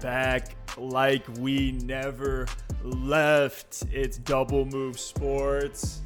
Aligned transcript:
back 0.00 0.56
like 0.76 1.24
we 1.38 1.72
never 1.72 2.46
left. 2.82 3.84
It's 3.90 4.18
Double 4.18 4.64
Move 4.64 4.98
Sports. 4.98 6.02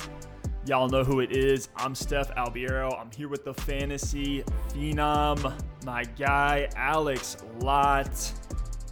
Y'all 0.66 0.88
know 0.88 1.02
who 1.02 1.20
it 1.20 1.32
is. 1.32 1.68
I'm 1.76 1.94
Steph 1.94 2.34
Albiero. 2.34 2.98
I'm 2.98 3.10
here 3.10 3.28
with 3.28 3.44
the 3.44 3.54
fantasy 3.54 4.44
phenom, 4.68 5.58
my 5.84 6.04
guy, 6.04 6.68
Alex 6.76 7.38
Lott. 7.60 8.32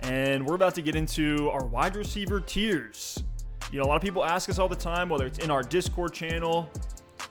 And 0.03 0.47
we're 0.47 0.55
about 0.55 0.75
to 0.77 0.83
get 0.83 0.97
into 0.97 1.51
our 1.51 1.67
wide 1.67 1.95
receiver 1.95 2.41
tiers. 2.41 3.23
You 3.71 3.79
know, 3.79 3.85
a 3.85 3.89
lot 3.89 3.97
of 3.97 4.03
people 4.03 4.25
ask 4.25 4.49
us 4.49 4.59
all 4.59 4.69
the 4.69 4.77
time, 4.77 5.09
whether 5.09 5.27
it's 5.27 5.39
in 5.39 5.51
our 5.51 5.63
Discord 5.63 6.15
channel, 6.15 6.71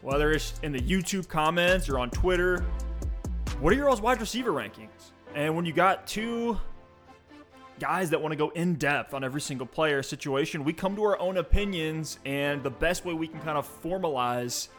whether 0.02 0.32
it's 0.32 0.54
in 0.62 0.72
the 0.72 0.80
YouTube 0.80 1.28
comments 1.28 1.90
or 1.90 1.98
on 1.98 2.12
Twitter, 2.12 2.64
what 3.60 3.74
are 3.74 3.76
your 3.76 3.90
all's 3.90 4.02
wide 4.02 4.22
receiver 4.22 4.52
rankings? 4.52 5.12
And 5.34 5.56
when 5.56 5.66
you 5.66 5.74
got 5.74 6.06
two 6.06 6.58
guys 7.80 8.10
that 8.10 8.22
want 8.22 8.32
to 8.32 8.36
go 8.36 8.50
in 8.50 8.76
depth 8.76 9.14
on 9.14 9.24
every 9.24 9.42
single 9.42 9.68
player 9.68 10.02
situation, 10.02 10.64
we 10.64 10.74
come 10.74 10.96
to 10.96 11.04
our 11.04 11.20
own 11.20 11.38
opinions, 11.38 12.20
and 12.26 12.64
the 12.64 12.70
best 12.70 13.06
way 13.06 13.14
we 13.14 13.28
can 13.28 13.40
kind 13.42 13.58
of 13.58 13.68
formalize 13.84 14.70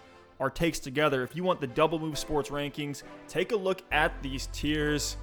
our 0.40 0.50
takes 0.50 0.78
together. 0.78 1.22
If 1.22 1.34
you 1.34 1.42
want 1.42 1.60
the 1.60 1.66
double 1.66 1.98
move 1.98 2.18
sports 2.18 2.50
rankings, 2.50 3.02
take 3.28 3.52
a 3.52 3.56
look 3.56 3.82
at 3.90 4.20
these 4.22 4.48
tiers. 4.52 5.16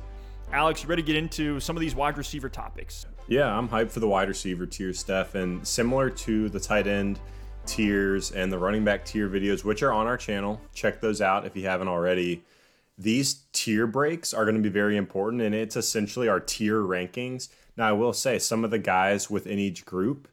Alex, 0.52 0.84
you 0.84 0.90
ready 0.90 1.02
to 1.02 1.06
get 1.06 1.16
into 1.16 1.60
some 1.60 1.76
of 1.76 1.82
these 1.82 1.96
wide 1.96 2.18
receiver 2.18 2.50
topics? 2.50 3.06
Yeah, 3.28 3.48
I'm 3.48 3.68
hyped 3.68 3.92
for 3.92 4.00
the 4.00 4.08
wide 4.08 4.28
receiver 4.28 4.66
tier, 4.66 4.94
Steph. 4.94 5.36
And 5.36 5.66
similar 5.68 6.10
to 6.10 6.50
the 6.50 6.60
tight 6.60 6.88
end 6.88 7.20
tiers 7.66 8.32
and 8.32 8.52
the 8.52 8.60
running 8.60 8.84
back 8.84 9.06
tier 9.06 9.28
videos, 9.28 9.64
which 9.64 9.82
are 9.82 9.92
on 9.92 10.06
our 10.06 10.18
channel, 10.18 10.62
check 10.74 11.02
those 11.02 11.22
out 11.22 11.46
if 11.46 11.56
you 11.56 11.66
haven't 11.66 11.88
already. 11.88 12.44
These 12.98 13.46
tier 13.52 13.88
breaks 13.88 14.34
are 14.34 14.46
going 14.46 14.56
to 14.56 14.62
be 14.62 14.70
very 14.70 14.96
important, 14.96 15.42
and 15.42 15.56
it's 15.56 15.76
essentially 15.76 16.28
our 16.30 16.40
tier 16.40 16.80
rankings. 16.82 17.50
Now, 17.78 17.90
I 17.90 17.92
will 17.94 18.14
say 18.14 18.40
some 18.40 18.64
of 18.64 18.72
the 18.72 18.80
guys 18.80 19.30
within 19.30 19.60
each 19.60 19.86
group 19.86 20.28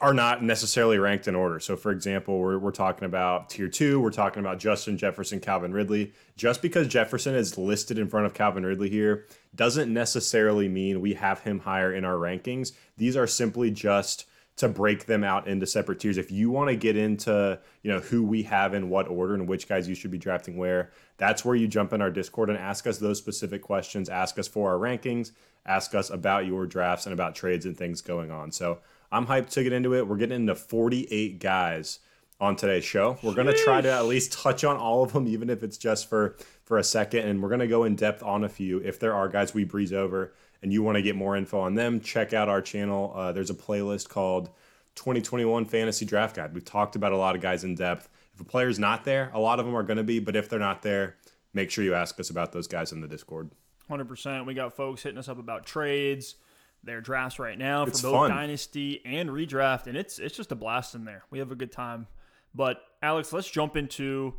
are 0.00 0.14
not 0.14 0.42
necessarily 0.42 0.98
ranked 0.98 1.28
in 1.28 1.34
order. 1.34 1.60
So, 1.60 1.76
for 1.76 1.90
example, 1.90 2.38
we're, 2.38 2.58
we're 2.58 2.70
talking 2.70 3.04
about 3.04 3.50
tier 3.50 3.68
two, 3.68 4.00
we're 4.00 4.10
talking 4.10 4.40
about 4.40 4.58
Justin 4.58 4.96
Jefferson, 4.96 5.38
Calvin 5.38 5.72
Ridley. 5.72 6.12
Just 6.36 6.62
because 6.62 6.88
Jefferson 6.88 7.34
is 7.34 7.58
listed 7.58 7.98
in 7.98 8.08
front 8.08 8.26
of 8.26 8.34
Calvin 8.34 8.64
Ridley 8.64 8.88
here 8.88 9.26
doesn't 9.54 9.92
necessarily 9.92 10.68
mean 10.68 11.00
we 11.00 11.14
have 11.14 11.40
him 11.40 11.60
higher 11.60 11.92
in 11.92 12.04
our 12.04 12.16
rankings. 12.16 12.72
These 12.96 13.16
are 13.16 13.26
simply 13.26 13.70
just 13.70 14.26
to 14.62 14.68
break 14.68 15.06
them 15.06 15.22
out 15.22 15.46
into 15.46 15.66
separate 15.66 16.00
tiers. 16.00 16.16
If 16.16 16.32
you 16.32 16.50
want 16.50 16.70
to 16.70 16.76
get 16.76 16.96
into, 16.96 17.60
you 17.82 17.92
know, 17.92 18.00
who 18.00 18.24
we 18.24 18.42
have 18.44 18.74
in 18.74 18.88
what 18.88 19.06
order 19.06 19.34
and 19.34 19.46
which 19.46 19.68
guys 19.68 19.88
you 19.88 19.94
should 19.94 20.10
be 20.10 20.18
drafting 20.18 20.56
where, 20.56 20.90
that's 21.18 21.44
where 21.44 21.54
you 21.54 21.68
jump 21.68 21.92
in 21.92 22.00
our 22.00 22.10
Discord 22.10 22.50
and 22.50 22.58
ask 22.58 22.86
us 22.86 22.98
those 22.98 23.18
specific 23.18 23.62
questions, 23.62 24.08
ask 24.08 24.38
us 24.38 24.48
for 24.48 24.70
our 24.70 24.78
rankings, 24.78 25.32
ask 25.66 25.94
us 25.94 26.10
about 26.10 26.46
your 26.46 26.66
drafts 26.66 27.06
and 27.06 27.12
about 27.12 27.34
trades 27.34 27.66
and 27.66 27.76
things 27.76 28.00
going 28.00 28.30
on. 28.30 28.50
So, 28.50 28.78
I'm 29.12 29.26
hyped 29.26 29.50
to 29.50 29.62
get 29.62 29.74
into 29.74 29.94
it. 29.94 30.08
We're 30.08 30.16
getting 30.16 30.36
into 30.36 30.54
48 30.54 31.38
guys 31.38 31.98
on 32.40 32.56
today's 32.56 32.84
show. 32.84 33.18
We're 33.22 33.34
going 33.34 33.46
to 33.46 33.56
try 33.56 33.80
to 33.82 33.92
at 33.92 34.06
least 34.06 34.32
touch 34.32 34.64
on 34.64 34.76
all 34.76 35.04
of 35.04 35.12
them 35.12 35.28
even 35.28 35.50
if 35.50 35.62
it's 35.62 35.76
just 35.76 36.08
for 36.08 36.34
for 36.64 36.78
a 36.78 36.84
second 36.84 37.28
and 37.28 37.42
we're 37.42 37.50
going 37.50 37.60
to 37.60 37.66
go 37.68 37.84
in 37.84 37.94
depth 37.94 38.22
on 38.22 38.42
a 38.42 38.48
few. 38.48 38.78
If 38.78 38.98
there 38.98 39.14
are 39.14 39.28
guys 39.28 39.52
we 39.52 39.64
breeze 39.64 39.92
over, 39.92 40.32
and 40.62 40.72
you 40.72 40.82
want 40.82 40.96
to 40.96 41.02
get 41.02 41.16
more 41.16 41.36
info 41.36 41.60
on 41.60 41.74
them, 41.74 42.00
check 42.00 42.32
out 42.32 42.48
our 42.48 42.62
channel. 42.62 43.12
Uh, 43.16 43.32
there's 43.32 43.50
a 43.50 43.54
playlist 43.54 44.08
called 44.08 44.50
2021 44.94 45.64
Fantasy 45.64 46.04
Draft 46.04 46.36
Guide. 46.36 46.54
We've 46.54 46.64
talked 46.64 46.96
about 46.96 47.12
a 47.12 47.16
lot 47.16 47.34
of 47.34 47.40
guys 47.42 47.64
in 47.64 47.74
depth. 47.74 48.08
If 48.34 48.40
a 48.40 48.44
player's 48.44 48.78
not 48.78 49.04
there, 49.04 49.30
a 49.34 49.40
lot 49.40 49.58
of 49.60 49.66
them 49.66 49.74
are 49.76 49.82
going 49.82 49.96
to 49.98 50.02
be, 50.04 50.18
but 50.20 50.36
if 50.36 50.48
they're 50.48 50.58
not 50.58 50.82
there, 50.82 51.16
make 51.52 51.70
sure 51.70 51.84
you 51.84 51.94
ask 51.94 52.18
us 52.20 52.30
about 52.30 52.52
those 52.52 52.66
guys 52.68 52.92
in 52.92 53.00
the 53.00 53.08
Discord. 53.08 53.50
100%. 53.90 54.46
We 54.46 54.54
got 54.54 54.74
folks 54.74 55.02
hitting 55.02 55.18
us 55.18 55.28
up 55.28 55.38
about 55.38 55.66
trades, 55.66 56.36
their 56.84 57.00
drafts 57.00 57.38
right 57.38 57.58
now 57.58 57.84
It's 57.84 58.00
for 58.00 58.08
both 58.08 58.14
fun. 58.14 58.30
dynasty 58.30 59.00
and 59.04 59.28
redraft, 59.28 59.86
and 59.86 59.96
it's 59.96 60.18
it's 60.18 60.36
just 60.36 60.50
a 60.50 60.54
blast 60.56 60.94
in 60.94 61.04
there. 61.04 61.24
We 61.30 61.38
have 61.40 61.52
a 61.52 61.54
good 61.54 61.72
time. 61.72 62.06
But 62.54 62.82
Alex, 63.02 63.32
let's 63.32 63.50
jump 63.50 63.76
into 63.76 64.34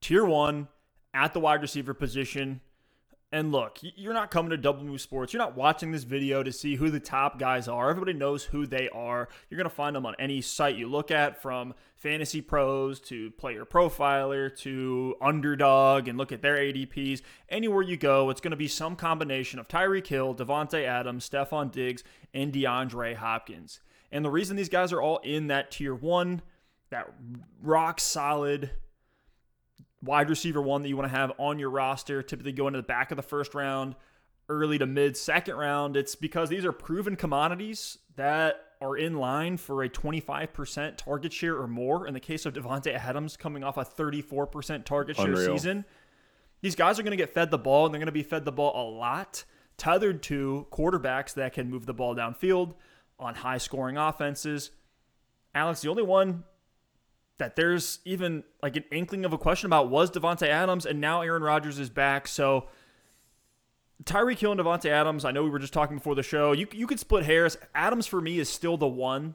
tier 0.00 0.24
one 0.24 0.68
at 1.14 1.32
the 1.32 1.40
wide 1.40 1.62
receiver 1.62 1.94
position. 1.94 2.60
And 3.36 3.52
look, 3.52 3.80
you're 3.82 4.14
not 4.14 4.30
coming 4.30 4.48
to 4.48 4.56
Double 4.56 4.82
Move 4.82 5.02
Sports. 5.02 5.34
You're 5.34 5.42
not 5.42 5.54
watching 5.54 5.92
this 5.92 6.04
video 6.04 6.42
to 6.42 6.50
see 6.50 6.76
who 6.76 6.88
the 6.88 6.98
top 6.98 7.38
guys 7.38 7.68
are. 7.68 7.90
Everybody 7.90 8.14
knows 8.14 8.44
who 8.44 8.66
they 8.66 8.88
are. 8.88 9.28
You're 9.50 9.58
going 9.58 9.68
to 9.68 9.76
find 9.76 9.94
them 9.94 10.06
on 10.06 10.14
any 10.18 10.40
site 10.40 10.76
you 10.76 10.88
look 10.88 11.10
at, 11.10 11.42
from 11.42 11.74
Fantasy 11.96 12.40
Pros 12.40 12.98
to 13.00 13.30
Player 13.32 13.66
Profiler 13.66 14.56
to 14.60 15.16
Underdog, 15.20 16.08
and 16.08 16.16
look 16.16 16.32
at 16.32 16.40
their 16.40 16.56
ADPs. 16.56 17.20
Anywhere 17.50 17.82
you 17.82 17.98
go, 17.98 18.30
it's 18.30 18.40
going 18.40 18.52
to 18.52 18.56
be 18.56 18.68
some 18.68 18.96
combination 18.96 19.58
of 19.58 19.68
Tyreek 19.68 20.06
Hill, 20.06 20.34
Davante 20.34 20.86
Adams, 20.86 21.28
Stefon 21.28 21.70
Diggs, 21.70 22.02
and 22.32 22.54
DeAndre 22.54 23.16
Hopkins. 23.16 23.80
And 24.10 24.24
the 24.24 24.30
reason 24.30 24.56
these 24.56 24.70
guys 24.70 24.94
are 24.94 25.02
all 25.02 25.18
in 25.18 25.48
that 25.48 25.70
tier 25.70 25.94
one, 25.94 26.40
that 26.88 27.12
rock 27.60 28.00
solid 28.00 28.70
wide 30.02 30.30
receiver 30.30 30.60
one 30.60 30.82
that 30.82 30.88
you 30.88 30.96
want 30.96 31.10
to 31.10 31.16
have 31.16 31.32
on 31.38 31.58
your 31.58 31.70
roster, 31.70 32.22
typically 32.22 32.52
go 32.52 32.66
into 32.66 32.78
the 32.78 32.86
back 32.86 33.10
of 33.10 33.16
the 33.16 33.22
first 33.22 33.54
round, 33.54 33.94
early 34.48 34.78
to 34.78 34.86
mid 34.86 35.16
second 35.16 35.56
round. 35.56 35.96
It's 35.96 36.14
because 36.14 36.48
these 36.48 36.64
are 36.64 36.72
proven 36.72 37.16
commodities 37.16 37.98
that 38.16 38.62
are 38.80 38.96
in 38.96 39.14
line 39.14 39.56
for 39.56 39.82
a 39.82 39.88
25% 39.88 40.96
target 40.96 41.32
share 41.32 41.56
or 41.56 41.66
more. 41.66 42.06
In 42.06 42.14
the 42.14 42.20
case 42.20 42.44
of 42.46 42.54
Davante 42.54 42.94
Adams 42.94 43.36
coming 43.36 43.64
off 43.64 43.76
a 43.76 43.84
34% 43.84 44.84
target 44.84 45.16
share 45.16 45.26
Unreal. 45.26 45.56
season, 45.56 45.84
these 46.60 46.74
guys 46.74 46.98
are 46.98 47.02
going 47.02 47.12
to 47.12 47.16
get 47.16 47.32
fed 47.32 47.50
the 47.50 47.58
ball 47.58 47.86
and 47.86 47.94
they're 47.94 47.98
going 47.98 48.06
to 48.06 48.12
be 48.12 48.22
fed 48.22 48.44
the 48.44 48.52
ball 48.52 48.72
a 48.74 48.86
lot, 48.88 49.44
tethered 49.78 50.22
to 50.24 50.66
quarterbacks 50.70 51.34
that 51.34 51.52
can 51.52 51.70
move 51.70 51.86
the 51.86 51.94
ball 51.94 52.14
downfield 52.14 52.74
on 53.18 53.34
high 53.34 53.58
scoring 53.58 53.96
offenses. 53.96 54.70
Alex, 55.54 55.80
the 55.80 55.88
only 55.88 56.02
one 56.02 56.44
that 57.38 57.56
there's 57.56 57.98
even 58.04 58.44
like 58.62 58.76
an 58.76 58.84
inkling 58.90 59.24
of 59.24 59.32
a 59.32 59.38
question 59.38 59.66
about 59.66 59.90
was 59.90 60.10
Davante 60.10 60.48
Adams, 60.48 60.86
and 60.86 61.00
now 61.00 61.20
Aaron 61.20 61.42
Rodgers 61.42 61.78
is 61.78 61.90
back. 61.90 62.26
So 62.28 62.66
Tyreek 64.04 64.38
Hill 64.38 64.52
and 64.52 64.60
Davante 64.60 64.86
Adams. 64.90 65.24
I 65.24 65.30
know 65.32 65.42
we 65.42 65.50
were 65.50 65.58
just 65.58 65.72
talking 65.72 65.96
before 65.96 66.14
the 66.14 66.22
show. 66.22 66.52
You 66.52 66.66
you 66.72 66.86
could 66.86 67.00
split 67.00 67.24
hairs. 67.24 67.56
Adams 67.74 68.06
for 68.06 68.20
me 68.20 68.38
is 68.38 68.48
still 68.48 68.76
the 68.76 68.86
one. 68.86 69.34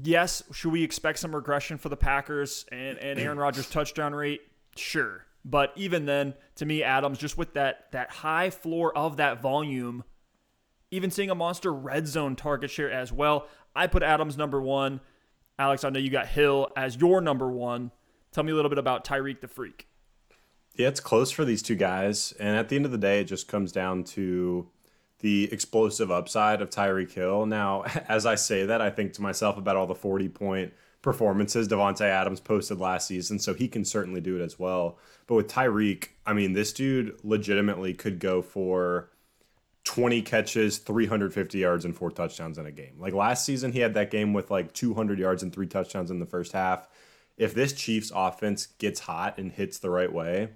Yes, 0.00 0.42
should 0.52 0.72
we 0.72 0.84
expect 0.84 1.18
some 1.18 1.34
regression 1.34 1.78
for 1.78 1.88
the 1.88 1.96
Packers 1.96 2.64
and 2.70 2.98
and 2.98 3.18
Aaron 3.18 3.38
Rodgers 3.38 3.68
touchdown 3.68 4.14
rate? 4.14 4.40
Sure, 4.76 5.26
but 5.44 5.72
even 5.76 6.06
then, 6.06 6.34
to 6.56 6.66
me, 6.66 6.82
Adams 6.82 7.18
just 7.18 7.36
with 7.36 7.54
that 7.54 7.90
that 7.92 8.10
high 8.10 8.50
floor 8.50 8.96
of 8.96 9.16
that 9.16 9.42
volume, 9.42 10.04
even 10.90 11.10
seeing 11.10 11.30
a 11.30 11.34
monster 11.34 11.72
red 11.72 12.06
zone 12.06 12.36
target 12.36 12.70
share 12.70 12.90
as 12.90 13.12
well. 13.12 13.46
I 13.74 13.86
put 13.86 14.02
Adams 14.02 14.36
number 14.36 14.60
one. 14.60 15.00
Alex, 15.60 15.84
I 15.84 15.90
know 15.90 15.98
you 15.98 16.08
got 16.08 16.26
Hill 16.26 16.68
as 16.74 16.96
your 16.96 17.20
number 17.20 17.50
one. 17.50 17.90
Tell 18.32 18.42
me 18.42 18.50
a 18.50 18.54
little 18.54 18.70
bit 18.70 18.78
about 18.78 19.04
Tyreek 19.04 19.42
the 19.42 19.46
Freak. 19.46 19.88
Yeah, 20.74 20.88
it's 20.88 21.00
close 21.00 21.30
for 21.30 21.44
these 21.44 21.60
two 21.60 21.74
guys. 21.74 22.32
And 22.40 22.56
at 22.56 22.70
the 22.70 22.76
end 22.76 22.86
of 22.86 22.92
the 22.92 22.96
day, 22.98 23.20
it 23.20 23.24
just 23.24 23.46
comes 23.46 23.70
down 23.70 24.04
to 24.04 24.70
the 25.18 25.52
explosive 25.52 26.10
upside 26.10 26.62
of 26.62 26.70
Tyreek 26.70 27.12
Hill. 27.12 27.44
Now, 27.44 27.82
as 28.08 28.24
I 28.24 28.36
say 28.36 28.64
that, 28.64 28.80
I 28.80 28.88
think 28.88 29.12
to 29.12 29.22
myself 29.22 29.58
about 29.58 29.76
all 29.76 29.86
the 29.86 29.94
40 29.94 30.30
point 30.30 30.72
performances 31.02 31.68
Davante 31.68 32.06
Adams 32.06 32.40
posted 32.40 32.78
last 32.78 33.06
season, 33.06 33.38
so 33.38 33.52
he 33.52 33.68
can 33.68 33.84
certainly 33.84 34.22
do 34.22 34.40
it 34.40 34.42
as 34.42 34.58
well. 34.58 34.98
But 35.26 35.34
with 35.34 35.48
Tyreek, 35.48 36.08
I 36.24 36.32
mean, 36.32 36.54
this 36.54 36.72
dude 36.72 37.18
legitimately 37.22 37.92
could 37.92 38.18
go 38.18 38.40
for 38.40 39.10
20 39.84 40.22
catches, 40.22 40.78
350 40.78 41.58
yards, 41.58 41.84
and 41.84 41.96
four 41.96 42.10
touchdowns 42.10 42.58
in 42.58 42.66
a 42.66 42.72
game. 42.72 42.96
Like 42.98 43.14
last 43.14 43.44
season, 43.44 43.72
he 43.72 43.80
had 43.80 43.94
that 43.94 44.10
game 44.10 44.32
with 44.32 44.50
like 44.50 44.72
200 44.72 45.18
yards 45.18 45.42
and 45.42 45.52
three 45.52 45.66
touchdowns 45.66 46.10
in 46.10 46.18
the 46.18 46.26
first 46.26 46.52
half. 46.52 46.88
If 47.36 47.54
this 47.54 47.72
Chiefs 47.72 48.12
offense 48.14 48.66
gets 48.66 49.00
hot 49.00 49.38
and 49.38 49.50
hits 49.50 49.78
the 49.78 49.90
right 49.90 50.12
way, 50.12 50.50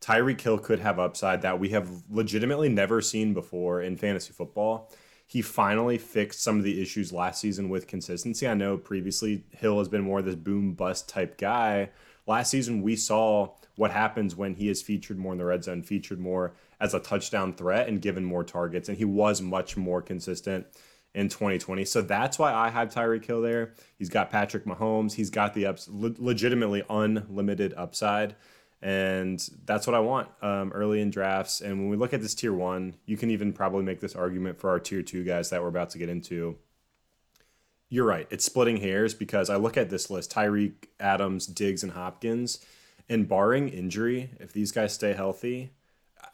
Tyreek 0.00 0.40
Hill 0.40 0.58
could 0.58 0.80
have 0.80 0.98
upside 0.98 1.42
that 1.42 1.60
we 1.60 1.68
have 1.70 1.88
legitimately 2.08 2.70
never 2.70 3.02
seen 3.02 3.34
before 3.34 3.82
in 3.82 3.96
fantasy 3.96 4.32
football. 4.32 4.90
He 5.26 5.42
finally 5.42 5.98
fixed 5.98 6.42
some 6.42 6.56
of 6.56 6.64
the 6.64 6.80
issues 6.82 7.12
last 7.12 7.40
season 7.40 7.68
with 7.68 7.86
consistency. 7.86 8.48
I 8.48 8.54
know 8.54 8.78
previously 8.78 9.44
Hill 9.50 9.78
has 9.78 9.88
been 9.88 10.02
more 10.02 10.20
of 10.20 10.24
this 10.24 10.34
boom 10.34 10.72
bust 10.72 11.08
type 11.08 11.38
guy. 11.38 11.90
Last 12.26 12.50
season, 12.50 12.82
we 12.82 12.96
saw 12.96 13.50
what 13.80 13.90
happens 13.90 14.36
when 14.36 14.56
he 14.56 14.68
is 14.68 14.82
featured 14.82 15.16
more 15.16 15.32
in 15.32 15.38
the 15.38 15.44
red 15.46 15.64
zone, 15.64 15.82
featured 15.82 16.20
more 16.20 16.52
as 16.78 16.92
a 16.92 17.00
touchdown 17.00 17.54
threat, 17.54 17.88
and 17.88 18.02
given 18.02 18.22
more 18.22 18.44
targets. 18.44 18.90
And 18.90 18.98
he 18.98 19.06
was 19.06 19.40
much 19.40 19.74
more 19.74 20.02
consistent 20.02 20.66
in 21.14 21.30
2020. 21.30 21.86
So 21.86 22.02
that's 22.02 22.38
why 22.38 22.52
I 22.52 22.68
have 22.68 22.90
Tyreek 22.90 23.24
Hill 23.24 23.40
there. 23.40 23.72
He's 23.96 24.10
got 24.10 24.28
Patrick 24.28 24.66
Mahomes. 24.66 25.14
He's 25.14 25.30
got 25.30 25.54
the 25.54 25.64
ups, 25.64 25.88
le- 25.90 26.14
legitimately 26.18 26.82
unlimited 26.90 27.72
upside. 27.74 28.36
And 28.82 29.42
that's 29.64 29.86
what 29.86 29.96
I 29.96 30.00
want 30.00 30.28
um, 30.42 30.72
early 30.72 31.00
in 31.00 31.08
drafts. 31.08 31.62
And 31.62 31.80
when 31.80 31.88
we 31.88 31.96
look 31.96 32.12
at 32.12 32.20
this 32.20 32.34
tier 32.34 32.52
one, 32.52 32.96
you 33.06 33.16
can 33.16 33.30
even 33.30 33.54
probably 33.54 33.82
make 33.82 34.00
this 34.00 34.14
argument 34.14 34.60
for 34.60 34.68
our 34.68 34.78
tier 34.78 35.02
two 35.02 35.24
guys 35.24 35.48
that 35.48 35.62
we're 35.62 35.68
about 35.68 35.88
to 35.90 35.98
get 35.98 36.10
into. 36.10 36.58
You're 37.88 38.04
right. 38.04 38.26
It's 38.28 38.44
splitting 38.44 38.76
hairs 38.76 39.14
because 39.14 39.48
I 39.48 39.56
look 39.56 39.78
at 39.78 39.88
this 39.88 40.10
list 40.10 40.30
Tyreek, 40.30 40.74
Adams, 41.00 41.46
Diggs, 41.46 41.82
and 41.82 41.92
Hopkins. 41.92 42.62
And 43.10 43.28
barring 43.28 43.68
injury, 43.68 44.30
if 44.38 44.52
these 44.52 44.70
guys 44.70 44.94
stay 44.94 45.12
healthy, 45.12 45.72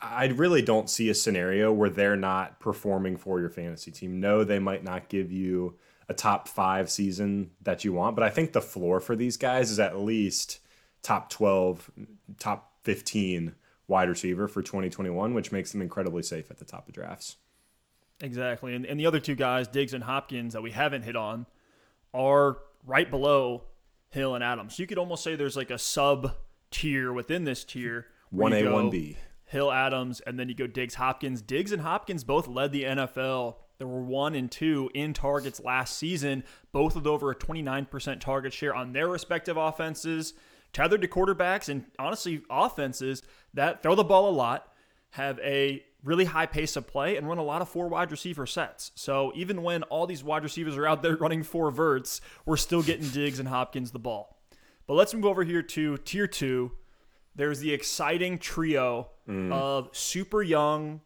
I 0.01 0.27
really 0.27 0.61
don't 0.61 0.91
see 0.91 1.09
a 1.09 1.15
scenario 1.15 1.73
where 1.73 1.89
they're 1.89 2.17
not 2.17 2.61
performing 2.61 3.17
for 3.17 3.41
your 3.41 3.49
fantasy 3.49 3.91
team. 3.91 4.21
No, 4.21 4.45
they 4.45 4.59
might 4.59 4.85
not 4.85 5.09
give 5.09 5.33
you 5.33 5.79
a 6.09 6.15
top 6.15 6.49
five 6.49 6.91
season 6.91 7.51
that 7.63 7.83
you 7.83 7.95
want, 7.95 8.15
but 8.15 8.23
I 8.23 8.31
think 8.31 8.53
the 8.53 8.61
floor 8.61 9.01
for 9.01 9.17
these 9.17 9.39
guys 9.39 9.71
is 9.71 9.81
at 9.81 9.99
least 9.99 10.61
top 11.03 11.31
12, 11.31 11.91
top 12.39 12.75
15 12.85 13.55
wide 13.89 14.09
receiver 14.09 14.47
for 14.47 14.63
2021, 14.63 15.33
which 15.33 15.53
makes 15.53 15.73
them 15.73 15.81
incredibly 15.81 16.23
safe 16.23 16.51
at 16.51 16.59
the 16.59 16.65
top 16.65 16.89
of 16.89 16.95
drafts. 16.95 17.37
Exactly. 18.21 18.75
And, 18.75 18.85
and 18.85 19.01
the 19.01 19.07
other 19.07 19.21
two 19.21 19.35
guys, 19.35 19.67
Diggs 19.67 19.95
and 19.95 20.05
Hopkins, 20.05 20.53
that 20.53 20.63
we 20.63 20.73
haven't 20.73 21.03
hit 21.03 21.17
on, 21.17 21.47
are 22.13 22.59
right 22.85 23.11
below 23.11 23.63
Hill 24.11 24.35
and 24.35 24.45
Adams. 24.45 24.79
You 24.79 24.87
could 24.87 24.99
almost 24.99 25.25
say 25.25 25.37
there's 25.37 25.57
like 25.57 25.71
a 25.71 25.79
sub 25.79 26.35
tier 26.77 27.13
within 27.13 27.45
this 27.45 27.65
tier. 27.65 28.07
1A, 28.35 28.65
1B. 28.65 29.17
Hill, 29.45 29.73
Adams, 29.73 30.21
and 30.21 30.39
then 30.39 30.49
you 30.49 30.55
go 30.55 30.67
Diggs, 30.67 30.97
Hopkins. 30.97 31.41
Diggs 31.41 31.73
and 31.73 31.83
Hopkins 31.83 32.25
both 32.25 32.49
led 32.49 32.73
the 32.73 32.85
NFL. 32.85 33.57
There 33.79 33.87
were 33.87 34.03
one 34.03 34.35
and 34.35 34.51
two 34.51 34.91
in 34.93 35.15
targets 35.15 35.61
last 35.61 35.97
season, 35.97 36.45
both 36.73 36.95
with 36.95 37.07
over 37.07 37.31
a 37.31 37.35
29% 37.35 38.21
target 38.21 38.53
share 38.53 38.75
on 38.75 38.93
their 38.93 39.09
respective 39.09 39.57
offenses, 39.57 40.35
tethered 40.73 41.03
to 41.03 41.09
quarterbacks 41.09 41.69
and 41.69 41.85
honestly 41.99 42.43
offenses 42.51 43.23
that 43.55 43.83
throw 43.83 43.95
the 43.95 44.05
ball 44.05 44.29
a 44.29 44.33
lot, 44.33 44.73
have 45.11 45.39
a 45.39 45.83
really 46.03 46.25
high 46.25 46.47
pace 46.47 46.77
of 46.77 46.87
play, 46.87 47.17
and 47.17 47.29
run 47.29 47.39
a 47.39 47.43
lot 47.43 47.63
of 47.63 47.69
four 47.69 47.89
wide 47.89 48.11
receiver 48.11 48.47
sets. 48.47 48.93
So 48.95 49.33
even 49.35 49.63
when 49.63 49.83
all 49.85 50.07
these 50.07 50.25
wide 50.25 50.43
receivers 50.43 50.77
are 50.77 50.87
out 50.87 51.03
there 51.03 51.17
running 51.21 51.43
four 51.43 51.71
verts, 51.71 52.21
we're 52.45 52.57
still 52.57 52.83
getting 52.83 53.09
Diggs 53.09 53.39
and 53.39 53.49
Hopkins 53.49 53.93
the 53.93 53.99
ball. 53.99 54.36
But 54.87 54.95
let's 54.95 55.15
move 55.15 55.25
over 55.25 55.45
here 55.45 55.63
to 55.63 55.97
tier 55.99 56.27
two. 56.27 56.73
There's 57.35 57.61
the 57.61 57.73
exciting 57.73 58.39
trio 58.39 59.09
mm. 59.29 59.53
of 59.53 59.91
super 59.93 60.43
young, 60.43 61.01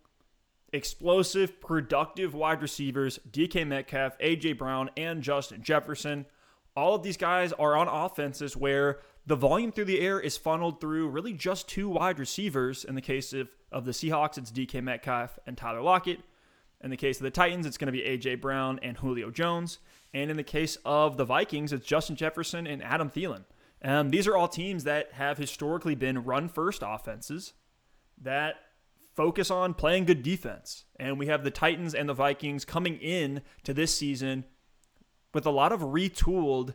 explosive, 0.73 1.61
productive 1.61 2.35
wide 2.35 2.63
receivers 2.63 3.19
DK 3.31 3.67
Metcalf, 3.67 4.19
AJ 4.19 4.59
Brown, 4.59 4.91
and 4.97 5.23
Justin 5.23 5.63
Jefferson. 5.63 6.27
All 6.77 6.95
of 6.95 7.03
these 7.03 7.17
guys 7.17 7.53
are 7.55 7.77
on 7.77 7.89
offenses 7.89 8.57
where 8.57 9.01
the 9.27 9.35
volume 9.37 9.73
through 9.73 9.87
the 9.87 10.01
air 10.01 10.21
is 10.21 10.37
funneled 10.37 10.81
through 10.81 11.09
really 11.09 11.33
just 11.33 11.69
two 11.69 11.89
wide 11.89 12.19
receivers. 12.19 12.85
In 12.85 12.95
the 12.95 13.01
case 13.01 13.33
of, 13.33 13.49
of 13.73 13.85
the 13.85 13.93
Seahawks, 13.93 14.39
it's 14.39 14.53
DK 14.53 14.83
Metcalf 14.83 15.39
and 15.47 15.57
Tyler 15.57 15.83
Lockett. 15.83 16.21
In 16.83 16.91
the 16.91 16.97
case 16.97 17.19
of 17.19 17.25
the 17.25 17.31
Titans, 17.31 17.67
it's 17.67 17.77
going 17.77 17.93
to 17.93 17.93
be 17.93 18.01
AJ 18.03 18.41
Brown 18.41 18.79
and 18.83 18.97
Julio 18.97 19.31
Jones. 19.31 19.79
And 20.15 20.31
in 20.31 20.37
the 20.37 20.43
case 20.43 20.79
of 20.85 21.17
the 21.17 21.25
Vikings, 21.25 21.73
it's 21.73 21.87
Justin 21.87 22.17
Jefferson 22.17 22.67
and 22.67 22.83
Adam 22.83 23.11
Thielen. 23.11 23.45
Um, 23.83 24.11
these 24.11 24.27
are 24.27 24.37
all 24.37 24.49
teams 24.49 24.85
that 24.85 25.13
have 25.13 25.39
historically 25.39 25.95
been 25.95 26.25
run 26.25 26.49
first 26.49 26.83
offenses 26.85 27.55
that 28.21 28.57
focus 29.15 29.51
on 29.51 29.75
playing 29.75 30.05
good 30.05 30.23
defense. 30.23 30.85
And 30.99 31.19
we 31.19 31.27
have 31.27 31.45
the 31.45 31.51
Titans 31.51 31.95
and 31.95 32.09
the 32.09 32.15
Vikings 32.15 32.65
coming 32.65 32.99
in 32.99 33.43
to 33.65 33.75
this 33.75 33.97
season 33.97 34.45
with 35.33 35.47
a 35.47 35.51
lot 35.51 35.73
of 35.73 35.81
retooled 35.81 36.75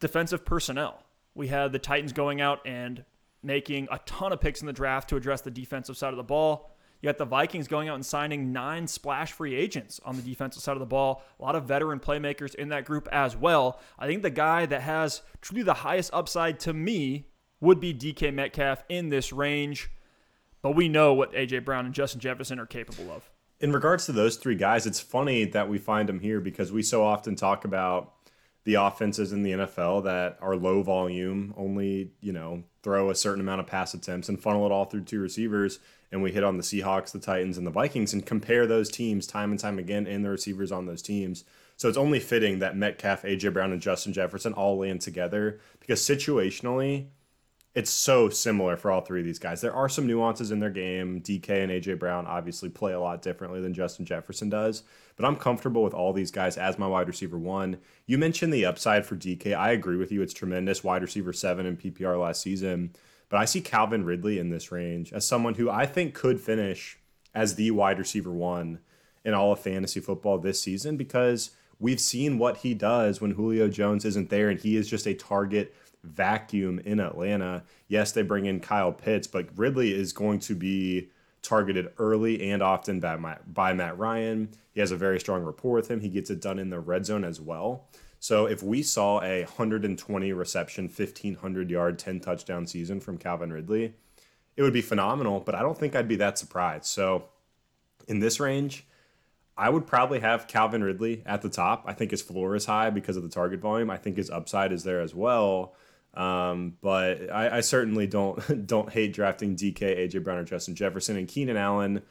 defensive 0.00 0.44
personnel. 0.44 1.04
We 1.34 1.48
had 1.48 1.72
the 1.72 1.78
Titans 1.78 2.12
going 2.12 2.40
out 2.40 2.60
and 2.66 3.04
making 3.42 3.88
a 3.90 3.98
ton 4.00 4.32
of 4.32 4.40
picks 4.40 4.60
in 4.60 4.66
the 4.66 4.72
draft 4.72 5.08
to 5.10 5.16
address 5.16 5.42
the 5.42 5.50
defensive 5.50 5.96
side 5.96 6.12
of 6.12 6.16
the 6.16 6.22
ball. 6.22 6.76
You 7.00 7.08
got 7.08 7.18
the 7.18 7.24
Vikings 7.24 7.68
going 7.68 7.88
out 7.88 7.94
and 7.94 8.04
signing 8.04 8.52
nine 8.52 8.88
splash 8.88 9.32
free 9.32 9.54
agents 9.54 10.00
on 10.04 10.16
the 10.16 10.22
defensive 10.22 10.62
side 10.62 10.72
of 10.72 10.80
the 10.80 10.86
ball. 10.86 11.22
A 11.38 11.42
lot 11.42 11.54
of 11.54 11.64
veteran 11.64 12.00
playmakers 12.00 12.54
in 12.56 12.70
that 12.70 12.84
group 12.84 13.08
as 13.12 13.36
well. 13.36 13.80
I 13.98 14.06
think 14.06 14.22
the 14.22 14.30
guy 14.30 14.66
that 14.66 14.82
has 14.82 15.22
truly 15.40 15.62
the 15.62 15.74
highest 15.74 16.10
upside 16.12 16.58
to 16.60 16.72
me 16.72 17.26
would 17.60 17.78
be 17.78 17.94
DK 17.94 18.34
Metcalf 18.34 18.82
in 18.88 19.10
this 19.10 19.32
range. 19.32 19.90
But 20.60 20.74
we 20.74 20.88
know 20.88 21.14
what 21.14 21.32
AJ 21.32 21.64
Brown 21.64 21.86
and 21.86 21.94
Justin 21.94 22.20
Jefferson 22.20 22.58
are 22.58 22.66
capable 22.66 23.12
of. 23.12 23.30
In 23.60 23.72
regards 23.72 24.06
to 24.06 24.12
those 24.12 24.36
three 24.36 24.54
guys, 24.54 24.86
it's 24.86 25.00
funny 25.00 25.44
that 25.44 25.68
we 25.68 25.78
find 25.78 26.08
them 26.08 26.20
here 26.20 26.40
because 26.40 26.72
we 26.72 26.82
so 26.82 27.04
often 27.04 27.36
talk 27.36 27.64
about 27.64 28.17
the 28.64 28.74
offenses 28.74 29.32
in 29.32 29.42
the 29.42 29.52
NFL 29.52 30.04
that 30.04 30.38
are 30.40 30.56
low 30.56 30.82
volume, 30.82 31.54
only, 31.56 32.12
you 32.20 32.32
know, 32.32 32.64
throw 32.82 33.10
a 33.10 33.14
certain 33.14 33.40
amount 33.40 33.60
of 33.60 33.66
pass 33.66 33.94
attempts 33.94 34.28
and 34.28 34.40
funnel 34.40 34.66
it 34.66 34.72
all 34.72 34.84
through 34.84 35.04
two 35.04 35.20
receivers. 35.20 35.78
And 36.10 36.22
we 36.22 36.32
hit 36.32 36.44
on 36.44 36.56
the 36.56 36.62
Seahawks, 36.62 37.12
the 37.12 37.18
Titans, 37.18 37.58
and 37.58 37.66
the 37.66 37.70
Vikings 37.70 38.12
and 38.12 38.24
compare 38.24 38.66
those 38.66 38.90
teams 38.90 39.26
time 39.26 39.50
and 39.50 39.60
time 39.60 39.78
again 39.78 40.06
and 40.06 40.24
the 40.24 40.30
receivers 40.30 40.72
on 40.72 40.86
those 40.86 41.02
teams. 41.02 41.44
So 41.76 41.88
it's 41.88 41.98
only 41.98 42.18
fitting 42.18 42.58
that 42.58 42.76
Metcalf, 42.76 43.22
AJ 43.22 43.52
Brown, 43.52 43.72
and 43.72 43.80
Justin 43.80 44.12
Jefferson 44.12 44.52
all 44.52 44.78
land 44.78 45.00
together 45.00 45.60
because 45.80 46.00
situationally, 46.00 47.06
it's 47.78 47.92
so 47.92 48.28
similar 48.28 48.76
for 48.76 48.90
all 48.90 49.02
three 49.02 49.20
of 49.20 49.24
these 49.24 49.38
guys. 49.38 49.60
There 49.60 49.72
are 49.72 49.88
some 49.88 50.04
nuances 50.04 50.50
in 50.50 50.58
their 50.58 50.68
game. 50.68 51.20
DK 51.20 51.62
and 51.62 51.70
AJ 51.70 52.00
Brown 52.00 52.26
obviously 52.26 52.68
play 52.68 52.92
a 52.92 52.98
lot 52.98 53.22
differently 53.22 53.60
than 53.60 53.72
Justin 53.72 54.04
Jefferson 54.04 54.48
does, 54.48 54.82
but 55.14 55.24
I'm 55.24 55.36
comfortable 55.36 55.84
with 55.84 55.94
all 55.94 56.12
these 56.12 56.32
guys 56.32 56.58
as 56.58 56.76
my 56.76 56.88
wide 56.88 57.06
receiver 57.06 57.38
one. 57.38 57.78
You 58.04 58.18
mentioned 58.18 58.52
the 58.52 58.66
upside 58.66 59.06
for 59.06 59.14
DK. 59.14 59.56
I 59.56 59.70
agree 59.70 59.96
with 59.96 60.10
you. 60.10 60.22
It's 60.22 60.34
tremendous. 60.34 60.82
Wide 60.82 61.02
receiver 61.02 61.32
seven 61.32 61.66
in 61.66 61.76
PPR 61.76 62.20
last 62.20 62.42
season, 62.42 62.94
but 63.28 63.36
I 63.36 63.44
see 63.44 63.60
Calvin 63.60 64.04
Ridley 64.04 64.40
in 64.40 64.50
this 64.50 64.72
range 64.72 65.12
as 65.12 65.24
someone 65.24 65.54
who 65.54 65.70
I 65.70 65.86
think 65.86 66.14
could 66.14 66.40
finish 66.40 66.98
as 67.32 67.54
the 67.54 67.70
wide 67.70 68.00
receiver 68.00 68.32
one 68.32 68.80
in 69.24 69.34
all 69.34 69.52
of 69.52 69.60
fantasy 69.60 70.00
football 70.00 70.38
this 70.38 70.60
season 70.60 70.96
because 70.96 71.52
we've 71.78 72.00
seen 72.00 72.38
what 72.38 72.56
he 72.56 72.74
does 72.74 73.20
when 73.20 73.30
Julio 73.30 73.68
Jones 73.68 74.04
isn't 74.04 74.30
there 74.30 74.48
and 74.48 74.58
he 74.58 74.74
is 74.74 74.90
just 74.90 75.06
a 75.06 75.14
target 75.14 75.72
vacuum 76.04 76.78
in 76.80 77.00
Atlanta. 77.00 77.64
Yes, 77.88 78.12
they 78.12 78.22
bring 78.22 78.46
in 78.46 78.60
Kyle 78.60 78.92
Pitts, 78.92 79.26
but 79.26 79.48
Ridley 79.56 79.94
is 79.94 80.12
going 80.12 80.40
to 80.40 80.54
be 80.54 81.10
targeted 81.42 81.92
early 81.98 82.50
and 82.50 82.62
often 82.62 83.00
by 83.00 83.16
Matt, 83.16 83.52
by 83.52 83.72
Matt 83.72 83.98
Ryan. 83.98 84.50
He 84.72 84.80
has 84.80 84.90
a 84.90 84.96
very 84.96 85.20
strong 85.20 85.44
rapport 85.44 85.74
with 85.76 85.90
him. 85.90 86.00
He 86.00 86.08
gets 86.08 86.30
it 86.30 86.40
done 86.40 86.58
in 86.58 86.70
the 86.70 86.80
red 86.80 87.06
zone 87.06 87.24
as 87.24 87.40
well. 87.40 87.86
So 88.20 88.46
if 88.46 88.62
we 88.62 88.82
saw 88.82 89.22
a 89.22 89.44
120 89.44 90.32
reception, 90.32 90.84
1500 90.84 91.70
yard, 91.70 91.98
10 91.98 92.20
touchdown 92.20 92.66
season 92.66 93.00
from 93.00 93.18
Calvin 93.18 93.52
Ridley, 93.52 93.94
it 94.56 94.62
would 94.62 94.72
be 94.72 94.82
phenomenal, 94.82 95.40
but 95.40 95.54
I 95.54 95.62
don't 95.62 95.78
think 95.78 95.94
I'd 95.94 96.08
be 96.08 96.16
that 96.16 96.36
surprised. 96.36 96.86
So 96.86 97.26
in 98.08 98.18
this 98.18 98.40
range, 98.40 98.86
I 99.56 99.70
would 99.70 99.86
probably 99.86 100.20
have 100.20 100.48
Calvin 100.48 100.82
Ridley 100.82 101.22
at 101.26 101.42
the 101.42 101.48
top. 101.48 101.84
I 101.86 101.92
think 101.92 102.10
his 102.10 102.22
floor 102.22 102.56
is 102.56 102.66
high 102.66 102.90
because 102.90 103.16
of 103.16 103.22
the 103.22 103.28
target 103.28 103.60
volume. 103.60 103.90
I 103.90 103.96
think 103.96 104.16
his 104.16 104.30
upside 104.30 104.72
is 104.72 104.84
there 104.84 105.00
as 105.00 105.14
well. 105.14 105.74
Um, 106.14 106.76
but 106.80 107.30
I, 107.30 107.58
I, 107.58 107.60
certainly 107.60 108.06
don't 108.06 108.66
don't 108.66 108.90
hate 108.90 109.12
drafting 109.12 109.54
DK, 109.54 109.78
AJ 109.78 110.24
Brown, 110.24 110.38
or 110.38 110.44
Justin 110.44 110.74
Jefferson 110.74 111.16
and 111.16 111.28
Keenan 111.28 111.56
Allen. 111.56 112.02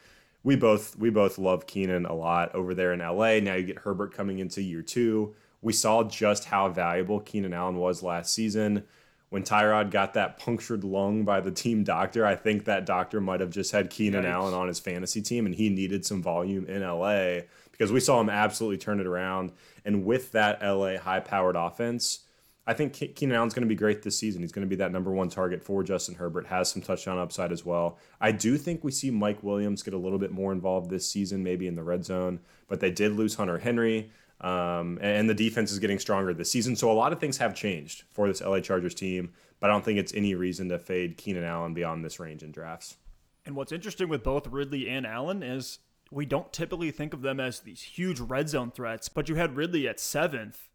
We 0.44 0.56
both 0.56 0.96
we 0.96 1.10
both 1.10 1.36
love 1.36 1.66
Keenan 1.66 2.06
a 2.06 2.14
lot 2.14 2.54
over 2.54 2.74
there 2.74 2.92
in 2.92 3.00
LA. 3.00 3.40
Now 3.40 3.54
you 3.54 3.64
get 3.64 3.80
Herbert 3.80 4.14
coming 4.14 4.38
into 4.38 4.62
year 4.62 4.82
two. 4.82 5.34
We 5.60 5.72
saw 5.72 6.04
just 6.04 6.46
how 6.46 6.68
valuable 6.68 7.20
Keenan 7.20 7.52
Allen 7.52 7.76
was 7.76 8.02
last 8.02 8.32
season. 8.32 8.84
When 9.30 9.42
Tyrod 9.42 9.90
got 9.90 10.14
that 10.14 10.38
punctured 10.38 10.84
lung 10.84 11.24
by 11.24 11.40
the 11.40 11.50
team 11.50 11.84
doctor, 11.84 12.24
I 12.24 12.34
think 12.34 12.64
that 12.64 12.86
doctor 12.86 13.20
might 13.20 13.40
have 13.40 13.50
just 13.50 13.72
had 13.72 13.90
Keenan. 13.90 14.24
Allen 14.24 14.54
on 14.54 14.68
his 14.68 14.80
fantasy 14.80 15.20
team, 15.20 15.44
and 15.44 15.54
he 15.54 15.68
needed 15.68 16.06
some 16.06 16.22
volume 16.22 16.64
in 16.64 16.82
LA 16.82 17.40
because 17.70 17.92
we 17.92 18.00
saw 18.00 18.20
him 18.20 18.30
absolutely 18.30 18.78
turn 18.78 19.00
it 19.00 19.06
around. 19.06 19.52
And 19.84 20.06
with 20.06 20.32
that 20.32 20.62
LA 20.62 20.96
high 20.96 21.20
powered 21.20 21.56
offense, 21.56 22.20
I 22.68 22.74
think 22.74 22.92
Keenan 22.92 23.34
Allen's 23.34 23.54
going 23.54 23.62
to 23.62 23.68
be 23.68 23.74
great 23.74 24.02
this 24.02 24.18
season. 24.18 24.42
He's 24.42 24.52
going 24.52 24.66
to 24.66 24.68
be 24.68 24.76
that 24.76 24.92
number 24.92 25.10
one 25.10 25.30
target 25.30 25.62
for 25.62 25.82
Justin 25.82 26.16
Herbert, 26.16 26.46
has 26.48 26.70
some 26.70 26.82
touchdown 26.82 27.18
upside 27.18 27.50
as 27.50 27.64
well. 27.64 27.98
I 28.20 28.30
do 28.30 28.58
think 28.58 28.84
we 28.84 28.90
see 28.90 29.10
Mike 29.10 29.42
Williams 29.42 29.82
get 29.82 29.94
a 29.94 29.98
little 29.98 30.18
bit 30.18 30.32
more 30.32 30.52
involved 30.52 30.90
this 30.90 31.10
season, 31.10 31.42
maybe 31.42 31.66
in 31.66 31.76
the 31.76 31.82
red 31.82 32.04
zone, 32.04 32.40
but 32.68 32.80
they 32.80 32.90
did 32.90 33.12
lose 33.12 33.34
Hunter 33.36 33.56
Henry, 33.56 34.10
um, 34.42 34.98
and 35.00 35.30
the 35.30 35.34
defense 35.34 35.72
is 35.72 35.78
getting 35.78 35.98
stronger 35.98 36.34
this 36.34 36.52
season. 36.52 36.76
So 36.76 36.92
a 36.92 36.92
lot 36.92 37.10
of 37.10 37.18
things 37.18 37.38
have 37.38 37.54
changed 37.54 38.02
for 38.12 38.28
this 38.28 38.42
LA 38.42 38.60
Chargers 38.60 38.94
team, 38.94 39.32
but 39.60 39.70
I 39.70 39.72
don't 39.72 39.82
think 39.82 39.98
it's 39.98 40.12
any 40.12 40.34
reason 40.34 40.68
to 40.68 40.78
fade 40.78 41.16
Keenan 41.16 41.44
Allen 41.44 41.72
beyond 41.72 42.04
this 42.04 42.20
range 42.20 42.42
in 42.42 42.52
drafts. 42.52 42.98
And 43.46 43.56
what's 43.56 43.72
interesting 43.72 44.10
with 44.10 44.22
both 44.22 44.46
Ridley 44.46 44.90
and 44.90 45.06
Allen 45.06 45.42
is 45.42 45.78
we 46.10 46.26
don't 46.26 46.52
typically 46.52 46.90
think 46.90 47.14
of 47.14 47.22
them 47.22 47.40
as 47.40 47.60
these 47.60 47.80
huge 47.80 48.20
red 48.20 48.50
zone 48.50 48.72
threats, 48.72 49.08
but 49.08 49.30
you 49.30 49.36
had 49.36 49.56
Ridley 49.56 49.88
at 49.88 49.98
seventh 49.98 50.67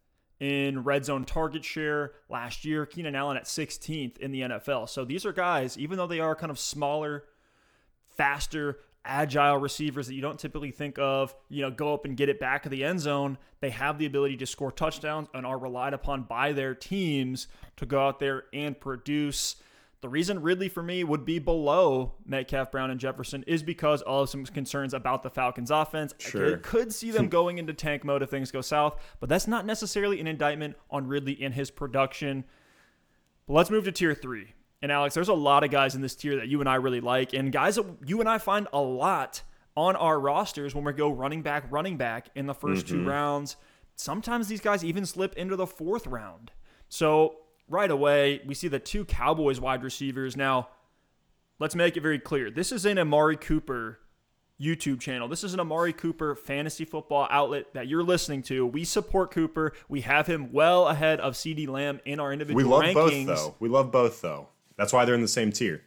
in 0.43 0.83
red 0.83 1.05
zone 1.05 1.23
target 1.23 1.63
share 1.63 2.11
last 2.29 2.65
year. 2.65 2.85
Keenan 2.85 3.15
Allen 3.15 3.37
at 3.37 3.45
16th 3.45 4.17
in 4.17 4.31
the 4.31 4.41
NFL. 4.41 4.89
So 4.89 5.05
these 5.05 5.25
are 5.25 5.31
guys, 5.31 5.77
even 5.77 5.97
though 5.97 6.05
they 6.05 6.19
are 6.19 6.35
kind 6.35 6.51
of 6.51 6.59
smaller, 6.59 7.23
faster, 8.17 8.79
agile 9.05 9.57
receivers 9.57 10.07
that 10.07 10.15
you 10.15 10.21
don't 10.21 10.37
typically 10.37 10.71
think 10.71 10.99
of, 10.99 11.33
you 11.47 11.61
know, 11.61 11.71
go 11.71 11.93
up 11.93 12.03
and 12.03 12.17
get 12.17 12.27
it 12.27 12.41
back 12.41 12.65
of 12.65 12.71
the 12.71 12.83
end 12.83 12.99
zone. 12.99 13.37
They 13.61 13.69
have 13.69 13.97
the 13.97 14.05
ability 14.05 14.35
to 14.37 14.45
score 14.45 14.71
touchdowns 14.71 15.29
and 15.33 15.45
are 15.45 15.57
relied 15.57 15.93
upon 15.93 16.23
by 16.23 16.51
their 16.51 16.75
teams 16.75 17.47
to 17.77 17.85
go 17.85 18.05
out 18.05 18.19
there 18.19 18.43
and 18.51 18.77
produce. 18.77 19.55
The 20.03 20.09
reason 20.09 20.41
Ridley 20.41 20.67
for 20.67 20.83
me 20.83 21.05
would 21.05 21.23
be 21.23 21.39
below 21.39 22.11
Metcalf, 22.25 22.73
Brown, 22.73 22.91
and 22.91 22.99
Jefferson 22.99 23.45
is 23.47 23.63
because 23.63 24.01
of 24.01 24.27
some 24.27 24.43
concerns 24.43 24.93
about 24.93 25.23
the 25.23 25.29
Falcons' 25.29 25.71
offense. 25.71 26.13
Sure. 26.17 26.55
I 26.55 26.57
could 26.57 26.93
see 26.93 27.09
them 27.09 27.29
going 27.29 27.57
into 27.57 27.71
tank 27.73 28.03
mode 28.03 28.21
if 28.21 28.29
things 28.29 28.51
go 28.51 28.59
south, 28.59 29.01
but 29.21 29.29
that's 29.29 29.47
not 29.47 29.65
necessarily 29.65 30.19
an 30.19 30.27
indictment 30.27 30.75
on 30.91 31.07
Ridley 31.07 31.37
and 31.41 31.53
his 31.53 31.71
production. 31.71 32.43
But 33.47 33.53
let's 33.53 33.69
move 33.69 33.85
to 33.85 33.93
tier 33.93 34.13
three. 34.13 34.55
And 34.81 34.91
Alex, 34.91 35.15
there's 35.15 35.29
a 35.29 35.33
lot 35.33 35.63
of 35.63 35.71
guys 35.71 35.95
in 35.95 36.01
this 36.01 36.15
tier 36.15 36.35
that 36.35 36.49
you 36.49 36.59
and 36.59 36.67
I 36.67 36.75
really 36.75 36.99
like, 36.99 37.31
and 37.31 37.49
guys 37.49 37.77
that 37.77 37.85
you 38.05 38.19
and 38.19 38.27
I 38.27 38.39
find 38.39 38.67
a 38.73 38.81
lot 38.81 39.41
on 39.77 39.95
our 39.95 40.19
rosters 40.19 40.75
when 40.75 40.83
we 40.83 40.91
go 40.91 41.11
running 41.13 41.43
back, 41.43 41.63
running 41.71 41.95
back 41.95 42.27
in 42.35 42.45
the 42.45 42.53
1st 42.53 42.87
two 42.87 42.95
mm-hmm. 42.95 43.07
rounds. 43.07 43.55
Sometimes 43.95 44.49
these 44.49 44.59
guys 44.59 44.83
even 44.83 45.05
slip 45.05 45.33
into 45.37 45.55
the 45.55 45.65
fourth 45.65 46.07
round. 46.07 46.51
So 46.89 47.37
right 47.67 47.89
away, 47.89 48.41
we 48.45 48.53
see 48.53 48.67
the 48.67 48.79
two 48.79 49.05
Cowboys 49.05 49.59
wide 49.59 49.83
receivers. 49.83 50.35
Now, 50.35 50.69
let's 51.59 51.75
make 51.75 51.97
it 51.97 52.01
very 52.01 52.19
clear. 52.19 52.51
This 52.51 52.71
is 52.71 52.85
an 52.85 52.97
Amari 52.97 53.37
Cooper 53.37 53.99
YouTube 54.61 54.99
channel. 54.99 55.27
This 55.27 55.43
is 55.43 55.53
an 55.53 55.59
Amari 55.59 55.93
Cooper 55.93 56.35
fantasy 56.35 56.85
football 56.85 57.27
outlet 57.29 57.73
that 57.73 57.87
you're 57.87 58.03
listening 58.03 58.43
to. 58.43 58.65
We 58.65 58.83
support 58.83 59.31
Cooper. 59.31 59.73
We 59.89 60.01
have 60.01 60.27
him 60.27 60.51
well 60.51 60.87
ahead 60.87 61.19
of 61.19 61.33
CeeDee 61.33 61.67
Lamb 61.67 61.99
in 62.05 62.19
our 62.19 62.31
individual 62.31 62.79
rankings. 62.79 62.93
We 62.93 62.93
love 62.93 63.11
rankings. 63.11 63.25
both 63.25 63.37
though. 63.37 63.55
We 63.59 63.69
love 63.69 63.91
both 63.91 64.21
though. 64.21 64.47
That's 64.77 64.93
why 64.93 65.05
they're 65.05 65.15
in 65.15 65.21
the 65.21 65.27
same 65.27 65.51
tier. 65.51 65.83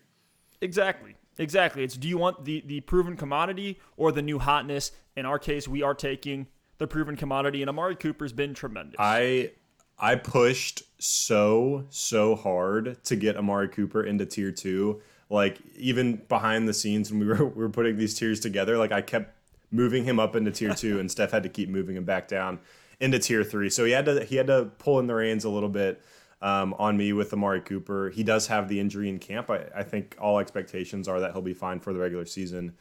Exactly. 0.61 1.15
Exactly. 1.39 1.85
It's 1.85 1.97
do 1.97 2.09
you 2.09 2.19
want 2.19 2.45
the 2.45 2.63
the 2.67 2.81
proven 2.81 3.17
commodity 3.17 3.79
or 3.97 4.11
the 4.13 4.23
new 4.23 4.39
hotness? 4.39 4.93
In 5.17 5.27
our 5.27 5.39
case, 5.39 5.69
we 5.69 5.83
are 5.83 5.95
taking 5.95 6.47
the 6.79 6.87
proven 6.87 7.17
commodity, 7.17 7.63
and 7.63 7.69
Amari 7.69 7.97
Cooper's 7.97 8.33
been 8.33 8.55
tremendous. 8.55 8.97
I 8.99 9.53
I 9.99 10.17
pushed 10.17 10.83
so 10.99 11.87
so 11.91 12.35
hard 12.35 13.03
to 13.05 13.17
get 13.17 13.37
Amari 13.37 13.69
Cooper 13.69 14.03
into 14.03 14.27
tier 14.27 14.53
two. 14.53 15.01
Like 15.29 15.59
even 15.77 16.17
behind 16.29 16.69
the 16.69 16.75
scenes 16.75 17.11
when 17.11 17.21
we 17.21 17.27
were 17.27 17.45
we 17.57 17.63
were 17.63 17.71
putting 17.71 17.97
these 17.97 18.19
tiers 18.19 18.41
together, 18.41 18.77
like 18.77 18.93
I 18.93 19.03
kept 19.03 19.35
moving 19.71 20.05
him 20.05 20.21
up 20.21 20.37
into 20.37 20.51
tier 20.51 20.75
two, 20.75 21.01
and 21.01 21.11
Steph 21.11 21.31
had 21.31 21.43
to 21.43 21.49
keep 21.49 21.69
moving 21.69 21.97
him 21.97 22.05
back 22.05 22.29
down 22.29 22.61
into 23.01 23.19
tier 23.19 23.45
three. 23.45 23.71
So 23.71 23.85
he 23.85 23.93
had 23.93 24.05
to 24.07 24.25
he 24.25 24.37
had 24.37 24.47
to 24.49 24.71
pull 24.79 24.99
in 24.99 25.07
the 25.07 25.15
reins 25.15 25.45
a 25.45 25.51
little 25.51 25.69
bit 25.69 26.03
um, 26.43 26.75
on 26.79 26.97
me 26.97 27.13
with 27.13 27.33
Amari 27.33 27.61
Cooper. 27.61 28.11
He 28.11 28.23
does 28.23 28.47
have 28.49 28.69
the 28.69 28.79
injury 28.79 29.09
in 29.09 29.19
camp. 29.19 29.51
I, 29.51 29.67
I 29.75 29.83
think 29.83 30.17
all 30.21 30.39
expectations 30.39 31.09
are 31.09 31.21
that 31.21 31.33
he'll 31.33 31.43
be 31.43 31.55
fine 31.55 31.81
for 31.81 31.93
the 31.93 31.99
regular 31.99 32.27
season. 32.27 32.77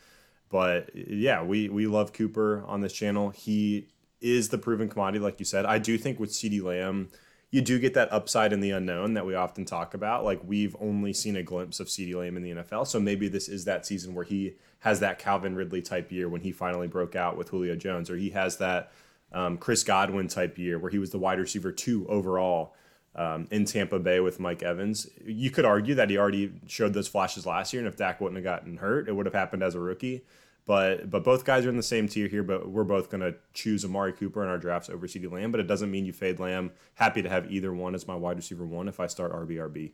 But 0.49 0.91
yeah, 0.95 1.43
we 1.43 1.69
we 1.69 1.87
love 1.87 2.13
Cooper 2.13 2.63
on 2.67 2.81
this 2.81 2.93
channel. 2.93 3.29
He 3.29 3.87
is 4.21 4.49
the 4.49 4.57
proven 4.57 4.89
commodity, 4.89 5.19
like 5.19 5.39
you 5.39 5.45
said. 5.45 5.65
I 5.65 5.77
do 5.77 5.97
think 5.97 6.19
with 6.19 6.31
CeeDee 6.31 6.63
Lamb, 6.63 7.09
you 7.51 7.61
do 7.61 7.79
get 7.79 7.93
that 7.93 8.11
upside 8.11 8.51
in 8.53 8.59
the 8.59 8.71
unknown 8.71 9.13
that 9.13 9.25
we 9.25 9.35
often 9.35 9.65
talk 9.65 9.93
about. 9.93 10.23
Like 10.23 10.41
we've 10.43 10.75
only 10.79 11.13
seen 11.13 11.35
a 11.35 11.43
glimpse 11.43 11.79
of 11.79 11.87
CeeDee 11.87 12.15
Lamb 12.15 12.37
in 12.37 12.43
the 12.43 12.51
NFL, 12.51 12.87
so 12.87 12.99
maybe 12.99 13.27
this 13.27 13.47
is 13.47 13.65
that 13.65 13.85
season 13.85 14.13
where 14.13 14.25
he 14.25 14.55
has 14.79 14.99
that 14.99 15.19
Calvin 15.19 15.55
Ridley 15.55 15.81
type 15.81 16.11
year 16.11 16.29
when 16.29 16.41
he 16.41 16.51
finally 16.51 16.87
broke 16.87 17.15
out 17.15 17.37
with 17.37 17.49
Julio 17.49 17.75
Jones, 17.75 18.09
or 18.09 18.17
he 18.17 18.31
has 18.31 18.57
that 18.57 18.91
um, 19.31 19.57
Chris 19.57 19.83
Godwin 19.83 20.27
type 20.27 20.57
year 20.57 20.79
where 20.79 20.91
he 20.91 20.99
was 20.99 21.11
the 21.11 21.19
wide 21.19 21.39
receiver 21.39 21.71
two 21.71 22.07
overall 22.07 22.75
um, 23.15 23.47
in 23.51 23.65
Tampa 23.65 23.99
Bay 23.99 24.19
with 24.19 24.39
Mike 24.39 24.63
Evans. 24.63 25.07
You 25.25 25.49
could 25.49 25.65
argue 25.65 25.95
that 25.95 26.09
he 26.09 26.17
already 26.17 26.53
showed 26.67 26.93
those 26.93 27.07
flashes 27.07 27.45
last 27.45 27.73
year, 27.73 27.81
and 27.81 27.87
if 27.87 27.97
Dak 27.97 28.19
wouldn't 28.19 28.37
have 28.37 28.43
gotten 28.43 28.77
hurt, 28.77 29.07
it 29.07 29.13
would 29.13 29.25
have 29.25 29.35
happened 29.35 29.63
as 29.63 29.75
a 29.75 29.79
rookie. 29.79 30.25
But 30.65 31.09
but 31.09 31.23
both 31.23 31.45
guys 31.45 31.65
are 31.65 31.69
in 31.69 31.77
the 31.77 31.83
same 31.83 32.07
tier 32.07 32.27
here. 32.27 32.43
But 32.43 32.69
we're 32.69 32.83
both 32.83 33.09
going 33.09 33.21
to 33.21 33.35
choose 33.53 33.85
Amari 33.85 34.13
Cooper 34.13 34.43
in 34.43 34.49
our 34.49 34.57
drafts 34.57 34.89
over 34.89 35.07
CeeDee 35.07 35.31
Lamb. 35.31 35.51
But 35.51 35.59
it 35.59 35.67
doesn't 35.67 35.91
mean 35.91 36.05
you 36.05 36.13
fade 36.13 36.39
Lamb. 36.39 36.71
Happy 36.95 37.21
to 37.21 37.29
have 37.29 37.51
either 37.51 37.73
one 37.73 37.95
as 37.95 38.07
my 38.07 38.15
wide 38.15 38.37
receiver 38.37 38.65
one 38.65 38.87
if 38.87 38.99
I 38.99 39.07
start 39.07 39.31
RBRB. 39.31 39.91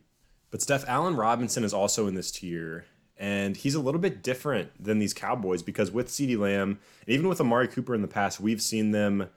But 0.50 0.62
Steph 0.62 0.88
Allen 0.88 1.16
Robinson 1.16 1.64
is 1.64 1.74
also 1.74 2.06
in 2.06 2.14
this 2.14 2.30
tier. 2.30 2.86
And 3.18 3.56
he's 3.56 3.74
a 3.74 3.80
little 3.80 4.00
bit 4.00 4.22
different 4.22 4.82
than 4.82 4.98
these 4.98 5.14
Cowboys 5.14 5.62
because 5.62 5.92
with 5.92 6.08
CeeDee 6.08 6.38
Lamb, 6.38 6.80
and 7.06 7.14
even 7.14 7.28
with 7.28 7.40
Amari 7.40 7.68
Cooper 7.68 7.94
in 7.94 8.02
the 8.02 8.08
past, 8.08 8.40
we've 8.40 8.62
seen 8.62 8.90
them 8.90 9.28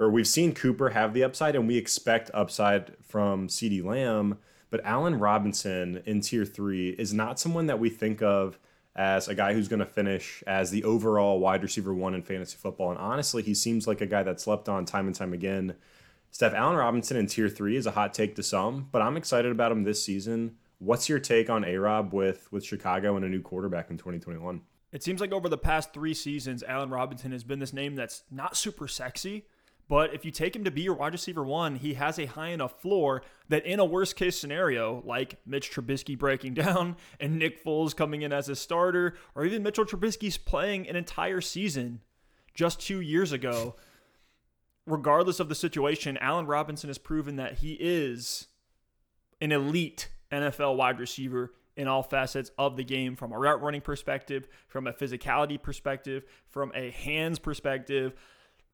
or 0.00 0.08
we've 0.08 0.26
seen 0.26 0.54
Cooper 0.54 0.88
have 0.90 1.12
the 1.12 1.22
upside, 1.22 1.54
and 1.54 1.68
we 1.68 1.76
expect 1.76 2.30
upside 2.32 2.92
from 3.02 3.48
CeeDee 3.48 3.84
Lamb. 3.84 4.38
But 4.70 4.80
Allen 4.82 5.18
Robinson 5.18 6.02
in 6.06 6.22
tier 6.22 6.46
three 6.46 6.90
is 6.90 7.12
not 7.12 7.38
someone 7.38 7.66
that 7.66 7.78
we 7.78 7.90
think 7.90 8.22
of 8.22 8.58
as 9.00 9.28
a 9.28 9.34
guy 9.34 9.54
who's 9.54 9.66
going 9.66 9.80
to 9.80 9.86
finish 9.86 10.44
as 10.46 10.70
the 10.70 10.84
overall 10.84 11.40
wide 11.40 11.62
receiver 11.62 11.94
one 11.94 12.12
in 12.12 12.22
fantasy 12.22 12.58
football. 12.58 12.90
And 12.90 12.98
honestly, 12.98 13.42
he 13.42 13.54
seems 13.54 13.86
like 13.86 14.02
a 14.02 14.06
guy 14.06 14.22
that 14.22 14.42
slept 14.42 14.68
on 14.68 14.84
time 14.84 15.06
and 15.06 15.16
time 15.16 15.32
again. 15.32 15.74
Steph 16.30 16.52
Allen 16.52 16.76
Robinson 16.76 17.16
in 17.16 17.26
tier 17.26 17.48
three 17.48 17.76
is 17.76 17.86
a 17.86 17.92
hot 17.92 18.12
take 18.12 18.36
to 18.36 18.42
some, 18.42 18.88
but 18.92 19.00
I'm 19.00 19.16
excited 19.16 19.52
about 19.52 19.72
him 19.72 19.84
this 19.84 20.04
season. 20.04 20.56
What's 20.80 21.08
your 21.08 21.18
take 21.18 21.48
on 21.48 21.64
A 21.64 21.78
Rob 21.78 22.12
with 22.12 22.52
with 22.52 22.62
Chicago 22.62 23.16
and 23.16 23.24
a 23.24 23.28
new 23.30 23.40
quarterback 23.40 23.90
in 23.90 23.96
2021? 23.96 24.60
It 24.92 25.02
seems 25.02 25.22
like 25.22 25.32
over 25.32 25.48
the 25.48 25.56
past 25.56 25.94
three 25.94 26.14
seasons, 26.14 26.62
Allen 26.62 26.90
Robinson 26.90 27.32
has 27.32 27.42
been 27.42 27.58
this 27.58 27.72
name 27.72 27.94
that's 27.94 28.24
not 28.30 28.54
super 28.54 28.86
sexy, 28.86 29.46
but 29.90 30.14
if 30.14 30.24
you 30.24 30.30
take 30.30 30.54
him 30.54 30.62
to 30.62 30.70
be 30.70 30.82
your 30.82 30.94
wide 30.94 31.12
receiver 31.12 31.42
one, 31.42 31.74
he 31.74 31.94
has 31.94 32.16
a 32.16 32.26
high 32.26 32.50
enough 32.50 32.80
floor 32.80 33.22
that 33.48 33.66
in 33.66 33.80
a 33.80 33.84
worst 33.84 34.14
case 34.14 34.38
scenario, 34.38 35.02
like 35.04 35.40
Mitch 35.44 35.68
Trubisky 35.68 36.16
breaking 36.16 36.54
down 36.64 36.96
and 37.18 37.40
Nick 37.40 37.64
Foles 37.64 37.94
coming 37.94 38.22
in 38.22 38.32
as 38.32 38.48
a 38.48 38.54
starter, 38.54 39.16
or 39.34 39.44
even 39.44 39.64
Mitchell 39.64 39.84
Trubisky's 39.84 40.38
playing 40.38 40.88
an 40.88 40.94
entire 40.94 41.40
season 41.40 42.02
just 42.54 42.78
two 42.78 43.00
years 43.00 43.32
ago, 43.32 43.74
regardless 44.86 45.40
of 45.40 45.48
the 45.48 45.56
situation, 45.56 46.16
Allen 46.18 46.46
Robinson 46.46 46.88
has 46.88 46.98
proven 46.98 47.34
that 47.34 47.54
he 47.54 47.72
is 47.80 48.46
an 49.40 49.50
elite 49.50 50.08
NFL 50.30 50.76
wide 50.76 51.00
receiver 51.00 51.52
in 51.76 51.88
all 51.88 52.04
facets 52.04 52.52
of 52.56 52.76
the 52.76 52.84
game 52.84 53.16
from 53.16 53.32
a 53.32 53.38
route 53.38 53.60
running 53.60 53.80
perspective, 53.80 54.46
from 54.68 54.86
a 54.86 54.92
physicality 54.92 55.60
perspective, 55.60 56.22
from 56.48 56.70
a 56.76 56.92
hands 56.92 57.40
perspective. 57.40 58.14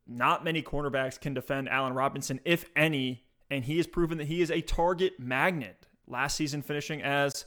Not 0.06 0.44
many 0.44 0.62
cornerbacks 0.62 1.20
can 1.20 1.34
defend 1.34 1.68
Allen 1.68 1.94
Robinson, 1.94 2.40
if 2.44 2.64
any, 2.76 3.25
and 3.50 3.64
he 3.64 3.76
has 3.78 3.86
proven 3.86 4.18
that 4.18 4.28
he 4.28 4.40
is 4.40 4.50
a 4.50 4.60
target 4.60 5.18
magnet. 5.18 5.86
Last 6.06 6.36
season, 6.36 6.62
finishing 6.62 7.02
as 7.02 7.44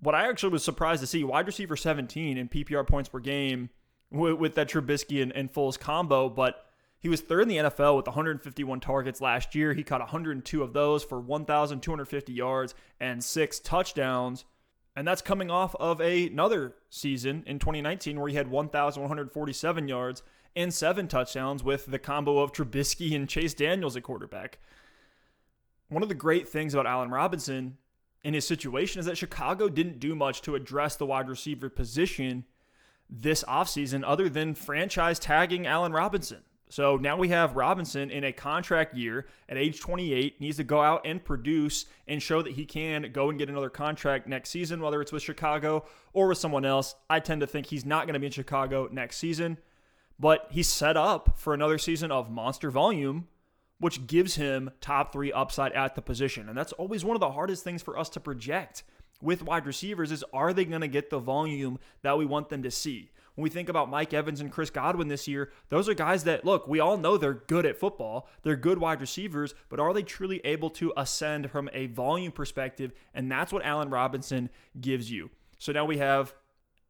what 0.00 0.14
I 0.14 0.28
actually 0.28 0.52
was 0.52 0.64
surprised 0.64 1.02
to 1.02 1.06
see 1.06 1.22
wide 1.24 1.46
receiver 1.46 1.76
17 1.76 2.38
in 2.38 2.48
PPR 2.48 2.86
points 2.86 3.08
per 3.10 3.18
game 3.18 3.68
with, 4.10 4.34
with 4.34 4.54
that 4.54 4.70
Trubisky 4.70 5.22
and, 5.22 5.32
and 5.32 5.52
Foles 5.52 5.78
combo, 5.78 6.28
but 6.28 6.64
he 6.98 7.08
was 7.08 7.20
third 7.20 7.42
in 7.42 7.48
the 7.48 7.56
NFL 7.56 7.96
with 7.96 8.06
151 8.06 8.80
targets 8.80 9.20
last 9.20 9.54
year. 9.54 9.72
He 9.72 9.82
caught 9.82 10.00
102 10.00 10.62
of 10.62 10.72
those 10.72 11.02
for 11.02 11.18
1,250 11.18 12.32
yards 12.32 12.74
and 13.00 13.24
six 13.24 13.58
touchdowns. 13.58 14.44
And 14.94 15.08
that's 15.08 15.22
coming 15.22 15.50
off 15.50 15.74
of 15.76 16.00
a, 16.00 16.26
another 16.26 16.74
season 16.90 17.42
in 17.46 17.58
2019 17.58 18.20
where 18.20 18.28
he 18.28 18.36
had 18.36 18.48
1,147 18.48 19.88
yards 19.88 20.22
and 20.56 20.72
seven 20.72 21.08
touchdowns 21.08 21.62
with 21.62 21.86
the 21.86 21.98
combo 21.98 22.38
of 22.38 22.52
Trubisky 22.52 23.14
and 23.14 23.28
Chase 23.28 23.54
Daniels 23.54 23.96
at 23.96 24.02
quarterback. 24.02 24.58
One 25.88 26.02
of 26.02 26.08
the 26.08 26.14
great 26.14 26.48
things 26.48 26.74
about 26.74 26.86
Allen 26.86 27.10
Robinson 27.10 27.76
in 28.22 28.34
his 28.34 28.46
situation 28.46 29.00
is 29.00 29.06
that 29.06 29.18
Chicago 29.18 29.68
didn't 29.68 30.00
do 30.00 30.14
much 30.14 30.42
to 30.42 30.54
address 30.54 30.96
the 30.96 31.06
wide 31.06 31.28
receiver 31.28 31.68
position 31.68 32.44
this 33.08 33.42
offseason 33.44 34.04
other 34.06 34.28
than 34.28 34.54
franchise 34.54 35.18
tagging 35.18 35.66
Allen 35.66 35.92
Robinson. 35.92 36.42
So 36.70 36.96
now 36.96 37.16
we 37.16 37.30
have 37.30 37.56
Robinson 37.56 38.12
in 38.12 38.22
a 38.22 38.32
contract 38.32 38.94
year 38.94 39.26
at 39.48 39.56
age 39.56 39.80
28, 39.80 40.40
needs 40.40 40.58
to 40.58 40.64
go 40.64 40.80
out 40.80 41.04
and 41.04 41.22
produce 41.22 41.86
and 42.06 42.22
show 42.22 42.42
that 42.42 42.52
he 42.52 42.64
can 42.64 43.10
go 43.12 43.28
and 43.28 43.38
get 43.38 43.50
another 43.50 43.68
contract 43.68 44.28
next 44.28 44.50
season, 44.50 44.80
whether 44.80 45.02
it's 45.02 45.10
with 45.10 45.24
Chicago 45.24 45.84
or 46.12 46.28
with 46.28 46.38
someone 46.38 46.64
else. 46.64 46.94
I 47.08 47.18
tend 47.18 47.40
to 47.40 47.48
think 47.48 47.66
he's 47.66 47.84
not 47.84 48.06
going 48.06 48.14
to 48.14 48.20
be 48.20 48.26
in 48.26 48.32
Chicago 48.32 48.88
next 48.92 49.16
season, 49.16 49.58
but 50.20 50.46
he's 50.50 50.68
set 50.68 50.96
up 50.96 51.38
for 51.38 51.54
another 51.54 51.78
season 51.78 52.12
of 52.12 52.30
monster 52.30 52.70
volume, 52.70 53.26
which 53.78 54.06
gives 54.06 54.34
him 54.34 54.70
top 54.82 55.12
three 55.12 55.32
upside 55.32 55.72
at 55.72 55.94
the 55.94 56.02
position. 56.02 56.48
And 56.48 56.56
that's 56.56 56.72
always 56.74 57.04
one 57.04 57.16
of 57.16 57.20
the 57.20 57.32
hardest 57.32 57.64
things 57.64 57.82
for 57.82 57.98
us 57.98 58.10
to 58.10 58.20
project 58.20 58.84
with 59.22 59.42
wide 59.42 59.66
receivers 59.66 60.12
is 60.12 60.24
are 60.32 60.52
they 60.52 60.64
going 60.64 60.82
to 60.82 60.88
get 60.88 61.10
the 61.10 61.18
volume 61.18 61.78
that 62.02 62.18
we 62.18 62.26
want 62.26 62.50
them 62.50 62.62
to 62.62 62.70
see? 62.70 63.10
When 63.34 63.42
we 63.42 63.50
think 63.50 63.70
about 63.70 63.88
Mike 63.88 64.12
Evans 64.12 64.40
and 64.40 64.52
Chris 64.52 64.70
Godwin 64.70 65.08
this 65.08 65.26
year, 65.26 65.50
those 65.70 65.88
are 65.88 65.94
guys 65.94 66.24
that, 66.24 66.44
look, 66.44 66.68
we 66.68 66.80
all 66.80 66.98
know 66.98 67.16
they're 67.16 67.32
good 67.32 67.64
at 67.64 67.78
football. 67.78 68.28
They're 68.42 68.56
good 68.56 68.78
wide 68.78 69.00
receivers, 69.00 69.54
but 69.70 69.80
are 69.80 69.94
they 69.94 70.02
truly 70.02 70.40
able 70.44 70.68
to 70.70 70.92
ascend 70.96 71.50
from 71.50 71.70
a 71.72 71.86
volume 71.86 72.32
perspective? 72.32 72.92
And 73.14 73.30
that's 73.30 73.52
what 73.52 73.64
Allen 73.64 73.88
Robinson 73.88 74.50
gives 74.78 75.10
you. 75.10 75.30
So 75.58 75.72
now 75.72 75.86
we 75.86 75.98
have 75.98 76.34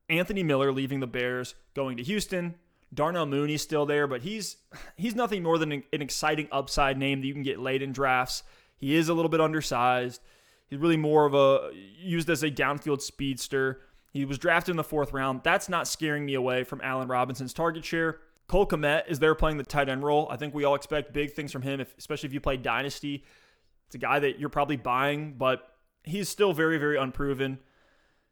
Anthony 0.09 0.43
Miller 0.43 0.73
leaving 0.73 0.99
the 0.99 1.07
Bears, 1.07 1.55
going 1.75 1.97
to 1.99 2.03
Houston. 2.03 2.57
Darnell 2.93 3.27
Mooney's 3.27 3.63
still 3.63 3.87
there, 3.87 4.07
but 4.07 4.23
he's 4.23 4.57
he's 4.97 5.15
nothing 5.15 5.43
more 5.43 5.59
than 5.59 5.73
an, 5.73 5.85
exciting 5.93 6.49
upside 6.51 6.99
name 6.99 7.21
that 7.21 7.27
you 7.27 7.33
can 7.33 7.43
get 7.43 7.61
late 7.61 7.83
in 7.83 7.93
drafts. 7.93 8.43
He 8.77 8.97
is 8.97 9.09
a 9.09 9.15
little 9.15 9.29
bit 9.29 9.41
undersized. 9.41 10.21
He's 10.69 10.79
really 10.79 10.97
more 10.97 11.27
of 11.27 11.35
a 11.35 11.71
used 11.75 12.31
as 12.31 12.43
a 12.43 12.51
downfield 12.51 13.03
speedster. 13.03 13.81
He 14.13 14.25
was 14.25 14.39
drafted 14.39 14.73
in 14.73 14.77
the 14.77 14.85
fourth 14.85 15.13
round. 15.13 15.43
That's 15.45 15.69
not 15.69 15.87
scaring 15.87 16.25
me 16.25 16.35
away 16.35 16.65
from 16.65 16.81
Allen 16.83 17.09
Robinson's 17.09 17.53
target 17.53 17.85
share. 17.85 18.19
Cole 18.49 18.67
Kmet 18.67 19.05
is 19.09 19.21
there 19.21 19.37
playing 19.37 19.59
the 19.59 19.65
tight 19.65 19.89
end 19.89 20.03
role. 20.03 20.27
I 20.29 20.37
think 20.37 20.55
we 20.55 20.65
all 20.65 20.75
expect 20.75 21.13
big 21.13 21.33
things 21.33 21.53
from 21.53 21.63
him, 21.63 21.81
if, 21.81 21.97
especially 21.97 22.27
if 22.27 22.33
you 22.33 22.41
play 22.41 22.57
Dynasty. 22.57 23.23
It's 23.87 23.95
a 23.95 23.99
guy 23.99 24.19
that 24.19 24.41
you're 24.41 24.49
probably 24.49 24.77
buying, 24.77 25.35
but 25.39 25.69
he's 26.03 26.29
still 26.29 26.53
very, 26.53 26.79
very 26.79 26.97
unproven. 26.97 27.61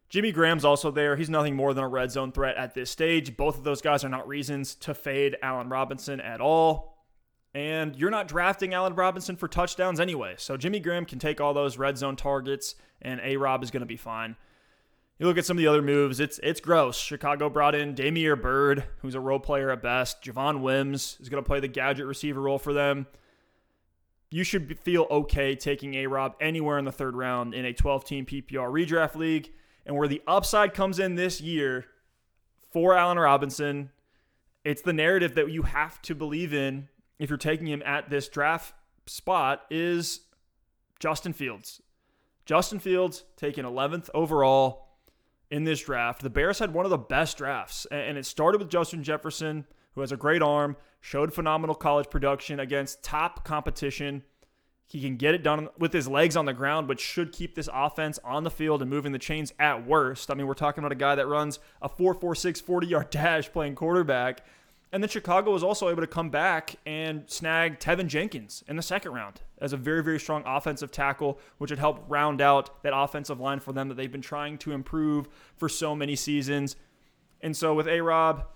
Jimmy 0.09 0.31
Graham's 0.31 0.65
also 0.65 0.89
there. 0.89 1.15
He's 1.15 1.29
nothing 1.29 1.55
more 1.55 1.73
than 1.73 1.83
a 1.83 1.87
red 1.87 2.11
zone 2.11 2.31
threat 2.31 2.57
at 2.57 2.73
this 2.73 2.89
stage. 2.89 3.37
Both 3.37 3.57
of 3.57 3.63
those 3.63 3.81
guys 3.81 4.03
are 4.03 4.09
not 4.09 4.27
reasons 4.27 4.73
to 4.75 4.93
fade 4.93 5.37
Allen 5.41 5.69
Robinson 5.69 6.19
at 6.19 6.41
all. 6.41 6.97
And 7.53 7.95
you're 7.95 8.09
not 8.09 8.27
drafting 8.27 8.73
Allen 8.73 8.95
Robinson 8.95 9.35
for 9.35 9.47
touchdowns 9.47 9.99
anyway. 9.99 10.35
So 10.37 10.57
Jimmy 10.57 10.79
Graham 10.79 11.05
can 11.05 11.19
take 11.19 11.39
all 11.39 11.53
those 11.53 11.77
red 11.77 11.97
zone 11.97 12.15
targets, 12.15 12.75
and 13.01 13.19
A 13.23 13.37
Rob 13.37 13.63
is 13.63 13.71
going 13.71 13.81
to 13.81 13.87
be 13.87 13.97
fine. 13.97 14.35
You 15.19 15.27
look 15.27 15.37
at 15.37 15.45
some 15.45 15.57
of 15.57 15.61
the 15.61 15.67
other 15.67 15.81
moves, 15.81 16.19
it's 16.19 16.39
it's 16.41 16.61
gross. 16.61 16.97
Chicago 16.97 17.49
brought 17.49 17.75
in 17.75 17.93
Damiere 17.93 18.37
Byrd, 18.37 18.85
who's 18.99 19.15
a 19.15 19.19
role 19.19 19.39
player 19.39 19.69
at 19.69 19.81
best. 19.81 20.23
Javon 20.23 20.61
Wims 20.61 21.17
is 21.19 21.27
going 21.27 21.43
to 21.43 21.47
play 21.47 21.59
the 21.59 21.67
gadget 21.67 22.05
receiver 22.05 22.39
role 22.39 22.59
for 22.59 22.71
them. 22.71 23.05
You 24.31 24.43
should 24.43 24.79
feel 24.79 25.07
okay 25.09 25.55
taking 25.55 25.95
A 25.95 26.07
Rob 26.07 26.35
anywhere 26.39 26.77
in 26.77 26.85
the 26.85 26.91
third 26.91 27.15
round 27.15 27.53
in 27.53 27.65
a 27.65 27.73
12 27.73 28.05
team 28.05 28.25
PPR 28.25 28.71
redraft 28.71 29.15
league. 29.15 29.51
And 29.89 29.97
where 29.97 30.07
the 30.07 30.21
upside 30.27 30.75
comes 30.75 30.99
in 30.99 31.15
this 31.15 31.41
year 31.41 31.87
for 32.71 32.93
Allen 32.93 33.17
Robinson, 33.17 33.89
it's 34.63 34.83
the 34.83 34.93
narrative 34.93 35.33
that 35.33 35.49
you 35.49 35.63
have 35.63 35.99
to 36.03 36.13
believe 36.13 36.53
in 36.53 36.89
if 37.17 37.27
you're 37.27 37.37
taking 37.37 37.65
him 37.65 37.81
at 37.83 38.07
this 38.07 38.29
draft 38.29 38.75
spot 39.07 39.63
is 39.71 40.19
Justin 40.99 41.33
Fields. 41.33 41.81
Justin 42.45 42.77
Fields 42.77 43.23
taken 43.35 43.65
11th 43.65 44.11
overall 44.13 44.89
in 45.49 45.63
this 45.63 45.83
draft. 45.83 46.21
The 46.21 46.29
Bears 46.29 46.59
had 46.59 46.71
one 46.71 46.85
of 46.85 46.91
the 46.91 46.97
best 46.99 47.39
drafts, 47.39 47.87
and 47.89 48.15
it 48.15 48.27
started 48.27 48.59
with 48.59 48.69
Justin 48.69 49.03
Jefferson, 49.03 49.65
who 49.95 50.01
has 50.01 50.11
a 50.11 50.17
great 50.17 50.43
arm, 50.43 50.77
showed 51.01 51.33
phenomenal 51.33 51.73
college 51.73 52.11
production 52.11 52.59
against 52.59 53.01
top 53.01 53.43
competition. 53.43 54.21
He 54.89 54.99
can 55.01 55.17
get 55.17 55.35
it 55.35 55.43
done 55.43 55.69
with 55.77 55.93
his 55.93 56.07
legs 56.07 56.35
on 56.35 56.45
the 56.45 56.53
ground, 56.53 56.87
but 56.87 56.99
should 56.99 57.31
keep 57.31 57.53
this 57.53 57.69
offense 57.71 58.17
on 58.23 58.43
the 58.43 58.49
field 58.49 58.81
and 58.81 58.89
moving 58.89 59.11
the 59.11 59.19
chains 59.19 59.53
at 59.59 59.85
worst. 59.85 60.31
I 60.31 60.33
mean, 60.33 60.47
we're 60.47 60.55
talking 60.55 60.83
about 60.83 60.91
a 60.91 60.95
guy 60.95 61.13
that 61.13 61.27
runs 61.27 61.59
a 61.79 61.87
4.46 61.87 62.59
40 62.63 62.87
yard 62.87 63.09
dash 63.11 63.51
playing 63.51 63.75
quarterback. 63.75 64.43
And 64.91 65.03
then 65.03 65.09
Chicago 65.09 65.51
was 65.51 65.63
also 65.63 65.89
able 65.89 66.01
to 66.01 66.07
come 66.07 66.31
back 66.31 66.77
and 66.87 67.29
snag 67.29 67.79
Teven 67.79 68.07
Jenkins 68.07 68.63
in 68.67 68.77
the 68.77 68.81
second 68.81 69.11
round 69.11 69.41
as 69.59 69.73
a 69.73 69.77
very, 69.77 70.01
very 70.01 70.19
strong 70.19 70.41
offensive 70.47 70.91
tackle, 70.91 71.37
which 71.59 71.69
would 71.69 71.77
help 71.77 72.03
round 72.07 72.41
out 72.41 72.81
that 72.81 72.93
offensive 72.95 73.39
line 73.39 73.59
for 73.59 73.71
them 73.71 73.89
that 73.89 73.95
they've 73.95 74.11
been 74.11 74.21
trying 74.21 74.57
to 74.57 74.71
improve 74.71 75.29
for 75.55 75.69
so 75.69 75.95
many 75.95 76.15
seasons. 76.15 76.75
And 77.41 77.55
so 77.55 77.75
with 77.75 77.87
A 77.87 78.01
Rob, 78.01 78.47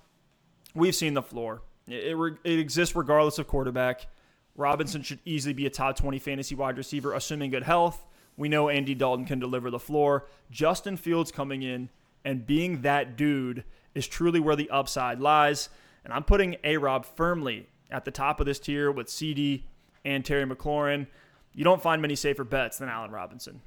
we've 0.74 0.96
seen 0.96 1.13
the 1.13 1.22
floor. 1.22 1.62
It, 1.88 2.18
it, 2.18 2.38
it, 2.44 2.60
exists 2.60 2.96
regardless 2.96 3.38
of 3.38 3.48
quarterback. 3.48 4.08
Robinson 4.56 5.02
should 5.02 5.20
easily 5.26 5.54
be 5.54 5.66
a 5.66 5.70
top 5.70 5.98
20 5.98 6.20
fantasy 6.20 6.56
wide 6.56 6.78
receiver, 6.78 7.14
assuming 7.14 7.52
good 7.52 7.64
health. 7.64 8.06
We 8.38 8.50
know 8.50 8.70
Andy 8.70 8.96
Dalton 8.96 9.26
can 9.26 9.40
deliver 9.40 9.70
the 9.70 9.80
floor. 9.80 10.28
Justin 10.52 10.98
Fields 10.98 11.32
coming 11.32 11.62
in 11.62 11.90
and 12.26 12.46
being 12.46 12.82
that 12.82 13.16
dude 13.16 13.64
is 13.94 14.08
truly 14.08 14.40
where 14.40 14.56
the 14.56 14.70
upside 14.70 15.20
lies. 15.20 15.70
And 16.04 16.14
I'm 16.14 16.24
putting 16.24 16.58
A 16.64 16.78
Rob 16.78 17.06
firmly 17.06 17.68
at 17.92 18.06
the 18.06 18.12
top 18.12 18.40
of 18.40 18.46
this 18.46 18.60
tier 18.60 18.92
with 18.92 19.08
CeeDee 19.08 19.64
and 20.04 20.26
Terry 20.26 20.46
McLaurin. 20.46 21.08
You 21.54 21.64
don't 21.64 21.82
find 21.82 22.02
many 22.02 22.16
safer 22.16 22.44
bets 22.44 22.80
than 22.80 22.90
Allen 22.90 23.12
Robinson. 23.12 23.62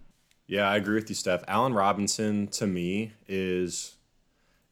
Yeah, 0.47 0.69
I 0.69 0.77
agree 0.77 0.97
with 0.97 1.09
you, 1.09 1.15
Steph. 1.15 1.43
Allen 1.49 1.73
Robinson 1.73 2.49
to 2.49 2.67
me 2.67 3.13
is 3.27 3.97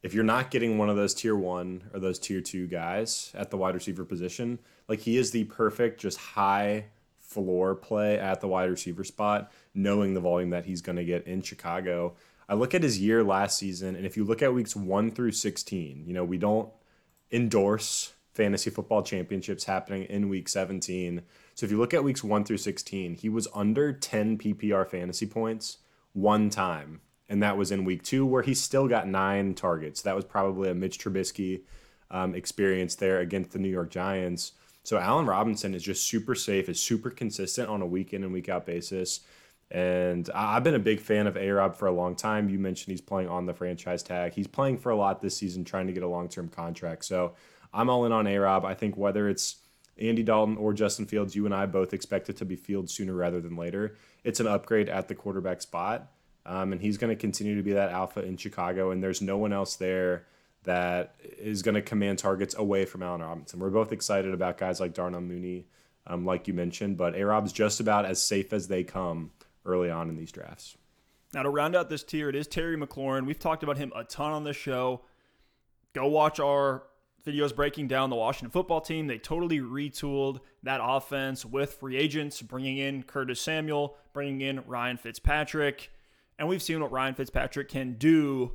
if 0.03 0.13
you're 0.13 0.23
not 0.23 0.51
getting 0.51 0.77
one 0.77 0.89
of 0.89 0.95
those 0.95 1.13
tier 1.13 1.35
one 1.35 1.83
or 1.93 1.99
those 1.99 2.19
tier 2.19 2.41
two 2.41 2.67
guys 2.67 3.31
at 3.33 3.49
the 3.49 3.57
wide 3.57 3.73
receiver 3.73 4.05
position, 4.05 4.59
like 4.87 4.99
he 4.99 5.17
is 5.17 5.31
the 5.31 5.45
perfect, 5.45 5.99
just 5.99 6.17
high 6.17 6.85
floor 7.19 7.75
play 7.75 8.17
at 8.17 8.41
the 8.41 8.47
wide 8.47 8.69
receiver 8.69 9.03
spot, 9.03 9.51
knowing 9.73 10.13
the 10.13 10.19
volume 10.19 10.51
that 10.51 10.65
he's 10.65 10.81
going 10.81 10.95
to 10.95 11.03
get 11.03 11.27
in 11.27 11.41
Chicago. 11.41 12.15
I 12.47 12.53
look 12.53 12.75
at 12.75 12.83
his 12.83 12.99
year 12.99 13.23
last 13.23 13.57
season, 13.57 13.95
and 13.95 14.05
if 14.05 14.15
you 14.15 14.23
look 14.23 14.41
at 14.41 14.53
weeks 14.53 14.75
one 14.75 15.11
through 15.11 15.31
16, 15.31 16.03
you 16.05 16.13
know, 16.13 16.23
we 16.23 16.37
don't 16.37 16.69
endorse 17.31 18.13
fantasy 18.35 18.69
football 18.69 19.01
championships 19.01 19.63
happening 19.63 20.03
in 20.03 20.29
week 20.29 20.47
17. 20.49 21.21
So 21.55 21.65
if 21.65 21.71
you 21.71 21.77
look 21.77 21.93
at 21.93 22.03
weeks 22.03 22.23
1 22.23 22.43
through 22.43 22.57
16, 22.57 23.15
he 23.15 23.29
was 23.29 23.47
under 23.53 23.93
10 23.93 24.37
PPR 24.37 24.87
fantasy 24.87 25.25
points 25.25 25.77
one 26.13 26.49
time. 26.49 27.01
And 27.27 27.41
that 27.41 27.57
was 27.57 27.71
in 27.71 27.85
week 27.85 28.03
two, 28.03 28.25
where 28.25 28.43
he 28.43 28.53
still 28.53 28.87
got 28.87 29.07
nine 29.07 29.55
targets. 29.55 30.01
That 30.03 30.15
was 30.15 30.25
probably 30.25 30.69
a 30.69 30.75
Mitch 30.75 30.99
Trubisky 30.99 31.61
um, 32.11 32.35
experience 32.35 32.95
there 32.95 33.19
against 33.19 33.51
the 33.51 33.59
New 33.59 33.69
York 33.69 33.89
Giants. 33.89 34.51
So 34.85 34.99
Allen 34.99 35.25
Robinson 35.25 35.73
is 35.73 35.81
just 35.81 36.07
super 36.07 36.35
safe, 36.35 36.69
is 36.69 36.79
super 36.79 37.09
consistent 37.09 37.69
on 37.69 37.81
a 37.81 37.87
week 37.87 38.13
in 38.13 38.23
and 38.23 38.31
week 38.31 38.49
out 38.49 38.67
basis. 38.67 39.21
And 39.71 40.29
I've 40.35 40.63
been 40.63 40.75
a 40.75 40.79
big 40.79 40.99
fan 40.99 41.25
of 41.25 41.35
A 41.35 41.49
Rob 41.49 41.75
for 41.75 41.87
a 41.87 41.91
long 41.91 42.15
time. 42.15 42.49
You 42.49 42.59
mentioned 42.59 42.91
he's 42.91 43.01
playing 43.01 43.27
on 43.27 43.47
the 43.47 43.53
franchise 43.53 44.03
tag. 44.03 44.33
He's 44.33 44.45
playing 44.45 44.77
for 44.77 44.91
a 44.91 44.95
lot 44.95 45.21
this 45.21 45.35
season, 45.35 45.65
trying 45.65 45.87
to 45.87 45.93
get 45.93 46.03
a 46.03 46.07
long 46.07 46.29
term 46.29 46.49
contract. 46.49 47.03
So 47.03 47.33
I'm 47.73 47.89
all 47.89 48.05
in 48.05 48.11
on 48.11 48.27
A 48.27 48.37
Rob. 48.37 48.63
I 48.63 48.75
think 48.75 48.95
whether 48.95 49.27
it's 49.27 49.55
Andy 49.99 50.21
Dalton 50.21 50.55
or 50.55 50.71
Justin 50.71 51.07
Fields, 51.07 51.35
you 51.35 51.45
and 51.45 51.55
I 51.55 51.65
both 51.65 51.91
expect 51.91 52.29
it 52.29 52.37
to 52.37 52.45
be 52.45 52.55
Fields 52.55 52.93
sooner 52.93 53.15
rather 53.15 53.41
than 53.41 53.55
later. 53.55 53.97
It's 54.23 54.39
an 54.39 54.45
upgrade 54.45 54.87
at 54.87 55.07
the 55.07 55.15
quarterback 55.15 55.63
spot. 55.63 56.11
Um, 56.45 56.73
and 56.73 56.79
he's 56.79 56.99
going 56.99 57.09
to 57.09 57.19
continue 57.19 57.55
to 57.55 57.63
be 57.63 57.73
that 57.73 57.89
alpha 57.89 58.23
in 58.23 58.37
Chicago. 58.37 58.91
And 58.91 59.01
there's 59.01 59.19
no 59.19 59.35
one 59.35 59.51
else 59.51 59.77
there 59.77 60.27
that 60.65 61.15
is 61.21 61.61
going 61.61 61.75
to 61.75 61.81
command 61.81 62.19
targets 62.19 62.55
away 62.55 62.85
from 62.85 63.01
Allen 63.01 63.21
Robinson. 63.21 63.59
We're 63.59 63.69
both 63.69 63.91
excited 63.91 64.33
about 64.33 64.57
guys 64.57 64.79
like 64.79 64.93
Darnell 64.93 65.21
Mooney, 65.21 65.67
um, 66.07 66.25
like 66.25 66.47
you 66.47 66.53
mentioned, 66.53 66.97
but 66.97 67.15
A 67.15 67.25
Rob's 67.25 67.51
just 67.51 67.79
about 67.79 68.05
as 68.05 68.21
safe 68.21 68.53
as 68.53 68.67
they 68.67 68.83
come 68.83 69.31
early 69.65 69.89
on 69.89 70.09
in 70.09 70.15
these 70.15 70.31
drafts. 70.31 70.77
Now, 71.33 71.43
to 71.43 71.49
round 71.49 71.75
out 71.75 71.89
this 71.89 72.03
tier, 72.03 72.29
it 72.29 72.35
is 72.35 72.47
Terry 72.47 72.77
McLaurin. 72.77 73.25
We've 73.25 73.39
talked 73.39 73.63
about 73.63 73.77
him 73.77 73.91
a 73.95 74.03
ton 74.03 74.31
on 74.31 74.43
this 74.43 74.55
show. 74.55 75.01
Go 75.93 76.07
watch 76.07 76.39
our 76.39 76.83
videos 77.25 77.55
breaking 77.55 77.87
down 77.87 78.09
the 78.09 78.15
Washington 78.15 78.51
football 78.51 78.79
team. 78.81 79.07
They 79.07 79.17
totally 79.17 79.59
retooled 79.59 80.39
that 80.63 80.79
offense 80.81 81.43
with 81.43 81.73
free 81.73 81.97
agents, 81.97 82.41
bringing 82.41 82.77
in 82.77 83.03
Curtis 83.03 83.41
Samuel, 83.41 83.97
bringing 84.13 84.41
in 84.41 84.61
Ryan 84.67 84.97
Fitzpatrick. 84.97 85.91
And 86.37 86.47
we've 86.47 86.61
seen 86.61 86.79
what 86.81 86.91
Ryan 86.91 87.15
Fitzpatrick 87.15 87.69
can 87.69 87.93
do 87.93 88.53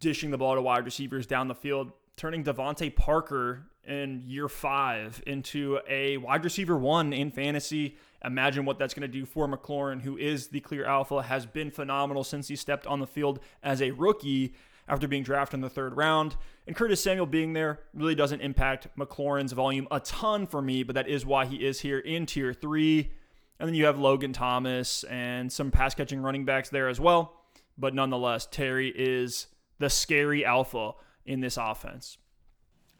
dishing 0.00 0.30
the 0.30 0.38
ball 0.38 0.54
to 0.54 0.62
wide 0.62 0.84
receivers 0.84 1.26
down 1.26 1.48
the 1.48 1.54
field, 1.54 1.92
turning 2.16 2.44
DeVante 2.44 2.94
Parker 2.94 3.66
in 3.86 4.22
year 4.24 4.48
five 4.48 5.22
into 5.26 5.78
a 5.88 6.16
wide 6.16 6.42
receiver 6.44 6.76
one 6.76 7.12
in 7.12 7.30
fantasy 7.30 7.96
Imagine 8.24 8.64
what 8.64 8.78
that's 8.78 8.94
going 8.94 9.02
to 9.02 9.08
do 9.08 9.26
for 9.26 9.46
McLaurin, 9.46 10.00
who 10.00 10.16
is 10.16 10.48
the 10.48 10.60
clear 10.60 10.86
alpha, 10.86 11.22
has 11.22 11.44
been 11.44 11.70
phenomenal 11.70 12.24
since 12.24 12.48
he 12.48 12.56
stepped 12.56 12.86
on 12.86 13.00
the 13.00 13.06
field 13.06 13.38
as 13.62 13.82
a 13.82 13.90
rookie 13.90 14.54
after 14.88 15.06
being 15.06 15.22
drafted 15.22 15.58
in 15.58 15.60
the 15.60 15.68
third 15.68 15.96
round. 15.96 16.36
And 16.66 16.74
Curtis 16.74 17.02
Samuel 17.02 17.26
being 17.26 17.52
there 17.52 17.80
really 17.92 18.14
doesn't 18.14 18.40
impact 18.40 18.88
McLaurin's 18.98 19.52
volume 19.52 19.86
a 19.90 20.00
ton 20.00 20.46
for 20.46 20.62
me, 20.62 20.82
but 20.82 20.94
that 20.94 21.06
is 21.06 21.26
why 21.26 21.44
he 21.44 21.56
is 21.56 21.80
here 21.80 21.98
in 21.98 22.24
tier 22.24 22.54
three. 22.54 23.12
And 23.60 23.68
then 23.68 23.74
you 23.74 23.84
have 23.84 23.98
Logan 23.98 24.32
Thomas 24.32 25.04
and 25.04 25.52
some 25.52 25.70
pass 25.70 25.94
catching 25.94 26.20
running 26.20 26.44
backs 26.46 26.70
there 26.70 26.88
as 26.88 26.98
well. 26.98 27.40
But 27.76 27.94
nonetheless, 27.94 28.48
Terry 28.50 28.92
is 28.94 29.48
the 29.78 29.90
scary 29.90 30.44
alpha 30.44 30.92
in 31.26 31.40
this 31.40 31.56
offense. 31.56 32.18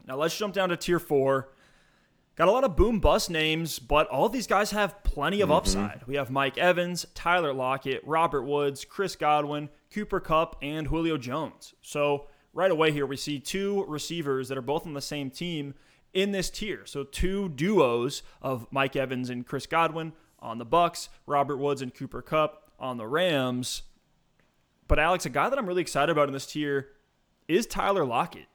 Now 0.06 0.16
let's 0.16 0.36
jump 0.36 0.54
down 0.54 0.68
to 0.68 0.76
tier 0.76 0.98
four. 0.98 1.50
Got 2.36 2.48
a 2.48 2.50
lot 2.50 2.64
of 2.64 2.74
boom 2.74 2.98
bust 2.98 3.30
names, 3.30 3.78
but 3.78 4.08
all 4.08 4.28
these 4.28 4.48
guys 4.48 4.72
have 4.72 5.04
plenty 5.04 5.40
of 5.40 5.50
mm-hmm. 5.50 5.56
upside. 5.56 6.00
We 6.06 6.16
have 6.16 6.30
Mike 6.30 6.58
Evans, 6.58 7.06
Tyler 7.14 7.52
Lockett, 7.52 8.02
Robert 8.04 8.42
Woods, 8.42 8.84
Chris 8.84 9.14
Godwin, 9.14 9.68
Cooper 9.92 10.18
Kupp, 10.18 10.56
and 10.60 10.88
Julio 10.88 11.16
Jones. 11.16 11.74
So 11.80 12.26
right 12.52 12.72
away 12.72 12.90
here 12.90 13.06
we 13.06 13.16
see 13.16 13.38
two 13.38 13.84
receivers 13.86 14.48
that 14.48 14.58
are 14.58 14.62
both 14.62 14.84
on 14.84 14.94
the 14.94 15.00
same 15.00 15.30
team 15.30 15.74
in 16.12 16.32
this 16.32 16.50
tier. 16.50 16.86
So 16.86 17.04
two 17.04 17.50
duos 17.50 18.22
of 18.42 18.66
Mike 18.72 18.96
Evans 18.96 19.30
and 19.30 19.46
Chris 19.46 19.66
Godwin 19.66 20.12
on 20.40 20.58
the 20.58 20.66
Bucs, 20.66 21.08
Robert 21.26 21.58
Woods 21.58 21.82
and 21.82 21.94
Cooper 21.94 22.20
Kupp 22.20 22.72
on 22.80 22.96
the 22.96 23.06
Rams. 23.06 23.82
But 24.86 24.98
Alex, 24.98 25.26
a 25.26 25.30
guy 25.30 25.48
that 25.48 25.58
I'm 25.58 25.66
really 25.66 25.82
excited 25.82 26.10
about 26.10 26.28
in 26.28 26.34
this 26.34 26.46
tier 26.46 26.88
is 27.48 27.66
Tyler 27.66 28.04
Lockett. 28.04 28.46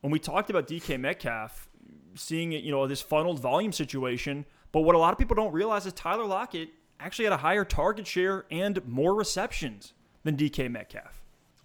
When 0.00 0.10
we 0.10 0.18
talked 0.18 0.50
about 0.50 0.66
DK 0.66 0.98
Metcalf, 0.98 1.70
seeing 2.14 2.52
you 2.52 2.70
know, 2.70 2.86
this 2.86 3.00
funneled 3.00 3.40
volume 3.40 3.72
situation. 3.72 4.44
But 4.72 4.82
what 4.82 4.94
a 4.94 4.98
lot 4.98 5.12
of 5.12 5.18
people 5.18 5.36
don't 5.36 5.52
realize 5.52 5.86
is 5.86 5.92
Tyler 5.92 6.24
Lockett 6.24 6.70
actually 6.98 7.24
had 7.24 7.32
a 7.32 7.38
higher 7.38 7.64
target 7.64 8.06
share 8.06 8.44
and 8.50 8.86
more 8.86 9.14
receptions 9.14 9.94
than 10.22 10.36
DK 10.36 10.70
Metcalf. 10.70 11.22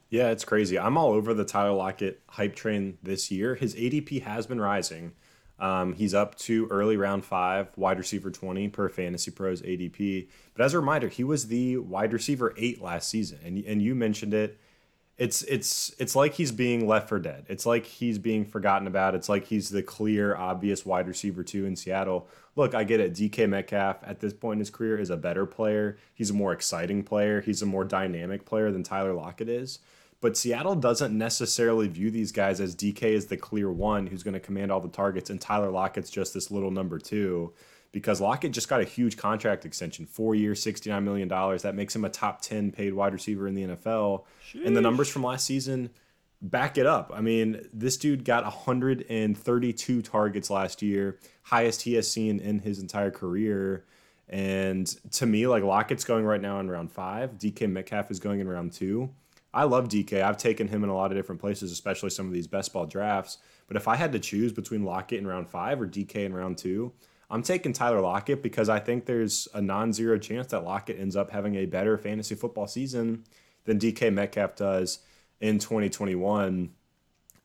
Yeah, 0.09 0.29
it's 0.29 0.45
crazy. 0.45 0.79
I'm 0.79 0.97
all 0.97 1.11
over 1.11 1.33
the 1.33 1.45
Tyler 1.45 1.73
Lockett 1.73 2.21
hype 2.29 2.55
train 2.55 2.97
this 3.03 3.31
year. 3.31 3.55
His 3.55 3.75
ADP 3.75 4.21
has 4.23 4.47
been 4.47 4.61
rising. 4.61 5.13
Um, 5.59 5.93
he's 5.93 6.13
up 6.13 6.35
to 6.39 6.67
early 6.67 6.97
round 6.97 7.23
five, 7.23 7.69
wide 7.77 7.97
receiver 7.97 8.29
20 8.29 8.67
per 8.69 8.89
Fantasy 8.89 9.31
Pros 9.31 9.61
ADP. 9.61 10.27
But 10.53 10.63
as 10.63 10.73
a 10.73 10.79
reminder, 10.79 11.07
he 11.07 11.23
was 11.23 11.47
the 11.47 11.77
wide 11.77 12.13
receiver 12.13 12.53
eight 12.57 12.81
last 12.81 13.09
season. 13.09 13.39
And, 13.43 13.63
and 13.65 13.81
you 13.81 13.95
mentioned 13.95 14.33
it 14.33 14.59
it's 15.17 15.43
it's 15.43 15.95
it's 15.97 16.15
like 16.15 16.33
he's 16.33 16.51
being 16.51 16.87
left 16.87 17.07
for 17.07 17.19
dead. 17.19 17.45
It's 17.47 17.65
like 17.65 17.85
he's 17.85 18.19
being 18.19 18.45
forgotten 18.45 18.85
about. 18.87 19.15
It's 19.15 19.29
like 19.29 19.45
he's 19.45 19.69
the 19.69 19.81
clear, 19.81 20.35
obvious 20.35 20.85
wide 20.85 21.07
receiver 21.07 21.43
two 21.43 21.65
in 21.65 21.75
Seattle. 21.75 22.27
Look, 22.55 22.75
I 22.75 22.83
get 22.83 22.99
it. 22.99 23.13
DK 23.13 23.47
Metcalf 23.47 23.97
at 24.03 24.19
this 24.19 24.33
point 24.33 24.57
in 24.57 24.59
his 24.59 24.69
career 24.69 24.97
is 24.97 25.09
a 25.09 25.17
better 25.17 25.45
player. 25.45 25.97
He's 26.13 26.31
a 26.31 26.33
more 26.33 26.51
exciting 26.51 27.03
player. 27.03 27.41
He's 27.41 27.61
a 27.61 27.65
more 27.65 27.85
dynamic 27.85 28.45
player 28.45 28.71
than 28.71 28.83
Tyler 28.83 29.13
Lockett 29.13 29.49
is. 29.49 29.79
But 30.25 30.35
Seattle 30.35 30.73
doesn't 30.73 31.15
necessarily 31.15 31.87
view 31.87 32.09
these 32.09 32.31
guys 32.31 32.59
as 32.59 32.75
DK 32.75 33.03
is 33.03 33.27
the 33.27 33.37
clear 33.37 33.71
one 33.71 34.07
who's 34.07 34.23
going 34.23 34.33
to 34.33 34.39
command 34.39 34.71
all 34.71 34.81
the 34.81 34.89
targets, 34.89 35.29
and 35.29 35.39
Tyler 35.39 35.69
Lockett's 35.69 36.09
just 36.09 36.33
this 36.33 36.49
little 36.49 36.71
number 36.71 36.97
two 36.97 37.53
because 37.91 38.19
Lockett 38.19 38.51
just 38.51 38.67
got 38.67 38.81
a 38.81 38.85
huge 38.85 39.17
contract 39.17 39.65
extension, 39.65 40.07
four 40.07 40.33
years, 40.33 40.65
$69 40.65 41.03
million. 41.03 41.27
That 41.27 41.75
makes 41.75 41.95
him 41.95 42.05
a 42.05 42.09
top 42.09 42.41
10 42.41 42.71
paid 42.71 42.95
wide 42.95 43.13
receiver 43.13 43.47
in 43.47 43.53
the 43.53 43.65
NFL. 43.65 44.23
Sheesh. 44.51 44.65
And 44.65 44.75
the 44.75 44.81
numbers 44.81 45.09
from 45.09 45.21
last 45.21 45.45
season 45.45 45.91
back 46.41 46.79
it 46.79 46.87
up. 46.87 47.11
I 47.13 47.21
mean, 47.21 47.63
this 47.71 47.95
dude 47.95 48.25
got 48.25 48.45
132 48.45 50.01
targets 50.01 50.49
last 50.49 50.81
year, 50.81 51.19
highest 51.43 51.83
he 51.83 51.93
has 51.93 52.09
seen 52.09 52.39
in 52.39 52.61
his 52.61 52.79
entire 52.79 53.11
career. 53.11 53.85
And 54.27 54.87
to 55.11 55.27
me, 55.27 55.45
like 55.45 55.61
Lockett's 55.61 56.03
going 56.03 56.25
right 56.25 56.41
now 56.41 56.59
in 56.59 56.67
round 56.67 56.91
five. 56.91 57.37
DK 57.37 57.69
Metcalf 57.69 58.09
is 58.09 58.19
going 58.19 58.39
in 58.39 58.47
round 58.47 58.73
two. 58.73 59.11
I 59.55 59.63
love 59.63 59.87
DK. 59.87 60.21
I've 60.21 60.37
taken 60.37 60.67
him 60.67 60.83
in 60.83 60.89
a 60.89 60.95
lot 60.95 61.11
of 61.11 61.17
different 61.17 61.39
places, 61.39 61.71
especially 61.71 62.09
some 62.09 62.27
of 62.27 62.33
these 62.33 62.45
best 62.45 62.73
ball 62.73 62.85
drafts. 62.85 63.37
But 63.67 63.77
if 63.77 63.87
I 63.87 63.95
had 63.95 64.11
to 64.11 64.19
choose 64.19 64.51
between 64.51 64.83
Lockett 64.83 65.19
in 65.19 65.25
round 65.25 65.49
five 65.49 65.81
or 65.81 65.87
DK 65.87 66.25
in 66.25 66.33
round 66.33 66.57
two, 66.57 66.91
I'm 67.29 67.41
taking 67.41 67.71
Tyler 67.71 68.01
Lockett 68.01 68.43
because 68.43 68.67
I 68.67 68.79
think 68.79 69.05
there's 69.05 69.47
a 69.53 69.61
non 69.61 69.93
zero 69.93 70.19
chance 70.19 70.47
that 70.47 70.65
Lockett 70.65 70.99
ends 70.99 71.15
up 71.15 71.31
having 71.31 71.55
a 71.55 71.65
better 71.65 71.97
fantasy 71.97 72.35
football 72.35 72.67
season 72.67 73.23
than 73.63 73.79
DK 73.79 74.13
Metcalf 74.13 74.57
does 74.57 74.99
in 75.39 75.57
2021. 75.57 76.71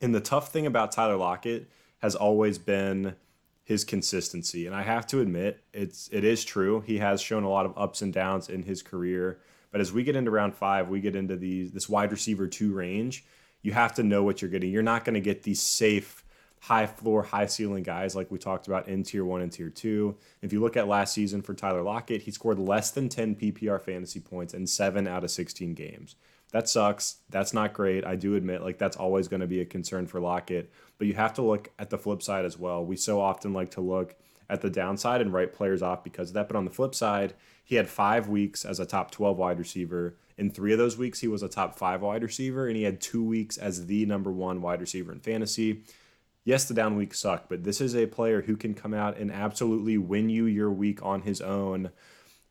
And 0.01 0.15
the 0.15 0.21
tough 0.21 0.53
thing 0.53 0.67
about 0.67 0.93
Tyler 0.93 1.17
Lockett 1.17 1.71
has 1.99 2.17
always 2.17 2.59
been 2.59 3.15
his 3.63 3.85
consistency. 3.85 4.67
And 4.67 4.75
I 4.75 4.83
have 4.83 5.07
to 5.09 5.21
admit, 5.21 5.63
it's 5.73 6.09
it 6.13 6.25
is 6.25 6.45
true. 6.45 6.81
He 6.81 6.99
has 6.99 7.21
shown 7.21 7.45
a 7.45 7.49
lot 7.49 7.67
of 7.67 7.79
ups 7.79 8.03
and 8.03 8.13
downs 8.13 8.49
in 8.49 8.65
his 8.65 8.83
career. 8.83 9.39
But 9.71 9.81
as 9.81 9.93
we 9.93 10.03
get 10.03 10.17
into 10.17 10.31
round 10.31 10.55
five, 10.55 10.89
we 10.89 11.01
get 11.01 11.17
into 11.17 11.37
these 11.37 11.73
this 11.73 11.89
wide 11.89 12.11
receiver 12.11 12.47
two 12.47 12.73
range. 12.73 13.25
You 13.63 13.73
have 13.73 13.95
to 13.95 14.03
know 14.03 14.23
what 14.23 14.41
you're 14.41 14.51
getting. 14.51 14.71
You're 14.71 14.83
not 14.83 15.05
going 15.05 15.15
to 15.15 15.21
get 15.21 15.43
these 15.43 15.61
safe 15.63 16.25
high 16.61 16.87
floor, 16.87 17.23
high 17.23 17.47
ceiling 17.47 17.83
guys 17.83 18.15
like 18.15 18.31
we 18.31 18.39
talked 18.39 18.67
about 18.67 18.87
in 18.87 19.03
tier 19.03 19.25
one 19.25 19.41
and 19.41 19.51
tier 19.51 19.71
two. 19.71 20.17
If 20.43 20.53
you 20.53 20.61
look 20.61 20.77
at 20.77 20.89
last 20.89 21.15
season 21.15 21.43
for 21.43 21.55
Tyler 21.55 21.83
Lockett, 21.83 22.23
he 22.23 22.31
scored 22.31 22.59
less 22.59 22.91
than 22.91 23.09
10 23.09 23.37
PPR 23.37 23.81
fantasy 23.81 24.21
points 24.21 24.55
in 24.55 24.67
seven 24.67 25.07
out 25.07 25.25
of 25.25 25.31
16 25.31 25.75
games. 25.75 26.17
That 26.53 26.69
sucks. 26.69 27.19
That's 27.31 27.55
not 27.55 27.73
great. 27.73 28.05
I 28.05 28.17
do 28.17 28.35
admit, 28.35 28.63
like, 28.63 28.77
that's 28.77 28.97
always 28.97 29.29
going 29.29 29.41
to 29.41 29.47
be 29.47 29.61
a 29.61 29.65
concern 29.65 30.07
for 30.07 30.21
Lockett. 30.21 30.71
But 30.99 31.07
you 31.07 31.15
have 31.15 31.35
to 31.35 31.43
look 31.43 31.71
at 31.79 31.91
the 31.91 31.99
flip 31.99 32.23
side 32.23 32.45
as 32.45 32.59
well. 32.59 32.85
We 32.85 32.97
so 32.97 33.21
often 33.21 33.53
like 33.53 33.71
to 33.73 33.81
look 33.81 34.17
at 34.49 34.61
the 34.61 34.69
downside 34.69 35.21
and 35.21 35.33
write 35.33 35.55
players 35.55 35.81
off 35.81 36.03
because 36.03 36.31
of 36.31 36.35
that. 36.35 36.49
But 36.49 36.57
on 36.57 36.65
the 36.65 36.71
flip 36.73 36.95
side, 36.95 37.35
he 37.71 37.77
had 37.77 37.89
five 37.89 38.29
weeks 38.29 38.65
as 38.65 38.79
a 38.79 38.85
top 38.85 39.11
12 39.11 39.39
wide 39.39 39.59
receiver. 39.59 40.17
In 40.37 40.51
three 40.51 40.73
of 40.73 40.79
those 40.79 40.99
weeks, 40.99 41.21
he 41.21 41.29
was 41.29 41.43
a 41.43 41.49
top 41.49 41.79
five 41.79 42.03
wide 42.03 42.23
receiver, 42.23 42.67
and 42.67 42.77
he 42.77 42.83
had 42.83 43.01
two 43.01 43.25
weeks 43.25 43.57
as 43.57 43.87
the 43.87 44.05
number 44.05 44.31
one 44.31 44.61
wide 44.61 44.81
receiver 44.81 45.13
in 45.13 45.21
fantasy 45.21 45.83
yes, 46.45 46.65
the 46.65 46.75
down 46.75 46.97
week 46.97 47.15
sucked, 47.15 47.49
but 47.49 47.65
this 47.65 47.81
is 47.81 47.95
a 47.95 48.07
player 48.07 48.43
who 48.43 48.57
can 48.57 48.75
come 48.75 48.95
out 48.95 49.17
and 49.17 49.31
absolutely 49.31 49.99
win 49.99 50.29
you 50.29 50.47
your 50.47 50.71
week 50.71 51.05
on 51.05 51.23
his 51.23 51.41
own 51.41 51.91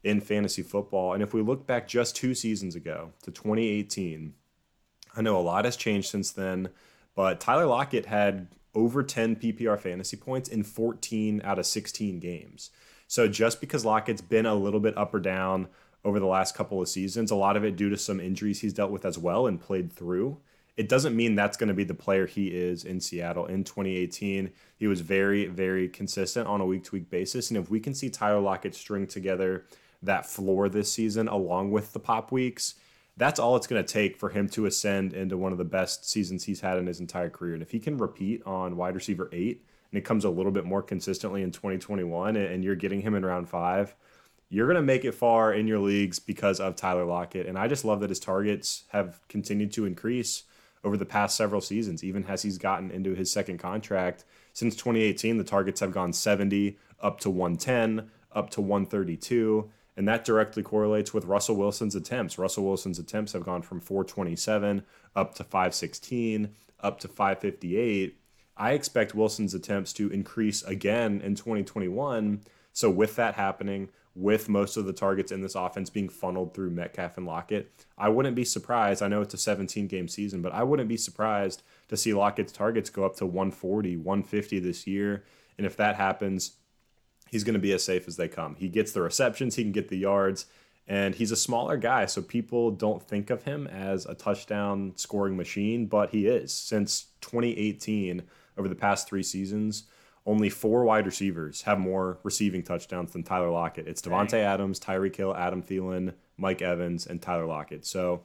in 0.04 0.22
fantasy 0.22 0.62
football. 0.62 1.14
And 1.14 1.24
if 1.24 1.34
we 1.34 1.42
look 1.42 1.68
back 1.68 1.88
just 1.88 2.16
two 2.16 2.34
seasons 2.34 2.76
ago 2.76 3.12
to 3.24 3.32
2018, 3.32 4.34
I 5.16 5.22
know 5.22 5.38
a 5.38 5.42
lot 5.42 5.66
has 5.66 5.76
changed 5.76 6.10
since 6.10 6.32
then, 6.32 6.70
but 7.16 7.40
Tyler 7.40 7.66
Lockett 7.66 8.06
had 8.06 8.48
over 8.74 9.04
10 9.04 9.38
PPR 9.38 9.80
fantasy 9.80 10.16
points 10.16 10.48
in 10.48 10.64
14 10.64 11.42
out 11.44 11.60
of 11.60 11.66
16 11.66 12.20
games. 12.20 12.70
So 13.10 13.28
just 13.28 13.60
because 13.60 13.84
Lockett's 13.84 14.22
been 14.22 14.46
a 14.46 14.56
little 14.56 14.80
bit 14.80 14.98
up 14.98 15.14
or 15.14 15.20
down 15.20 15.68
over 16.06 16.22
the 16.22 16.26
last 16.26 16.56
couple 16.56 16.82
of 16.82 16.88
seasons, 16.88 17.30
a 17.30 17.36
lot 17.36 17.58
of 17.58 17.66
it 17.66 17.76
due 17.76 17.90
to 17.90 17.98
some 17.98 18.22
injuries 18.22 18.62
he's 18.62 18.72
dealt 18.72 18.92
with 18.92 19.04
as 19.04 19.18
well 19.18 19.48
and 19.48 19.60
played 19.60 19.92
through 19.92 20.38
it 20.80 20.88
doesn't 20.88 21.14
mean 21.14 21.36
that's 21.36 21.58
going 21.58 21.68
to 21.68 21.74
be 21.74 21.84
the 21.84 21.94
player 21.94 22.26
he 22.26 22.48
is 22.48 22.86
in 22.86 23.02
Seattle 23.02 23.48
in 23.48 23.66
2018. 23.66 24.50
He 24.78 24.88
was 24.88 25.02
very, 25.02 25.46
very 25.48 25.90
consistent 25.90 26.48
on 26.48 26.62
a 26.62 26.66
week 26.66 26.86
to 26.86 26.96
week 26.96 27.10
basis. 27.10 27.50
And 27.50 27.58
if 27.58 27.70
we 27.70 27.82
can 27.82 27.94
see 27.94 28.10
Tyler 28.10 28.40
Lockett 28.40 28.74
string 28.74 29.06
together 29.06 29.66
that 30.02 30.26
floor 30.26 30.70
this 30.70 30.90
season 30.90 31.28
along 31.28 31.72
with 31.72 31.92
the 31.92 32.00
pop 32.00 32.32
weeks, 32.32 32.76
that's 33.18 33.42
all 33.42 33.58
it's 33.58 33.68
going 33.68 33.84
to 33.84 33.94
take 33.94 34.16
for 34.16 34.30
him 34.30 34.48
to 34.52 34.68
ascend 34.68 35.12
into 35.12 35.36
one 35.36 35.52
of 35.52 35.58
the 35.58 35.66
best 35.66 36.10
seasons 36.10 36.46
he's 36.46 36.62
had 36.62 36.78
in 36.78 36.88
his 36.88 37.02
entire 37.02 37.30
career. 37.30 37.56
And 37.56 37.62
if 37.62 37.72
he 37.72 37.80
can 37.80 37.98
repeat 37.98 38.42
on 38.46 38.78
wide 38.78 38.96
receiver 38.96 39.28
eight 39.34 39.66
and 39.92 39.98
it 39.98 40.06
comes 40.06 40.26
a 40.26 40.30
little 40.30 40.52
bit 40.52 40.66
more 40.66 40.82
consistently 40.82 41.42
in 41.42 41.52
2021 41.52 42.36
and 42.36 42.64
you're 42.64 42.76
getting 42.76 43.02
him 43.02 43.16
in 43.16 43.26
round 43.26 43.50
five, 43.50 43.96
you're 44.50 44.68
going 44.68 44.76
to 44.76 44.82
make 44.82 45.06
it 45.06 45.14
far 45.14 45.54
in 45.54 45.68
your 45.68 45.80
leagues 45.80 46.20
because 46.20 46.60
of 46.60 46.76
Tyler 46.76 47.06
Lockett. 47.06 47.46
And 47.46 47.58
I 47.58 47.68
just 47.68 47.86
love 47.86 48.00
that 48.02 48.10
his 48.10 48.20
targets 48.20 48.84
have 48.90 49.20
continued 49.28 49.72
to 49.74 49.86
increase 49.86 50.44
over 50.84 50.98
the 50.98 51.06
past 51.06 51.36
several 51.36 51.62
seasons, 51.62 52.04
even 52.04 52.26
as 52.26 52.42
he's 52.42 52.58
gotten 52.58 52.90
into 52.90 53.14
his 53.14 53.32
second 53.32 53.58
contract. 53.58 54.26
Since 54.54 54.76
2018, 54.76 55.38
the 55.38 55.44
targets 55.44 55.80
have 55.82 55.92
gone 55.92 56.14
70 56.14 56.78
up 57.02 57.20
to 57.22 57.30
110, 57.30 58.10
up 58.32 58.50
to 58.52 58.62
132, 58.62 59.70
and 59.98 60.08
that 60.08 60.24
directly 60.24 60.64
correlates 60.64 61.14
with 61.14 61.26
Russell 61.26 61.56
Wilson's 61.56 61.96
attempts. 61.96 62.38
Russell 62.38 62.66
Wilson's 62.66 63.00
attempts 63.00 63.34
have 63.34 63.44
gone 63.44 63.62
from 63.62 63.82
427 63.82 64.84
up 65.16 65.36
to 65.36 65.44
516, 65.44 66.56
up 66.80 67.00
to 67.02 67.08
558. 67.08 68.18
I 68.60 68.74
expect 68.74 69.16
Wilson's 69.16 69.56
attempts 69.56 69.94
to 69.94 70.10
increase 70.10 70.62
again 70.64 71.22
in 71.22 71.34
2021. 71.34 72.42
So, 72.74 72.90
with 72.90 73.16
that 73.16 73.34
happening, 73.34 73.90
with 74.16 74.50
most 74.50 74.76
of 74.76 74.86
the 74.86 74.94
targets 74.94 75.32
in 75.32 75.42
this 75.42 75.56
offense 75.56 75.90
being 75.90 76.10
funneled 76.10 76.54
through 76.54 76.70
Metcalf 76.70 77.18
and 77.18 77.26
Lockett. 77.26 77.72
I 77.98 78.10
wouldn't 78.10 78.36
be 78.36 78.44
surprised. 78.44 79.02
I 79.02 79.08
know 79.08 79.22
it's 79.22 79.34
a 79.34 79.38
17 79.38 79.88
game 79.88 80.08
season, 80.08 80.42
but 80.42 80.54
I 80.54 80.64
wouldn't 80.64 80.90
be 80.90 80.98
surprised 80.98 81.64
to 81.88 81.96
see 81.96 82.14
Lockett's 82.14 82.52
targets 82.52 82.90
go 82.90 83.06
up 83.06 83.16
to 83.18 83.26
140, 83.26 83.96
150 83.98 84.60
this 84.60 84.86
year. 84.86 85.24
And 85.58 85.66
if 85.66 85.78
that 85.78 85.96
happens, 85.96 86.54
he's 87.30 87.46
going 87.46 87.54
to 87.54 87.60
be 87.60 87.72
as 87.72 87.84
safe 87.84 88.08
as 88.08 88.18
they 88.18 88.28
come. 88.28 88.56
He 88.56 88.68
gets 88.68 88.92
the 88.92 89.02
receptions, 89.02 89.56
he 89.56 89.64
can 89.64 89.72
get 89.72 89.90
the 89.90 89.98
yards, 89.98 90.48
and 90.88 91.16
he's 91.16 91.32
a 91.32 91.38
smaller 91.38 91.78
guy, 91.78 92.08
so 92.08 92.22
people 92.22 92.72
don't 92.72 93.04
think 93.04 93.30
of 93.30 93.44
him 93.44 93.68
as 93.68 94.06
a 94.06 94.16
touchdown 94.16 94.94
scoring 94.96 95.38
machine, 95.38 95.86
but 95.86 96.10
he 96.10 96.28
is. 96.28 96.52
Since 96.52 97.08
2018, 97.22 98.24
over 98.60 98.68
the 98.68 98.76
past 98.76 99.08
three 99.08 99.24
seasons, 99.24 99.86
only 100.26 100.50
four 100.50 100.84
wide 100.84 101.06
receivers 101.06 101.64
have 101.64 101.80
more 101.80 102.20
receiving 102.24 102.62
touchdowns 102.62 103.14
than 103.14 103.24
Tyler 103.24 103.50
Lockett. 103.50 103.88
It's 103.88 104.02
Davante 104.02 104.34
Adams, 104.34 104.80
Tyreek 104.80 105.16
Hill, 105.16 105.34
Adam 105.36 105.64
Thielen, 105.64 106.14
Mike 106.38 106.62
Evans, 106.62 107.08
and 107.08 107.22
Tyler 107.22 107.46
Lockett. 107.46 107.86
So 107.86 108.22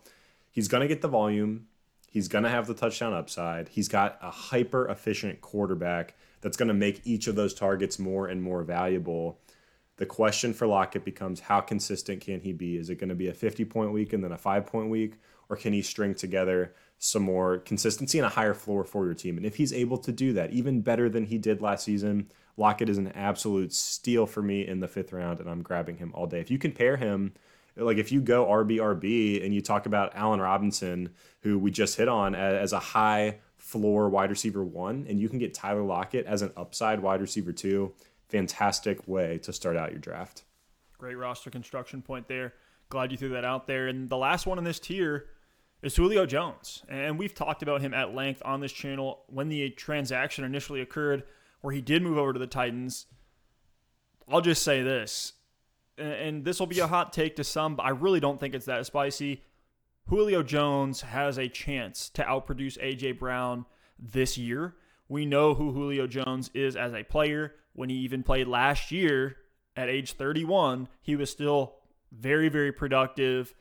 he's 0.50 0.68
going 0.68 0.82
to 0.82 0.88
get 0.88 1.00
the 1.00 1.08
volume. 1.08 1.68
He's 2.10 2.28
going 2.28 2.44
to 2.44 2.50
have 2.50 2.66
the 2.66 2.74
touchdown 2.74 3.14
upside. 3.14 3.68
He's 3.68 3.88
got 3.88 4.18
a 4.20 4.30
hyper 4.30 4.86
efficient 4.88 5.40
quarterback 5.40 6.14
that's 6.40 6.56
going 6.56 6.68
to 6.68 6.74
make 6.74 7.00
each 7.04 7.26
of 7.26 7.36
those 7.36 7.54
targets 7.54 7.98
more 7.98 8.26
and 8.26 8.42
more 8.42 8.62
valuable. 8.64 9.38
The 9.96 10.06
question 10.06 10.52
for 10.52 10.66
Lockett 10.66 11.04
becomes 11.04 11.40
how 11.40 11.60
consistent 11.60 12.20
can 12.20 12.40
he 12.40 12.52
be? 12.52 12.76
Is 12.76 12.90
it 12.90 12.96
going 12.96 13.08
to 13.08 13.14
be 13.14 13.28
a 13.28 13.34
50 13.34 13.64
point 13.64 13.92
week 13.92 14.12
and 14.12 14.22
then 14.22 14.32
a 14.32 14.38
five 14.38 14.66
point 14.66 14.90
week? 14.90 15.14
Or 15.54 15.56
can 15.56 15.72
he 15.72 15.82
string 15.82 16.16
together 16.16 16.74
some 16.98 17.22
more 17.22 17.58
consistency 17.58 18.18
and 18.18 18.26
a 18.26 18.30
higher 18.30 18.54
floor 18.54 18.82
for 18.82 19.04
your 19.04 19.14
team. 19.14 19.36
And 19.36 19.44
if 19.44 19.56
he's 19.56 19.72
able 19.72 19.98
to 19.98 20.10
do 20.10 20.32
that, 20.32 20.52
even 20.52 20.80
better 20.80 21.08
than 21.08 21.26
he 21.26 21.38
did 21.38 21.60
last 21.60 21.84
season, 21.84 22.30
Lockett 22.56 22.88
is 22.88 22.98
an 22.98 23.12
absolute 23.12 23.72
steal 23.72 24.26
for 24.26 24.42
me 24.42 24.66
in 24.66 24.80
the 24.80 24.88
fifth 24.88 25.12
round, 25.12 25.40
and 25.40 25.50
I'm 25.50 25.62
grabbing 25.62 25.98
him 25.98 26.12
all 26.14 26.26
day. 26.26 26.40
If 26.40 26.50
you 26.50 26.58
compare 26.58 26.96
him, 26.96 27.34
like 27.76 27.98
if 27.98 28.10
you 28.10 28.20
go 28.20 28.46
RBRB 28.46 29.44
and 29.44 29.54
you 29.54 29.60
talk 29.60 29.86
about 29.86 30.12
Allen 30.14 30.40
Robinson, 30.40 31.10
who 31.42 31.58
we 31.58 31.70
just 31.70 31.96
hit 31.96 32.08
on 32.08 32.34
as 32.34 32.72
a 32.72 32.78
high 32.78 33.38
floor 33.58 34.08
wide 34.08 34.30
receiver 34.30 34.64
one, 34.64 35.06
and 35.08 35.20
you 35.20 35.28
can 35.28 35.38
get 35.38 35.52
Tyler 35.54 35.82
Lockett 35.82 36.26
as 36.26 36.42
an 36.42 36.52
upside 36.56 37.00
wide 37.00 37.20
receiver 37.20 37.52
two, 37.52 37.92
fantastic 38.28 39.06
way 39.06 39.38
to 39.38 39.52
start 39.52 39.76
out 39.76 39.90
your 39.90 40.00
draft. 40.00 40.44
Great 40.96 41.16
roster 41.16 41.50
construction 41.50 42.00
point 42.00 42.28
there. 42.28 42.54
Glad 42.88 43.10
you 43.10 43.18
threw 43.18 43.30
that 43.30 43.44
out 43.44 43.66
there. 43.66 43.88
And 43.88 44.08
the 44.08 44.16
last 44.16 44.46
one 44.46 44.58
in 44.58 44.64
this 44.64 44.78
tier 44.78 45.26
is 45.84 45.94
Julio 45.94 46.24
Jones. 46.24 46.82
And 46.88 47.18
we've 47.18 47.34
talked 47.34 47.62
about 47.62 47.82
him 47.82 47.92
at 47.92 48.14
length 48.14 48.40
on 48.44 48.60
this 48.60 48.72
channel 48.72 49.24
when 49.28 49.50
the 49.50 49.68
transaction 49.70 50.42
initially 50.42 50.80
occurred, 50.80 51.24
where 51.60 51.74
he 51.74 51.82
did 51.82 52.02
move 52.02 52.16
over 52.16 52.32
to 52.32 52.38
the 52.38 52.46
Titans. 52.46 53.06
I'll 54.26 54.40
just 54.40 54.62
say 54.62 54.82
this, 54.82 55.34
and 55.98 56.42
this 56.44 56.58
will 56.58 56.66
be 56.66 56.80
a 56.80 56.86
hot 56.86 57.12
take 57.12 57.36
to 57.36 57.44
some, 57.44 57.76
but 57.76 57.84
I 57.84 57.90
really 57.90 58.18
don't 58.18 58.40
think 58.40 58.54
it's 58.54 58.64
that 58.64 58.86
spicy. 58.86 59.42
Julio 60.08 60.42
Jones 60.42 61.02
has 61.02 61.38
a 61.38 61.48
chance 61.48 62.08
to 62.10 62.22
outproduce 62.22 62.78
A.J. 62.80 63.12
Brown 63.12 63.66
this 63.98 64.38
year. 64.38 64.76
We 65.08 65.26
know 65.26 65.52
who 65.52 65.72
Julio 65.72 66.06
Jones 66.06 66.50
is 66.54 66.76
as 66.76 66.94
a 66.94 67.04
player. 67.04 67.54
When 67.74 67.90
he 67.90 67.96
even 67.96 68.22
played 68.22 68.48
last 68.48 68.90
year 68.90 69.36
at 69.76 69.90
age 69.90 70.12
31, 70.12 70.88
he 71.02 71.16
was 71.16 71.30
still 71.30 71.74
very, 72.10 72.48
very 72.48 72.72
productive 72.72 73.54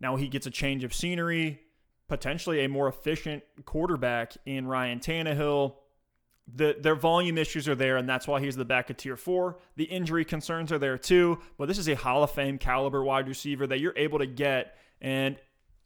now 0.00 0.16
he 0.16 0.28
gets 0.28 0.46
a 0.46 0.50
change 0.50 0.82
of 0.82 0.94
scenery, 0.94 1.60
potentially 2.08 2.64
a 2.64 2.68
more 2.68 2.88
efficient 2.88 3.42
quarterback 3.64 4.32
in 4.46 4.66
Ryan 4.66 4.98
Tannehill. 4.98 5.74
The, 6.52 6.76
their 6.80 6.96
volume 6.96 7.38
issues 7.38 7.68
are 7.68 7.76
there, 7.76 7.96
and 7.96 8.08
that's 8.08 8.26
why 8.26 8.40
he's 8.40 8.56
the 8.56 8.64
back 8.64 8.90
of 8.90 8.96
tier 8.96 9.16
four. 9.16 9.58
The 9.76 9.84
injury 9.84 10.24
concerns 10.24 10.72
are 10.72 10.78
there 10.78 10.98
too, 10.98 11.38
but 11.58 11.68
this 11.68 11.78
is 11.78 11.88
a 11.88 11.94
Hall 11.94 12.24
of 12.24 12.32
Fame 12.32 12.58
caliber 12.58 13.04
wide 13.04 13.28
receiver 13.28 13.66
that 13.68 13.78
you're 13.78 13.94
able 13.96 14.18
to 14.18 14.26
get. 14.26 14.76
And 15.00 15.36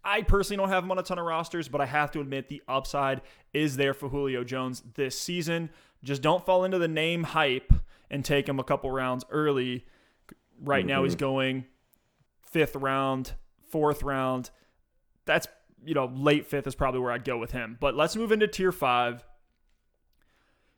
I 0.02 0.22
personally 0.22 0.58
don't 0.58 0.70
have 0.70 0.84
him 0.84 0.90
on 0.90 0.98
a 0.98 1.02
ton 1.02 1.18
of 1.18 1.26
rosters, 1.26 1.68
but 1.68 1.80
I 1.80 1.86
have 1.86 2.10
to 2.12 2.20
admit 2.20 2.48
the 2.48 2.62
upside 2.68 3.20
is 3.52 3.76
there 3.76 3.94
for 3.94 4.08
Julio 4.08 4.44
Jones 4.44 4.82
this 4.94 5.18
season. 5.18 5.70
Just 6.02 6.22
don't 6.22 6.44
fall 6.44 6.64
into 6.64 6.78
the 6.78 6.88
name 6.88 7.24
hype 7.24 7.72
and 8.10 8.24
take 8.24 8.48
him 8.48 8.60
a 8.60 8.64
couple 8.64 8.90
rounds 8.90 9.24
early. 9.30 9.86
Right 10.62 10.80
mm-hmm. 10.80 10.88
now 10.88 11.04
he's 11.04 11.16
going 11.16 11.64
fifth 12.42 12.76
round, 12.76 13.32
fourth 13.74 14.04
round. 14.04 14.50
That's 15.24 15.48
you 15.84 15.94
know 15.94 16.06
late 16.14 16.46
fifth 16.46 16.68
is 16.68 16.76
probably 16.76 17.00
where 17.00 17.10
I'd 17.10 17.24
go 17.24 17.36
with 17.36 17.50
him. 17.50 17.76
But 17.80 17.96
let's 17.96 18.14
move 18.14 18.30
into 18.30 18.46
tier 18.46 18.70
five. 18.70 19.24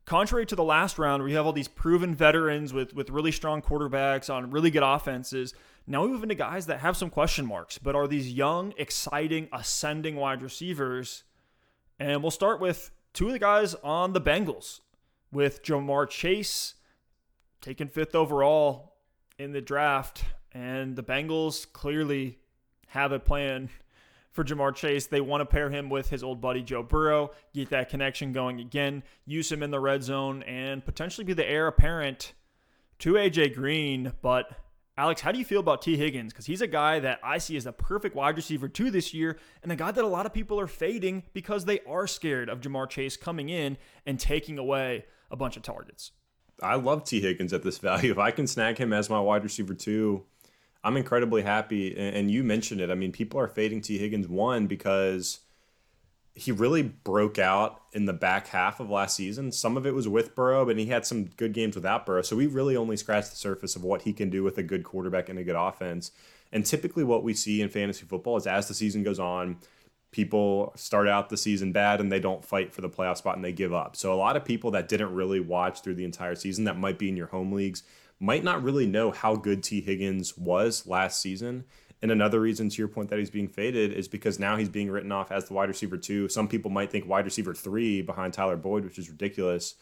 Contrary 0.06 0.46
to 0.46 0.56
the 0.56 0.64
last 0.64 0.98
round, 0.98 1.22
where 1.22 1.28
you 1.28 1.37
have 1.37 1.44
all 1.44 1.52
these 1.52 1.68
proven 1.68 2.14
veterans 2.14 2.72
with 2.72 2.94
with 2.94 3.11
really 3.11 3.32
strong 3.32 3.61
quarterbacks 3.61 4.32
on 4.32 4.50
really 4.50 4.70
good 4.70 4.82
offenses. 4.82 5.52
Now 5.87 6.04
we 6.04 6.09
move 6.09 6.22
into 6.22 6.35
guys 6.35 6.64
that 6.66 6.80
have 6.80 6.96
some 6.96 7.11
question 7.11 7.44
marks, 7.44 7.76
but 7.76 7.94
are 7.94 8.09
these 8.09 8.32
young, 8.32 8.72
exciting, 8.78 9.48
ascending 9.52 10.16
wide 10.16 10.40
receivers. 10.40 11.24
And 11.98 12.22
we'll 12.22 12.30
start 12.30 12.62
with 12.62 12.92
two 13.12 13.26
of 13.26 13.32
the 13.35 13.38
guys 13.38 13.74
on 13.85 14.14
the 14.14 14.22
Bengals, 14.22 14.80
with 15.30 15.62
Ja'Marr 15.62 16.09
Chase 16.09 16.74
taken 17.61 17.88
fifth 17.88 18.14
overall 18.14 18.94
in 19.38 19.52
the 19.52 19.61
draft. 19.61 20.24
And 20.52 20.96
the 20.96 21.02
Bengals 21.02 21.70
clearly 21.70 22.38
have 22.96 23.12
a 23.12 23.18
plan 23.20 23.68
for 24.32 24.44
Ja'Marr 24.44 24.74
Chase. 24.74 25.06
They 25.06 25.20
want 25.20 25.42
to 25.42 25.46
pair 25.46 25.70
him 25.70 25.88
with 25.88 26.09
his 26.09 26.22
old 26.22 26.40
buddy 26.40 26.62
Joe 26.62 26.82
Burrow, 26.82 27.30
get 27.54 27.70
that 27.70 27.88
connection 27.88 28.32
going 28.32 28.61
again, 28.61 29.02
use 29.24 29.50
him 29.52 29.62
in 29.62 29.70
the 29.70 29.80
red 29.80 30.02
zone, 30.02 30.42
and 30.44 30.85
potentially 30.85 31.24
be 31.24 31.32
the 31.32 31.48
heir 31.48 31.66
apparent 31.66 32.32
to 33.00 33.14
AJ 33.14 33.54
Green. 33.54 34.12
But 34.22 34.50
Alex, 34.96 35.20
how 35.20 35.30
do 35.30 35.38
you 35.38 35.44
feel 35.44 35.61
about 35.61 35.82
Tee 35.82 35.96
Higgins? 35.96 36.32
Because 36.32 36.46
he's 36.46 36.62
a 36.62 36.66
guy 36.66 37.00
that 37.00 37.20
I 37.22 37.37
see 37.38 37.56
as 37.56 37.64
the 37.64 37.72
perfect 37.72 38.16
wide 38.16 38.37
receiver 38.37 38.68
two 38.68 38.90
this 38.90 39.12
year, 39.12 39.38
and 39.62 39.70
a 39.70 39.76
guy 39.76 39.90
that 39.90 40.04
a 40.04 40.09
lot 40.09 40.24
of 40.24 40.32
people 40.32 40.59
are 40.59 40.66
fading 40.66 41.22
because 41.35 41.66
they 41.66 41.80
are 41.80 42.06
scared 42.06 42.48
of 42.48 42.61
Ja'Marr 42.61 42.88
Chase 42.88 43.16
coming 43.16 43.50
in 43.50 43.76
and 44.06 44.18
taking 44.18 44.59
away 44.59 45.04
a 45.30 45.37
bunch 45.37 45.56
of 45.56 45.62
targets. 45.62 46.12
I 46.62 46.76
love 46.76 47.04
Tee 47.04 47.20
Higgins 47.20 47.52
at 47.52 47.62
this 47.62 47.76
value. 47.76 48.11
If 48.11 48.18
I 48.18 48.30
can 48.30 48.46
snag 48.46 48.78
him 48.78 48.92
as 48.94 49.11
my 49.11 49.20
wide 49.20 49.44
receiver 49.44 49.74
two, 49.74 50.24
I'm 50.87 50.96
incredibly 50.96 51.42
happy. 51.42 51.96
And 51.99 52.31
you 52.31 52.44
mentioned 52.44 52.81
it. 52.81 52.90
I 52.90 52.94
mean, 52.94 53.11
people 53.11 53.40
are 53.40 53.49
fading 53.49 53.81
Tee 53.81 53.99
Higgins 53.99 54.29
one 54.29 54.68
because 54.68 55.40
he 56.37 56.53
really 56.53 56.83
broke 56.83 57.40
out 57.40 57.83
in 57.92 58.05
the 58.05 58.12
back 58.12 58.46
half 58.46 58.79
of 58.79 58.88
last 58.88 59.16
season. 59.16 59.51
Some 59.51 59.77
of 59.77 59.85
it 59.85 59.94
was 59.94 60.07
with 60.07 60.37
Burrow, 60.37 60.64
but 60.64 60.79
he 60.79 60.87
had 60.87 61.05
some 61.05 61.25
good 61.25 61.53
games 61.53 61.75
without 61.75 62.07
Burrow. 62.07 62.22
So 62.22 62.37
we 62.37 62.46
really 62.46 62.77
only 62.77 62.96
scratched 62.96 63.31
the 63.31 63.37
surface 63.37 63.75
of 63.75 63.83
what 63.83 64.03
he 64.03 64.12
can 64.12 64.31
do 64.31 64.44
with 64.44 64.59
a 64.59 64.62
good 64.62 64.85
quarterback 64.85 65.29
and 65.29 65.40
a 65.40 65.44
good 65.44 65.57
offense. 65.57 66.12
And 66.53 66.64
typically, 66.64 67.03
what 67.03 67.25
we 67.25 67.35
see 67.35 67.62
in 67.62 67.68
fantasy 67.68 68.07
football 68.07 68.37
is 68.37 68.46
as 68.46 68.68
the 68.68 68.75
season 68.75 69.03
goes 69.03 69.18
on, 69.18 69.59
people 70.12 70.72
start 70.77 71.09
out 71.09 71.31
the 71.31 71.37
season 71.37 71.72
bad 71.72 72.01
and 72.01 72.12
they 72.12 72.20
don't 72.20 72.44
fight 72.44 72.72
for 72.72 72.81
the 72.81 72.88
playoff 72.88 73.16
spot 73.16 73.35
and 73.35 73.44
they 73.44 73.53
give 73.53 73.72
up. 73.72 73.96
So 73.96 74.12
a 74.12 74.14
lot 74.14 74.37
of 74.37 74.44
people 74.44 74.70
that 74.70 74.88
didn't 74.88 75.12
really 75.12 75.40
watch 75.40 75.81
through 75.81 75.96
the 75.96 76.05
entire 76.05 76.37
season 76.37 76.62
that 76.64 76.79
might 76.79 76.96
be 76.96 77.09
in 77.09 77.16
your 77.16 77.27
home 77.27 77.51
leagues 77.51 77.83
might 78.18 78.44
not 78.44 78.62
really 78.62 78.87
know 78.87 79.11
how 79.11 79.37
good 79.37 79.62
Tee 79.62 79.81
Higgins 79.81 80.37
was 80.37 80.87
last 80.87 81.20
season 81.20 81.64
and 82.02 82.11
another 82.11 82.40
reason 82.40 82.68
to 82.68 82.79
your 82.79 82.88
point 82.88 83.09
that 83.11 83.18
he's 83.18 83.31
being 83.31 83.48
faded 83.48 83.92
is 83.92 84.07
because 84.07 84.38
now 84.38 84.57
he's 84.57 84.68
being 84.68 84.90
written 84.90 85.12
off 85.12 85.33
as 85.33 85.46
the 85.46 85.55
wide 85.55 85.68
receiver 85.68 85.96
two. 85.96 86.29
Some 86.29 86.46
people 86.46 86.70
might 86.70 86.90
think 86.90 87.09
wide 87.09 87.24
receiver 87.24 87.55
three 87.55 88.02
behind 88.02 88.35
Tyler 88.35 88.57
Boyd, 88.57 88.85
which 88.85 88.98
is 88.98 89.09
ridiculous. 89.09 89.74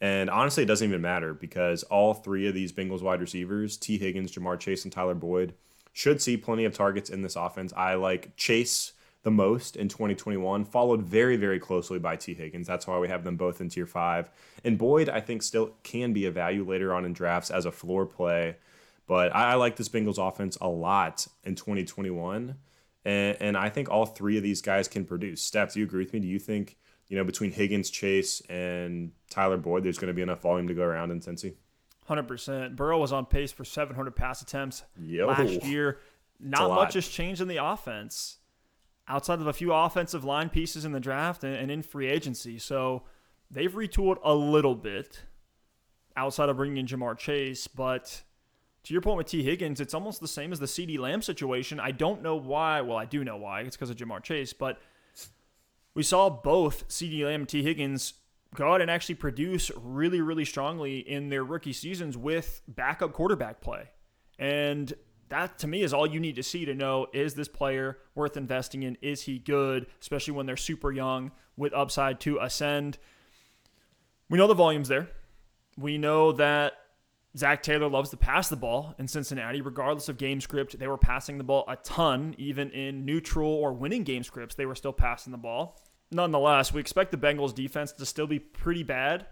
And 0.00 0.28
honestly, 0.28 0.64
it 0.64 0.66
doesn't 0.66 0.86
even 0.86 1.00
matter 1.00 1.32
because 1.32 1.82
all 1.84 2.12
three 2.12 2.46
of 2.46 2.54
these 2.54 2.72
Bengals 2.72 3.02
wide 3.02 3.20
receivers, 3.20 3.76
Tee 3.76 3.96
Higgins, 3.96 4.32
Ja'Marr 4.32 4.60
Chase, 4.60 4.84
and 4.84 4.92
Tyler 4.92 5.14
Boyd, 5.14 5.54
should 5.92 6.20
see 6.20 6.36
plenty 6.36 6.64
of 6.64 6.74
targets 6.74 7.08
in 7.08 7.22
this 7.22 7.36
offense. 7.36 7.72
I 7.74 7.94
like 7.94 8.36
Chase 8.36 8.92
the 9.24 9.30
most 9.30 9.74
in 9.76 9.88
2021, 9.88 10.66
followed 10.66 11.02
very, 11.02 11.36
very 11.36 11.58
closely 11.58 11.98
by 11.98 12.14
Tee 12.14 12.34
Higgins. 12.34 12.66
That's 12.66 12.86
why 12.86 12.98
we 12.98 13.08
have 13.08 13.24
them 13.24 13.36
both 13.36 13.60
in 13.60 13.70
tier 13.70 13.86
five. 13.86 14.30
And 14.62 14.78
Boyd, 14.78 15.08
I 15.08 15.20
think, 15.20 15.42
still 15.42 15.72
can 15.82 16.12
be 16.12 16.26
a 16.26 16.30
value 16.30 16.64
later 16.64 16.94
on 16.94 17.04
in 17.06 17.14
drafts 17.14 17.50
as 17.50 17.64
a 17.64 17.72
floor 17.72 18.04
play. 18.04 18.56
But 19.06 19.34
I, 19.34 19.52
I 19.52 19.54
like 19.54 19.76
this 19.76 19.88
Bengals 19.88 20.18
offense 20.18 20.58
a 20.60 20.68
lot 20.68 21.26
in 21.42 21.54
2021. 21.54 22.54
And, 23.06 23.36
and 23.40 23.56
I 23.56 23.70
think 23.70 23.90
all 23.90 24.04
three 24.04 24.36
of 24.36 24.42
these 24.42 24.60
guys 24.60 24.88
can 24.88 25.06
produce. 25.06 25.40
Steph, 25.40 25.72
do 25.72 25.80
you 25.80 25.86
agree 25.86 26.04
with 26.04 26.12
me? 26.12 26.20
Do 26.20 26.28
you 26.28 26.38
think, 26.38 26.76
you 27.08 27.16
know, 27.16 27.24
between 27.24 27.50
Higgins, 27.50 27.88
Chase, 27.88 28.42
and 28.50 29.12
Tyler 29.30 29.56
Boyd, 29.56 29.84
there's 29.84 29.98
going 29.98 30.08
to 30.08 30.14
be 30.14 30.22
enough 30.22 30.42
volume 30.42 30.68
to 30.68 30.74
go 30.74 30.82
around 30.82 31.10
in 31.10 31.20
Cincy? 31.20 31.54
100%. 32.10 32.76
Burrow 32.76 32.98
was 32.98 33.12
on 33.12 33.24
pace 33.24 33.52
for 33.52 33.64
700 33.64 34.14
pass 34.14 34.42
attempts 34.42 34.82
Yo, 35.00 35.28
last 35.28 35.64
year. 35.64 35.98
Not 36.38 36.68
much 36.68 36.94
has 36.94 37.08
changed 37.08 37.40
in 37.40 37.48
the 37.48 37.64
offense 37.64 38.38
outside 39.06 39.40
of 39.40 39.46
a 39.46 39.52
few 39.52 39.72
offensive 39.72 40.24
line 40.24 40.48
pieces 40.48 40.84
in 40.84 40.92
the 40.92 41.00
draft 41.00 41.44
and, 41.44 41.54
and 41.54 41.70
in 41.70 41.82
free 41.82 42.08
agency. 42.08 42.58
So 42.58 43.02
they've 43.50 43.72
retooled 43.72 44.18
a 44.24 44.34
little 44.34 44.74
bit 44.74 45.22
outside 46.16 46.48
of 46.48 46.56
bringing 46.56 46.78
in 46.78 46.86
Ja'Marr 46.86 47.18
Chase, 47.18 47.66
but 47.66 48.22
to 48.84 48.92
your 48.92 49.00
point 49.00 49.16
with 49.16 49.26
Tee 49.26 49.42
Higgins, 49.42 49.80
it's 49.80 49.94
almost 49.94 50.20
the 50.20 50.28
same 50.28 50.52
as 50.52 50.60
the 50.60 50.66
CeeDee 50.66 50.98
Lamb 50.98 51.22
situation. 51.22 51.80
I 51.80 51.90
don't 51.90 52.22
know 52.22 52.36
why. 52.36 52.82
Well, 52.82 52.98
I 52.98 53.06
do 53.06 53.24
know 53.24 53.36
why. 53.36 53.62
It's 53.62 53.76
because 53.76 53.90
of 53.90 53.96
Ja'Marr 53.96 54.22
Chase, 54.22 54.52
but 54.52 54.78
we 55.94 56.02
saw 56.02 56.28
both 56.28 56.86
CeeDee 56.88 57.24
Lamb 57.24 57.42
and 57.42 57.48
Tee 57.48 57.62
Higgins 57.62 58.14
go 58.54 58.74
out 58.74 58.80
and 58.80 58.90
actually 58.90 59.16
produce 59.16 59.70
really, 59.82 60.20
really 60.20 60.44
strongly 60.44 60.98
in 60.98 61.28
their 61.28 61.44
rookie 61.44 61.72
seasons 61.72 62.16
with 62.16 62.62
backup 62.68 63.12
quarterback 63.12 63.60
play. 63.60 63.90
And 64.38 64.92
that 65.28 65.58
to 65.60 65.66
me 65.66 65.82
is 65.82 65.92
all 65.92 66.06
you 66.06 66.20
need 66.20 66.36
to 66.36 66.42
see 66.42 66.64
to 66.64 66.74
know 66.74 67.06
is 67.12 67.34
this 67.34 67.48
player 67.48 67.98
worth 68.14 68.36
investing 68.36 68.82
in? 68.82 68.96
Is 69.00 69.22
he 69.22 69.38
good, 69.38 69.86
especially 70.00 70.34
when 70.34 70.46
they're 70.46 70.56
super 70.56 70.92
young 70.92 71.32
with 71.56 71.72
upside 71.72 72.20
to 72.20 72.38
ascend? 72.38 72.98
We 74.28 74.38
know 74.38 74.46
the 74.46 74.54
volume's 74.54 74.88
there. 74.88 75.08
We 75.76 75.98
know 75.98 76.32
that 76.32 76.74
Zac 77.36 77.62
Taylor 77.62 77.88
loves 77.88 78.10
to 78.10 78.16
pass 78.16 78.48
the 78.48 78.56
ball 78.56 78.94
in 78.98 79.08
Cincinnati, 79.08 79.60
regardless 79.60 80.08
of 80.08 80.18
game 80.18 80.40
script. 80.40 80.78
They 80.78 80.86
were 80.86 80.98
passing 80.98 81.38
the 81.38 81.44
ball 81.44 81.64
a 81.66 81.76
ton, 81.76 82.34
even 82.38 82.70
in 82.70 83.04
neutral 83.04 83.50
or 83.50 83.72
winning 83.72 84.04
game 84.04 84.22
scripts. 84.22 84.54
They 84.54 84.66
were 84.66 84.76
still 84.76 84.92
passing 84.92 85.32
the 85.32 85.38
ball. 85.38 85.80
Nonetheless, 86.12 86.72
we 86.72 86.80
expect 86.80 87.10
the 87.10 87.16
Bengals 87.16 87.54
defense 87.54 87.92
to 87.92 88.06
still 88.06 88.28
be 88.28 88.38
pretty 88.38 88.84
bad. 88.84 89.26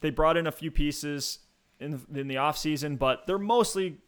They 0.00 0.10
brought 0.10 0.36
in 0.36 0.46
a 0.46 0.52
few 0.52 0.70
pieces 0.70 1.38
in 1.80 2.02
the, 2.10 2.20
in 2.20 2.28
the 2.28 2.34
offseason, 2.34 2.98
but 2.98 3.26
they're 3.26 3.38
mostly 3.38 3.98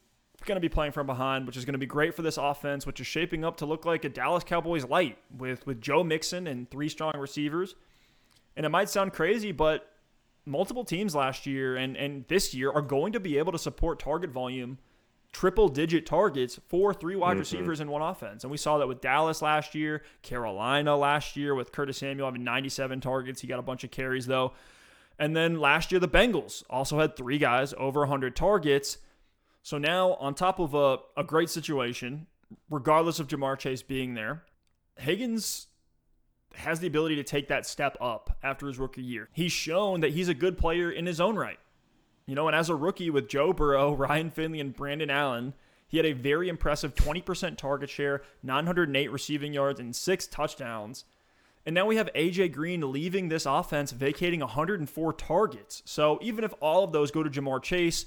going 0.44 0.56
to 0.56 0.60
be 0.60 0.68
playing 0.68 0.92
from 0.92 1.06
behind, 1.06 1.46
which 1.46 1.56
is 1.56 1.64
going 1.64 1.74
to 1.74 1.78
be 1.78 1.86
great 1.86 2.14
for 2.14 2.22
this 2.22 2.36
offense, 2.36 2.86
which 2.86 3.00
is 3.00 3.06
shaping 3.06 3.44
up 3.44 3.56
to 3.58 3.66
look 3.66 3.84
like 3.84 4.04
a 4.04 4.08
Dallas 4.08 4.44
Cowboys 4.44 4.84
light 4.84 5.18
with, 5.36 5.66
with 5.66 5.80
Joe 5.80 6.04
Mixon 6.04 6.46
and 6.46 6.70
three 6.70 6.88
strong 6.88 7.14
receivers. 7.16 7.74
And 8.56 8.64
it 8.64 8.68
might 8.68 8.88
sound 8.88 9.12
crazy, 9.12 9.52
but 9.52 9.90
multiple 10.46 10.84
teams 10.84 11.14
last 11.14 11.46
year 11.46 11.76
and, 11.76 11.96
and 11.96 12.26
this 12.28 12.54
year 12.54 12.70
are 12.70 12.82
going 12.82 13.12
to 13.12 13.20
be 13.20 13.38
able 13.38 13.52
to 13.52 13.58
support 13.58 13.98
target 13.98 14.30
volume, 14.30 14.78
triple 15.32 15.68
digit 15.68 16.06
targets 16.06 16.60
for 16.68 16.94
three 16.94 17.16
wide 17.16 17.32
mm-hmm. 17.32 17.40
receivers 17.40 17.80
in 17.80 17.90
one 17.90 18.02
offense. 18.02 18.44
And 18.44 18.50
we 18.50 18.56
saw 18.56 18.78
that 18.78 18.86
with 18.86 19.00
Dallas 19.00 19.42
last 19.42 19.74
year, 19.74 20.02
Carolina 20.22 20.96
last 20.96 21.36
year 21.36 21.54
with 21.54 21.72
Curtis 21.72 21.98
Samuel 21.98 22.26
having 22.26 22.44
97 22.44 23.00
targets. 23.00 23.40
He 23.40 23.46
got 23.46 23.58
a 23.58 23.62
bunch 23.62 23.84
of 23.84 23.90
carries 23.90 24.26
though. 24.26 24.52
And 25.18 25.36
then 25.36 25.60
last 25.60 25.92
year, 25.92 26.00
the 26.00 26.08
Bengals 26.08 26.64
also 26.68 26.98
had 26.98 27.16
three 27.16 27.38
guys 27.38 27.72
over 27.78 28.00
100 28.00 28.34
targets. 28.34 28.98
So 29.64 29.78
now, 29.78 30.12
on 30.20 30.34
top 30.34 30.60
of 30.60 30.74
a, 30.74 30.98
a 31.16 31.24
great 31.24 31.48
situation, 31.48 32.26
regardless 32.68 33.18
of 33.18 33.28
Ja'Marr 33.28 33.58
Chase 33.58 33.82
being 33.82 34.12
there, 34.12 34.42
Higgins 34.98 35.68
has 36.56 36.80
the 36.80 36.86
ability 36.86 37.16
to 37.16 37.24
take 37.24 37.48
that 37.48 37.64
step 37.64 37.96
up 37.98 38.36
after 38.42 38.66
his 38.66 38.78
rookie 38.78 39.02
year. 39.02 39.30
He's 39.32 39.52
shown 39.52 40.00
that 40.00 40.12
he's 40.12 40.28
a 40.28 40.34
good 40.34 40.58
player 40.58 40.90
in 40.90 41.06
his 41.06 41.18
own 41.18 41.36
right. 41.36 41.58
You 42.26 42.34
know, 42.34 42.46
and 42.46 42.54
as 42.54 42.68
a 42.68 42.74
rookie 42.74 43.08
with 43.08 43.26
Joe 43.26 43.54
Burrow, 43.54 43.94
Ryan 43.96 44.30
Finley, 44.30 44.60
and 44.60 44.76
Brandon 44.76 45.08
Allen, 45.08 45.54
he 45.88 45.96
had 45.96 46.04
a 46.04 46.12
very 46.12 46.50
impressive 46.50 46.94
20% 46.94 47.56
target 47.56 47.88
share, 47.88 48.20
908 48.42 49.10
receiving 49.10 49.54
yards, 49.54 49.80
and 49.80 49.96
six 49.96 50.26
touchdowns. 50.26 51.06
And 51.64 51.74
now 51.74 51.86
we 51.86 51.96
have 51.96 52.10
AJ 52.14 52.52
Green 52.52 52.92
leaving 52.92 53.30
this 53.30 53.46
offense, 53.46 53.92
vacating 53.92 54.40
104 54.40 55.12
targets. 55.14 55.82
So 55.86 56.18
even 56.20 56.44
if 56.44 56.52
all 56.60 56.84
of 56.84 56.92
those 56.92 57.10
go 57.10 57.22
to 57.22 57.30
Ja'Marr 57.30 57.62
Chase, 57.62 58.04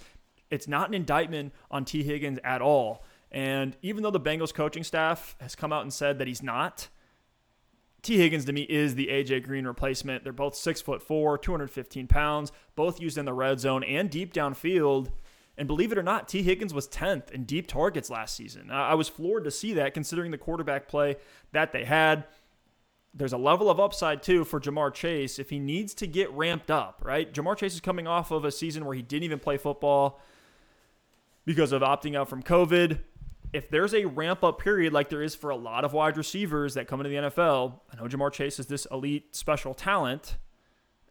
it's 0.49 0.67
not 0.67 0.87
an 0.87 0.93
indictment 0.93 1.53
on 1.69 1.85
Tee 1.85 2.03
Higgins 2.03 2.39
at 2.43 2.61
all. 2.61 3.03
And 3.31 3.75
even 3.81 4.03
though 4.03 4.11
the 4.11 4.19
Bengals 4.19 4.53
coaching 4.53 4.83
staff 4.83 5.35
has 5.41 5.55
come 5.55 5.73
out 5.73 5.81
and 5.81 5.93
said 5.93 6.19
that 6.19 6.27
he's 6.27 6.43
not, 6.43 6.87
Tee 8.01 8.17
Higgins 8.17 8.45
to 8.45 8.53
me 8.53 8.61
is 8.61 8.95
the 8.95 9.07
AJ 9.07 9.43
Green 9.43 9.65
replacement. 9.65 10.23
They're 10.23 10.31
both 10.31 10.55
six 10.55 10.81
foot 10.81 11.01
four, 11.01 11.37
215 11.37 12.07
pounds, 12.07 12.51
both 12.75 13.01
used 13.01 13.17
in 13.17 13.25
the 13.25 13.33
red 13.33 13.59
zone 13.59 13.83
and 13.83 14.09
deep 14.09 14.33
downfield. 14.33 15.09
And 15.57 15.67
believe 15.67 15.91
it 15.91 15.97
or 15.97 16.03
not, 16.03 16.27
Tee 16.27 16.43
Higgins 16.43 16.73
was 16.73 16.87
10th 16.87 17.31
in 17.31 17.43
deep 17.43 17.67
targets 17.67 18.09
last 18.09 18.35
season. 18.35 18.69
I 18.69 18.93
was 18.93 19.09
floored 19.09 19.43
to 19.45 19.51
see 19.51 19.73
that 19.73 19.93
considering 19.93 20.31
the 20.31 20.37
quarterback 20.37 20.87
play 20.87 21.17
that 21.51 21.73
they 21.73 21.83
had. 21.83 22.25
There's 23.13 23.33
a 23.33 23.37
level 23.37 23.69
of 23.69 23.79
upside 23.79 24.21
too 24.21 24.43
for 24.43 24.59
Ja'Marr 24.59 24.93
Chase 24.93 25.39
if 25.39 25.49
he 25.49 25.57
needs 25.57 25.95
to 25.95 26.05
get 26.05 26.31
ramped 26.31 26.69
up, 26.69 27.01
right? 27.03 27.33
Ja'Marr 27.33 27.57
Chase 27.57 27.73
is 27.73 27.81
coming 27.81 28.05
off 28.05 28.29
of 28.29 28.45
a 28.45 28.51
season 28.51 28.85
where 28.85 28.95
he 28.95 29.01
didn't 29.01 29.23
even 29.23 29.39
play 29.39 29.57
football 29.57 30.21
because 31.47 31.71
of 31.71 31.81
opting 31.81 32.15
out 32.15 32.29
from 32.29 32.43
COVID 32.43 32.99
if 33.53 33.69
there's 33.69 33.93
a 33.93 34.05
ramp 34.05 34.43
up 34.43 34.59
period 34.59 34.93
like 34.93 35.09
there 35.09 35.21
is 35.21 35.35
for 35.35 35.49
a 35.49 35.55
lot 35.55 35.85
of 35.85 35.93
wide 35.93 36.17
receivers 36.17 36.73
that 36.73 36.87
come 36.87 36.99
into 36.99 37.09
the 37.09 37.15
NFL, 37.29 37.79
I 37.91 37.95
know 37.95 38.07
Ja'Marr 38.07 38.31
Chase 38.31 38.59
is 38.59 38.67
this 38.67 38.85
elite 38.91 39.35
special 39.35 39.73
talent, 39.73 40.37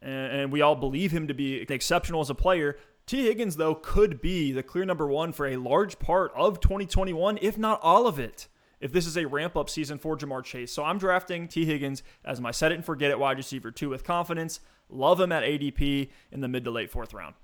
and, 0.02 0.52
we 0.52 0.60
all 0.60 0.76
believe 0.76 1.10
him 1.12 1.26
to 1.28 1.34
be 1.34 1.62
exceptional 1.62 2.20
as 2.20 2.30
a 2.30 2.34
player. 2.34 2.76
Tee 3.06 3.24
Higgins, 3.24 3.56
though, 3.56 3.74
could 3.74 4.20
be 4.20 4.52
the 4.52 4.62
clear 4.62 4.84
number 4.84 5.06
one 5.06 5.32
for 5.32 5.46
a 5.46 5.56
large 5.56 5.98
part 5.98 6.32
of 6.36 6.60
2021, 6.60 7.38
if 7.40 7.56
not 7.56 7.80
all 7.82 8.06
of 8.06 8.18
it, 8.18 8.48
if 8.80 8.92
this 8.92 9.06
is 9.06 9.16
a 9.16 9.24
ramp 9.24 9.56
up 9.56 9.70
season 9.70 9.98
for 9.98 10.16
Ja'Marr 10.16 10.44
Chase. 10.44 10.72
So 10.72 10.84
I'm 10.84 10.98
drafting 10.98 11.48
Tee 11.48 11.64
Higgins 11.64 12.02
as 12.24 12.40
my 12.40 12.50
set 12.50 12.72
it 12.72 12.74
and 12.74 12.84
forget 12.84 13.10
it 13.10 13.18
wide 13.18 13.38
receiver 13.38 13.70
two 13.70 13.88
with 13.88 14.04
confidence. 14.04 14.60
Love 14.88 15.20
him 15.20 15.32
at 15.32 15.42
ADP 15.42 16.10
in 16.30 16.40
the 16.40 16.48
mid 16.48 16.64
to 16.64 16.70
late 16.70 16.90
fourth 16.90 17.14
round. 17.14 17.34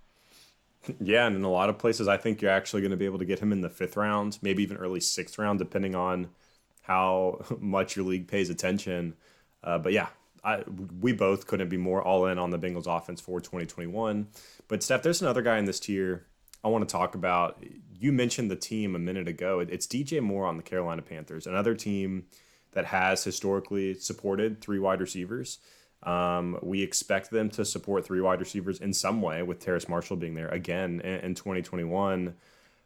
Yeah, 1.01 1.27
and 1.27 1.37
in 1.37 1.45
a 1.45 1.51
lot 1.51 1.68
of 1.68 1.79
places, 1.79 2.09
I 2.09 2.16
think 2.16 2.42
you're 2.42 2.51
actually 2.51 2.83
going 2.83 2.90
to 2.90 2.97
be 2.97 3.05
able 3.05 3.18
to 3.21 3.25
get 3.25 3.38
him 3.38 3.53
in 3.53 3.61
the 3.61 3.71
fifth 3.71 3.97
round, 3.97 4.38
maybe 4.42 4.62
even 4.62 4.77
early 4.77 5.01
sixth 5.01 5.38
round, 5.38 5.59
depending 5.59 5.95
on 5.95 6.29
how 6.83 7.45
much 7.61 7.97
your 7.97 8.05
league 8.05 8.29
pays 8.29 8.51
attention. 8.51 9.14
Uh, 9.62 9.79
but 9.79 9.92
yeah, 9.92 10.09
I, 10.45 10.64
we 11.01 11.12
both 11.12 11.47
couldn't 11.47 11.68
be 11.68 11.77
more 11.77 12.03
all 12.03 12.27
in 12.27 12.38
on 12.38 12.51
the 12.51 12.59
Bengals 12.59 12.87
offense 12.87 13.21
for 13.21 13.40
2021. 13.40 14.27
But 14.68 14.83
Steph, 14.83 15.03
there's 15.03 15.23
another 15.23 15.42
guy 15.42 15.59
in 15.59 15.66
this 15.66 15.79
tier 15.79 16.27
I 16.64 16.68
want 16.68 16.88
to 16.88 16.92
talk 16.92 17.14
about. 17.14 17.62
You 17.99 18.12
mentioned 18.12 18.51
the 18.51 18.57
team 18.57 18.95
a 18.95 18.99
minute 18.99 19.29
ago. 19.29 19.61
It's 19.61 19.87
DJ 19.87 20.21
Moore 20.21 20.47
on 20.47 20.57
the 20.57 20.62
Carolina 20.62 21.03
Panthers, 21.03 21.47
another 21.47 21.75
team 21.75 22.27
that 22.73 22.87
has 22.87 23.23
historically 23.23 23.95
supported 23.95 24.61
three 24.61 24.79
wide 24.79 25.01
receivers. 25.01 25.59
Um, 26.03 26.59
we 26.62 26.83
expect 26.83 27.31
them 27.31 27.49
to 27.51 27.65
support 27.65 28.05
three 28.05 28.21
wide 28.21 28.41
receivers 28.41 28.81
in 28.81 28.93
some 28.93 29.23
way, 29.23 29.43
with 29.43 29.61
Terrace 29.61 29.88
Marshall 29.88 30.17
being 30.17 30.35
there 30.35 30.49
again 30.49 31.01
in, 31.01 31.21
in 31.21 31.35
2021. 31.35 32.35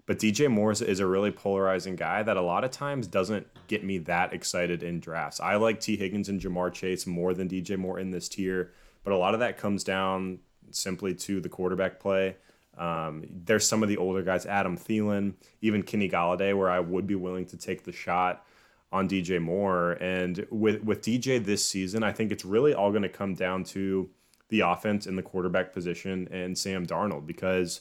But 0.07 0.19
DJ 0.19 0.49
Moore 0.49 0.71
is 0.71 1.01
a 1.01 1.07
really 1.07 1.33
polarizing 1.33 1.97
guy 1.97 2.23
that 2.23 2.37
a 2.37 2.43
lot 2.43 2.63
of 2.63 2.71
times 2.71 3.09
doesn't 3.09 3.47
get 3.67 3.83
me 3.83 3.99
that 3.99 4.33
excited 4.33 4.83
in 4.83 5.01
drafts. 5.01 5.41
I 5.41 5.57
like 5.57 5.81
Tee 5.81 5.97
Higgins 5.97 6.29
and 6.29 6.41
Ja'Marr 6.41 6.73
Chase 6.73 7.07
more 7.07 7.35
than 7.35 7.49
DJ 7.49 7.77
Moore 7.77 7.99
in 7.99 8.11
this 8.11 8.29
tier, 8.29 8.73
but 9.03 9.13
a 9.13 9.17
lot 9.17 9.35
of 9.35 9.41
that 9.41 9.59
comes 9.59 9.83
down 9.83 10.39
simply 10.71 11.15
to 11.15 11.41
the 11.41 11.49
quarterback 11.49 11.99
play. 11.99 12.37
Um, 12.79 13.25
there's 13.29 13.67
some 13.67 13.83
of 13.83 13.89
the 13.89 13.97
older 13.97 14.23
guys, 14.23 14.47
Adam 14.47 14.77
Thielen, 14.77 15.35
even 15.61 15.83
Kenny 15.83 16.09
Golladay, 16.09 16.57
where 16.57 16.71
I 16.71 16.79
would 16.79 17.07
be 17.07 17.15
willing 17.15 17.47
to 17.47 17.57
take 17.57 17.85
the 17.85 17.93
shot 17.93 18.47
on 18.92 19.09
DJ 19.09 19.40
Moore. 19.40 19.92
And 19.92 20.46
with 20.51 20.83
with 20.83 21.03
DJ 21.03 21.44
this 21.44 21.64
season, 21.64 22.03
I 22.03 22.12
think 22.12 22.33
it's 22.33 22.44
really 22.44 22.75
all 22.75 22.90
going 22.90 23.03
to 23.03 23.09
come 23.09 23.35
down 23.35 23.64
to 23.64 24.11
the 24.49 24.61
offense 24.61 25.07
and 25.07 25.18
the 25.18 25.22
quarterback 25.22 25.72
position 25.72 26.29
and 26.31 26.57
Sam 26.57 26.87
Darnold 26.87 27.27
because 27.27 27.81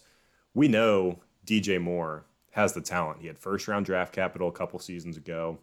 we 0.53 0.67
know 0.67 1.19
DJ 1.45 1.79
Moore 1.79 2.25
has 2.51 2.73
the 2.73 2.81
talent. 2.81 3.21
He 3.21 3.27
had 3.27 3.37
first 3.37 3.67
round 3.67 3.85
draft 3.85 4.13
capital 4.13 4.47
a 4.47 4.51
couple 4.51 4.79
seasons 4.79 5.17
ago. 5.17 5.59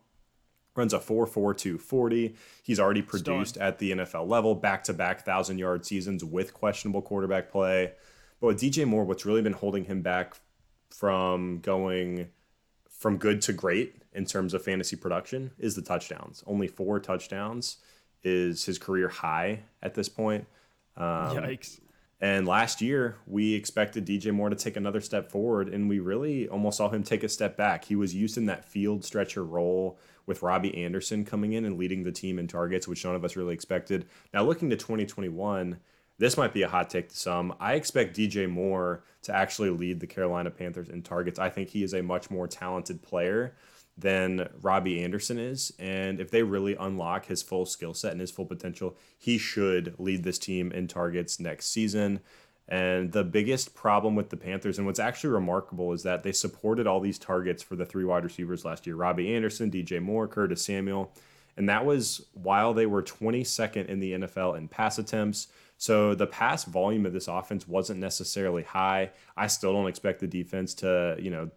Runs 0.74 0.94
a 0.94 0.98
4.42 0.98 1.78
40. 1.78 2.34
He's 2.62 2.80
already 2.80 3.02
produced 3.02 3.58
at 3.58 3.78
the 3.78 3.92
NFL 3.92 4.26
level, 4.26 4.54
back 4.54 4.84
to 4.84 4.94
back 4.94 5.24
thousand 5.24 5.58
yard 5.58 5.84
seasons 5.84 6.24
with 6.24 6.54
questionable 6.54 7.02
quarterback 7.02 7.50
play. 7.50 7.92
But 8.40 8.46
with 8.48 8.60
DJ 8.60 8.86
Moore, 8.86 9.04
what's 9.04 9.26
really 9.26 9.42
been 9.42 9.52
holding 9.52 9.84
him 9.84 10.02
back 10.02 10.34
from 10.88 11.58
going 11.60 12.28
from 12.88 13.16
good 13.18 13.42
to 13.42 13.52
great 13.52 14.01
in 14.12 14.24
terms 14.24 14.54
of 14.54 14.62
fantasy 14.62 14.96
production 14.96 15.52
is 15.58 15.74
the 15.74 15.82
touchdowns. 15.82 16.42
Only 16.46 16.68
four 16.68 17.00
touchdowns 17.00 17.78
is 18.22 18.64
his 18.64 18.78
career 18.78 19.08
high 19.08 19.60
at 19.82 19.94
this 19.94 20.08
point. 20.08 20.46
Um, 20.96 21.36
Yikes. 21.36 21.80
And 22.20 22.46
last 22.46 22.80
year, 22.80 23.16
we 23.26 23.54
expected 23.54 24.06
DJ 24.06 24.32
Moore 24.32 24.48
to 24.48 24.54
take 24.54 24.76
another 24.76 25.00
step 25.00 25.28
forward, 25.28 25.68
and 25.68 25.88
we 25.88 25.98
really 25.98 26.46
almost 26.46 26.76
saw 26.76 26.88
him 26.88 27.02
take 27.02 27.24
a 27.24 27.28
step 27.28 27.56
back. 27.56 27.84
He 27.84 27.96
was 27.96 28.14
used 28.14 28.38
in 28.38 28.46
that 28.46 28.64
field 28.64 29.04
stretcher 29.04 29.44
role 29.44 29.98
with 30.24 30.40
Robbie 30.40 30.84
Anderson 30.84 31.24
coming 31.24 31.52
in 31.52 31.64
and 31.64 31.76
leading 31.76 32.04
the 32.04 32.12
team 32.12 32.38
in 32.38 32.46
targets, 32.46 32.86
which 32.86 33.04
none 33.04 33.16
of 33.16 33.24
us 33.24 33.34
really 33.34 33.54
expected. 33.54 34.06
Now, 34.32 34.44
looking 34.44 34.70
to 34.70 34.76
2021, 34.76 35.80
this 36.18 36.36
might 36.36 36.52
be 36.52 36.62
a 36.62 36.68
hot 36.68 36.90
take 36.90 37.08
to 37.08 37.16
some. 37.16 37.56
I 37.58 37.74
expect 37.74 38.16
DJ 38.16 38.48
Moore 38.48 39.02
to 39.22 39.34
actually 39.34 39.70
lead 39.70 39.98
the 39.98 40.06
Carolina 40.06 40.52
Panthers 40.52 40.90
in 40.90 41.02
targets. 41.02 41.40
I 41.40 41.48
think 41.48 41.70
he 41.70 41.82
is 41.82 41.92
a 41.92 42.02
much 42.02 42.30
more 42.30 42.46
talented 42.46 43.02
player 43.02 43.56
than 43.96 44.48
Robbie 44.60 45.02
Anderson 45.02 45.38
is. 45.38 45.72
And 45.78 46.20
if 46.20 46.30
they 46.30 46.42
really 46.42 46.74
unlock 46.74 47.26
his 47.26 47.42
full 47.42 47.66
skill 47.66 47.94
set 47.94 48.12
and 48.12 48.20
his 48.20 48.30
full 48.30 48.46
potential, 48.46 48.96
he 49.18 49.38
should 49.38 49.94
lead 49.98 50.24
this 50.24 50.38
team 50.38 50.72
in 50.72 50.88
targets 50.88 51.38
next 51.38 51.66
season. 51.66 52.20
And 52.68 53.12
the 53.12 53.24
biggest 53.24 53.74
problem 53.74 54.14
with 54.14 54.30
the 54.30 54.36
Panthers, 54.36 54.78
and 54.78 54.86
what's 54.86 54.98
actually 54.98 55.30
remarkable, 55.30 55.92
is 55.92 56.04
that 56.04 56.22
they 56.22 56.32
supported 56.32 56.86
all 56.86 57.00
these 57.00 57.18
targets 57.18 57.62
for 57.62 57.76
the 57.76 57.84
three 57.84 58.04
wide 58.04 58.24
receivers 58.24 58.64
last 58.64 58.86
year 58.86 58.96
Robbie 58.96 59.34
Anderson, 59.34 59.70
DJ 59.70 60.00
Moore, 60.00 60.28
Curtis 60.28 60.64
Samuel. 60.64 61.12
And 61.56 61.68
that 61.68 61.84
was 61.84 62.26
while 62.32 62.72
they 62.72 62.86
were 62.86 63.02
22nd 63.02 63.86
in 63.86 64.00
the 64.00 64.12
NFL 64.12 64.56
in 64.56 64.68
pass 64.68 64.98
attempts. 64.98 65.48
So 65.76 66.14
the 66.14 66.26
pass 66.26 66.64
volume 66.64 67.04
of 67.04 67.12
this 67.12 67.28
offense 67.28 67.68
wasn't 67.68 68.00
necessarily 68.00 68.62
high. 68.62 69.10
I 69.36 69.48
still 69.48 69.72
don't 69.72 69.88
expect 69.88 70.20
the 70.20 70.26
defense 70.26 70.72
to, 70.74 71.16
you 71.18 71.30
know, 71.30 71.50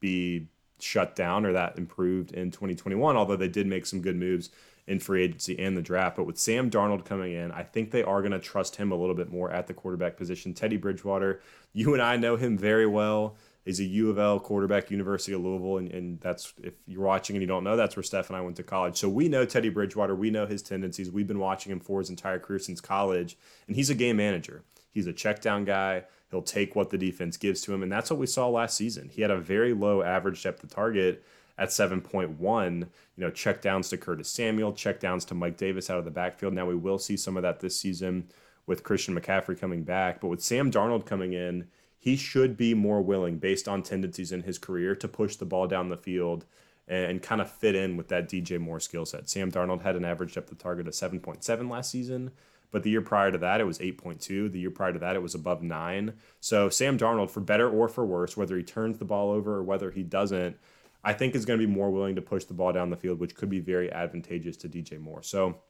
be 0.00 0.48
shut 0.80 1.16
down 1.16 1.46
or 1.46 1.52
that 1.52 1.78
improved 1.78 2.32
in 2.32 2.50
2021, 2.50 3.16
although 3.16 3.36
they 3.36 3.48
did 3.48 3.66
make 3.66 3.86
some 3.86 4.00
good 4.00 4.16
moves 4.16 4.50
in 4.86 4.98
free 4.98 5.24
agency 5.24 5.58
and 5.58 5.76
the 5.76 5.82
draft. 5.82 6.16
But 6.16 6.26
with 6.26 6.38
Sam 6.38 6.70
Darnold 6.70 7.04
coming 7.04 7.32
in, 7.32 7.52
I 7.52 7.62
think 7.62 7.90
they 7.90 8.02
are 8.02 8.20
going 8.20 8.32
to 8.32 8.38
trust 8.38 8.76
him 8.76 8.92
a 8.92 8.96
little 8.96 9.14
bit 9.14 9.30
more 9.30 9.50
at 9.50 9.66
the 9.66 9.74
quarterback 9.74 10.16
position. 10.16 10.52
Teddy 10.52 10.76
Bridgewater, 10.76 11.40
you 11.72 11.94
and 11.94 12.02
I 12.02 12.16
know 12.16 12.36
him 12.36 12.58
very 12.58 12.86
well. 12.86 13.36
He's 13.64 13.80
a 13.80 13.84
U 13.84 14.10
of 14.10 14.18
L 14.18 14.38
quarterback, 14.38 14.90
University 14.90 15.32
of 15.32 15.40
Louisville, 15.40 15.78
and, 15.78 15.90
and 15.90 16.20
that's 16.20 16.52
if 16.62 16.74
you're 16.86 17.02
watching 17.02 17.34
and 17.34 17.42
you 17.42 17.46
don't 17.46 17.64
know, 17.64 17.76
that's 17.76 17.96
where 17.96 18.02
Steph 18.02 18.28
and 18.28 18.36
I 18.36 18.42
went 18.42 18.56
to 18.56 18.62
college. 18.62 18.98
So 18.98 19.08
we 19.08 19.28
know 19.28 19.46
Teddy 19.46 19.70
Bridgewater, 19.70 20.14
we 20.14 20.30
know 20.30 20.44
his 20.44 20.60
tendencies. 20.60 21.10
We've 21.10 21.26
been 21.26 21.38
watching 21.38 21.72
him 21.72 21.80
for 21.80 22.00
his 22.00 22.10
entire 22.10 22.38
career 22.38 22.58
since 22.58 22.82
college, 22.82 23.38
and 23.66 23.74
he's 23.74 23.88
a 23.88 23.94
game 23.94 24.18
manager. 24.18 24.64
He's 24.94 25.08
a 25.08 25.12
check 25.12 25.42
down 25.42 25.64
guy. 25.64 26.04
He'll 26.30 26.40
take 26.40 26.74
what 26.74 26.90
the 26.90 26.96
defense 26.96 27.36
gives 27.36 27.60
to 27.62 27.74
him. 27.74 27.82
And 27.82 27.92
that's 27.92 28.10
what 28.10 28.18
we 28.18 28.26
saw 28.26 28.48
last 28.48 28.76
season. 28.76 29.10
He 29.12 29.22
had 29.22 29.30
a 29.30 29.38
very 29.38 29.74
low 29.74 30.02
average 30.02 30.42
depth 30.42 30.62
of 30.62 30.70
target 30.70 31.22
at 31.58 31.68
7.1. 31.68 32.78
You 32.80 32.86
know, 33.16 33.30
check 33.30 33.60
downs 33.60 33.88
to 33.90 33.96
Curtis 33.96 34.30
Samuel, 34.30 34.72
check 34.72 35.00
downs 35.00 35.24
to 35.26 35.34
Mike 35.34 35.56
Davis 35.56 35.90
out 35.90 35.98
of 35.98 36.04
the 36.04 36.10
backfield. 36.10 36.54
Now 36.54 36.66
we 36.66 36.76
will 36.76 36.98
see 36.98 37.16
some 37.16 37.36
of 37.36 37.42
that 37.42 37.60
this 37.60 37.78
season 37.78 38.28
with 38.66 38.84
Christian 38.84 39.18
McCaffrey 39.18 39.58
coming 39.58 39.82
back. 39.82 40.20
But 40.20 40.28
with 40.28 40.42
Sam 40.42 40.70
Darnold 40.70 41.06
coming 41.06 41.32
in, 41.32 41.66
he 41.98 42.16
should 42.16 42.56
be 42.56 42.74
more 42.74 43.00
willing, 43.00 43.38
based 43.38 43.66
on 43.66 43.82
tendencies 43.82 44.30
in 44.30 44.42
his 44.42 44.58
career, 44.58 44.94
to 44.96 45.08
push 45.08 45.36
the 45.36 45.46
ball 45.46 45.66
down 45.66 45.88
the 45.88 45.96
field 45.96 46.44
and 46.86 47.22
kind 47.22 47.40
of 47.40 47.50
fit 47.50 47.74
in 47.74 47.96
with 47.96 48.08
that 48.08 48.28
DJ 48.28 48.60
Moore 48.60 48.80
skill 48.80 49.06
set. 49.06 49.30
Sam 49.30 49.50
Darnold 49.50 49.82
had 49.82 49.96
an 49.96 50.04
average 50.04 50.34
depth 50.34 50.52
of 50.52 50.58
target 50.58 50.86
of 50.86 50.92
7.7 50.92 51.70
last 51.70 51.90
season. 51.90 52.30
But 52.74 52.82
the 52.82 52.90
year 52.90 53.02
prior 53.02 53.30
to 53.30 53.38
that, 53.38 53.60
it 53.60 53.68
was 53.68 53.78
8.2. 53.78 54.50
The 54.50 54.58
year 54.58 54.70
prior 54.72 54.92
to 54.92 54.98
that, 54.98 55.14
it 55.14 55.22
was 55.22 55.36
above 55.36 55.62
nine. 55.62 56.14
So 56.40 56.68
Sam 56.68 56.98
Darnold, 56.98 57.30
for 57.30 57.38
better 57.38 57.70
or 57.70 57.88
for 57.88 58.04
worse, 58.04 58.36
whether 58.36 58.56
he 58.56 58.64
turns 58.64 58.98
the 58.98 59.04
ball 59.04 59.30
over 59.30 59.54
or 59.54 59.62
whether 59.62 59.92
he 59.92 60.02
doesn't, 60.02 60.56
I 61.04 61.12
think 61.12 61.36
is 61.36 61.44
going 61.44 61.60
to 61.60 61.64
be 61.64 61.72
more 61.72 61.92
willing 61.92 62.16
to 62.16 62.20
push 62.20 62.42
the 62.42 62.52
ball 62.52 62.72
down 62.72 62.90
the 62.90 62.96
field, 62.96 63.20
which 63.20 63.36
could 63.36 63.48
be 63.48 63.60
very 63.60 63.92
advantageous 63.92 64.56
to 64.56 64.68
DJ 64.68 64.98
Moore. 64.98 65.22
So 65.22 65.60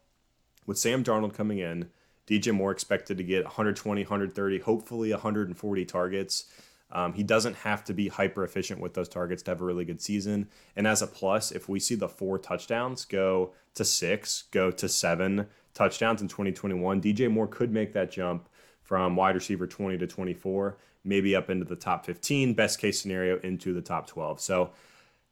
with 0.64 0.78
Sam 0.78 1.04
Darnold 1.04 1.34
coming 1.34 1.58
in, 1.58 1.90
DJ 2.26 2.54
Moore 2.54 2.72
expected 2.72 3.18
to 3.18 3.22
get 3.22 3.44
120, 3.44 4.00
130, 4.00 4.58
hopefully 4.60 5.10
140 5.10 5.84
targets. 5.84 6.46
Um, 6.90 7.14
he 7.14 7.22
doesn't 7.22 7.56
have 7.56 7.84
to 7.84 7.94
be 7.94 8.08
hyper 8.08 8.44
efficient 8.44 8.80
with 8.80 8.94
those 8.94 9.08
targets 9.08 9.42
to 9.44 9.50
have 9.50 9.60
a 9.60 9.64
really 9.64 9.84
good 9.84 10.00
season. 10.00 10.48
And 10.76 10.86
as 10.86 11.02
a 11.02 11.06
plus, 11.06 11.50
if 11.50 11.68
we 11.68 11.80
see 11.80 11.94
the 11.94 12.08
four 12.08 12.38
touchdowns 12.38 13.04
go 13.04 13.52
to 13.74 13.84
six, 13.84 14.44
go 14.50 14.70
to 14.70 14.88
seven, 14.88 15.48
touchdowns 15.74 16.22
in 16.22 16.28
2021. 16.28 17.00
DJ 17.02 17.30
Moore 17.30 17.48
could 17.48 17.72
make 17.72 17.92
that 17.92 18.10
jump 18.10 18.48
from 18.82 19.16
wide 19.16 19.34
receiver 19.34 19.66
20 19.66 19.98
to 19.98 20.06
24, 20.06 20.76
maybe 21.04 21.34
up 21.34 21.50
into 21.50 21.64
the 21.64 21.76
top 21.76 22.06
15, 22.06 22.54
best 22.54 22.78
case 22.78 23.00
scenario 23.00 23.38
into 23.40 23.72
the 23.72 23.82
top 23.82 24.06
12. 24.06 24.40
So 24.40 24.70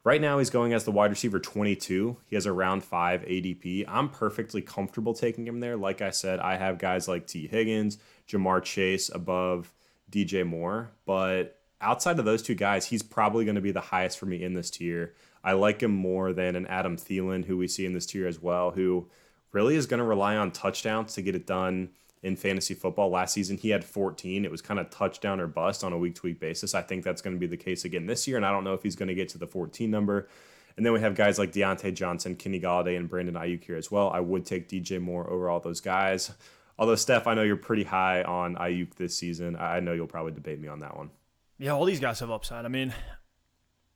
right 0.04 0.20
now 0.20 0.38
he's 0.38 0.50
going 0.50 0.72
as 0.72 0.84
the 0.84 0.90
wide 0.90 1.10
receiver 1.10 1.38
22. 1.38 2.16
He 2.26 2.34
has 2.34 2.46
a 2.46 2.52
round 2.52 2.82
5 2.82 3.22
ADP. 3.22 3.84
I'm 3.86 4.08
perfectly 4.08 4.62
comfortable 4.62 5.14
taking 5.14 5.46
him 5.46 5.60
there. 5.60 5.76
Like 5.76 6.02
I 6.02 6.10
said, 6.10 6.40
I 6.40 6.56
have 6.56 6.78
guys 6.78 7.06
like 7.06 7.26
Tee 7.26 7.46
Higgins, 7.46 7.98
Ja'Marr 8.28 8.62
Chase 8.62 9.10
above 9.14 9.72
DJ 10.12 10.46
Moore, 10.46 10.92
but 11.05 11.59
outside 11.81 12.18
of 12.18 12.25
those 12.25 12.42
two 12.42 12.55
guys, 12.55 12.87
he's 12.87 13.03
probably 13.03 13.44
going 13.44 13.57
to 13.57 13.61
be 13.61 13.72
the 13.72 13.81
highest 13.81 14.18
for 14.18 14.27
me 14.27 14.42
in 14.42 14.55
this 14.55 14.70
tier. 14.70 15.14
I 15.42 15.53
like 15.53 15.83
him 15.83 15.90
more 15.90 16.33
than 16.33 16.54
an 16.54 16.67
Adam 16.67 16.96
Thielen, 16.96 17.46
who 17.46 17.56
we 17.56 17.67
see 17.67 17.85
in 17.85 17.94
this 17.94 18.06
tier 18.06 18.29
as 18.29 18.40
well, 18.40 18.71
who 18.71 19.08
really 19.50 19.75
is 19.75 19.87
going 19.87 19.98
to 19.98 20.04
rely 20.04 20.37
on 20.37 20.52
touchdowns 20.52 21.15
to 21.15 21.23
get 21.23 21.35
it 21.35 21.46
done 21.46 21.90
in 22.23 22.37
fantasy 22.37 22.75
football. 22.75 23.10
Last 23.10 23.33
season, 23.33 23.56
he 23.56 23.71
had 23.71 23.85
14. 23.85 24.44
It 24.44 24.50
was 24.50 24.63
kind 24.63 24.79
of 24.79 24.90
touchdown 24.90 25.40
or 25.40 25.48
bust 25.48 25.83
on 25.83 25.92
a 25.92 25.98
week 25.98 26.15
to 26.17 26.23
week 26.23 26.38
basis. 26.38 26.75
I 26.75 26.83
think 26.83 27.02
that's 27.02 27.21
going 27.21 27.35
to 27.35 27.40
be 27.40 27.48
the 27.48 27.56
case 27.56 27.85
again 27.85 28.06
this 28.06 28.29
year, 28.29 28.37
and 28.37 28.46
I 28.46 28.52
don't 28.52 28.65
know 28.65 28.75
if 28.75 28.83
he's 28.83 28.96
going 28.96 29.08
to 29.08 29.15
get 29.15 29.29
to 29.31 29.38
the 29.38 29.46
14 29.46 29.90
number. 29.90 30.29
And 30.77 30.87
then 30.87 30.92
we 30.92 31.00
have 31.00 31.15
guys 31.15 31.38
like 31.38 31.52
Diontae 31.52 31.94
Johnson, 31.94 32.37
Kenny 32.37 32.60
Golladay, 32.60 32.96
and 32.96 33.08
Brandon 33.08 33.35
Aiyuk 33.35 33.65
here 33.65 33.77
as 33.77 33.90
well. 33.90 34.10
I 34.10 34.21
would 34.21 34.46
take 34.46 34.69
DJ 34.69 35.00
Moore 35.00 35.29
over 35.29 35.50
all 35.50 35.60
those 35.60 35.81
guys. 35.81 36.31
Although, 36.79 36.94
Steph, 36.96 37.27
I 37.27 37.35
know 37.35 37.42
you're 37.42 37.56
pretty 37.56 37.85
high 37.85 38.23
on 38.23 38.56
Aiyuk 38.56 38.94
this 38.94 39.16
season. 39.16 39.56
I 39.56 39.81
know 39.81 39.92
you'll 39.92 40.06
probably 40.06 40.33
debate 40.33 40.60
me 40.60 40.68
on 40.68 40.81
that 40.81 40.96
one. 40.96 41.10
Yeah, 41.58 41.73
all 41.73 41.85
these 41.85 42.00
guys 42.00 42.20
have 42.20 42.31
upside. 42.31 42.64
I 42.64 42.68
mean, 42.68 42.92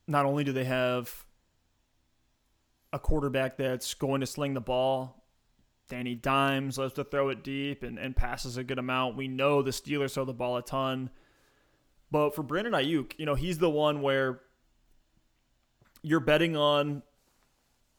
not 0.06 0.26
only 0.26 0.44
do 0.44 0.52
they 0.52 0.64
have 0.64 1.26
a 2.92 2.98
quarterback 2.98 3.56
that's 3.56 3.94
going 3.94 4.20
to 4.20 4.26
sling 4.26 4.54
the 4.54 4.60
ball. 4.60 5.24
Danny 5.88 6.14
Dimes 6.14 6.78
loves 6.78 6.94
to 6.94 7.04
throw 7.04 7.28
it 7.28 7.44
deep 7.44 7.82
and, 7.82 7.98
and 7.98 8.16
passes 8.16 8.56
a 8.56 8.64
good 8.64 8.78
amount. 8.78 9.16
We 9.16 9.28
know 9.28 9.62
the 9.62 9.70
Steelers 9.70 10.14
throw 10.14 10.24
the 10.24 10.32
ball 10.32 10.56
a 10.56 10.62
ton. 10.62 11.10
But 12.10 12.34
for 12.34 12.42
Brandon 12.42 12.72
Aiyuk, 12.72 13.12
you 13.18 13.26
know, 13.26 13.34
he's 13.34 13.58
the 13.58 13.70
one 13.70 14.00
where 14.02 14.40
you're 16.02 16.20
betting 16.20 16.56
on 16.56 17.02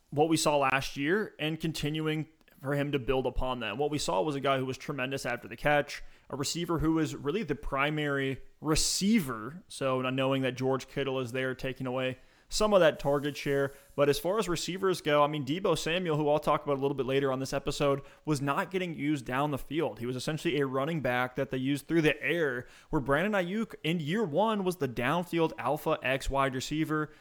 what 0.10 0.30
we 0.30 0.38
saw 0.38 0.58
last 0.58 0.98
year 0.98 1.34
and 1.40 1.60
continuing 1.60 2.28
for 2.68 2.76
him 2.76 2.92
to 2.92 3.00
build 3.00 3.26
upon 3.26 3.62
that. 3.62 3.78
What 3.78 3.92
we 3.92 3.98
saw 3.98 4.22
was 4.22 4.36
a 4.36 4.42
guy 4.42 4.58
who 4.58 4.66
was 4.66 4.78
tremendous 4.78 5.26
after 5.26 5.48
the 5.48 5.56
catch, 5.56 6.04
a 6.30 6.36
receiver 6.36 6.80
who 6.80 6.96
was 6.96 7.16
really 7.16 7.44
the 7.44 7.56
primary 7.56 8.42
receiver. 8.60 9.64
So 9.70 10.02
not 10.02 10.14
knowing 10.14 10.42
that 10.42 10.58
George 10.58 10.90
Kittle 10.90 11.22
is 11.22 11.32
there 11.32 11.56
taking 11.56 11.88
away 11.88 12.18
some 12.50 12.74
of 12.74 12.82
that 12.82 13.00
target 13.00 13.38
share. 13.38 13.72
But 13.96 14.10
as 14.10 14.20
far 14.20 14.38
as 14.38 14.50
receivers 14.50 15.00
go, 15.00 15.24
I 15.24 15.28
mean, 15.28 15.46
Deebo 15.46 15.78
Samuel, 15.78 16.18
who 16.18 16.30
I'll 16.30 16.40
talk 16.40 16.66
about 16.66 16.78
a 16.78 16.82
little 16.82 16.96
bit 16.96 17.06
later 17.06 17.32
on 17.32 17.40
this 17.40 17.54
episode, 17.54 18.02
was 18.26 18.42
not 18.42 18.70
getting 18.70 18.94
used 18.94 19.26
down 19.26 19.52
the 19.52 19.58
field. 19.58 20.00
He 20.00 20.06
was 20.06 20.18
essentially 20.18 20.60
a 20.60 20.66
running 20.66 21.00
back 21.00 21.38
that 21.38 21.52
they 21.52 21.58
used 21.58 21.88
through 21.88 22.02
the 22.02 22.22
air, 22.22 22.68
where 22.90 23.02
Brandon 23.02 23.32
Aiyuk 23.32 23.76
in 23.86 24.02
year 24.02 24.26
one 24.26 24.66
was 24.66 24.76
the 24.76 24.90
downfield 24.90 25.54
alpha 25.58 25.98
X 26.04 26.30
wide 26.30 26.54
receiver, 26.54 27.12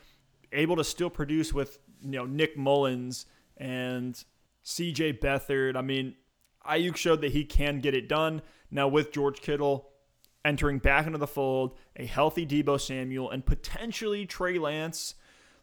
able 0.50 0.74
to 0.74 0.84
still 0.84 1.10
produce 1.10 1.52
with, 1.52 1.78
you 2.02 2.10
know, 2.10 2.24
Nick 2.24 2.56
Mullens 2.56 3.26
and 3.56 4.24
CJ 4.66 5.20
Beathard. 5.20 5.76
I 5.76 5.80
mean, 5.80 6.16
Aiyuk 6.68 6.96
showed 6.96 7.20
that 7.22 7.32
he 7.32 7.44
can 7.44 7.80
get 7.80 7.94
it 7.94 8.08
done. 8.08 8.42
Now 8.70 8.88
with 8.88 9.12
George 9.12 9.40
Kittle 9.40 9.88
entering 10.44 10.78
back 10.78 11.06
into 11.06 11.18
the 11.18 11.26
fold, 11.26 11.76
a 11.96 12.04
healthy 12.04 12.44
Deebo 12.44 12.80
Samuel, 12.80 13.30
and 13.30 13.46
potentially 13.46 14.26
Trey 14.26 14.58
Lance 14.58 15.14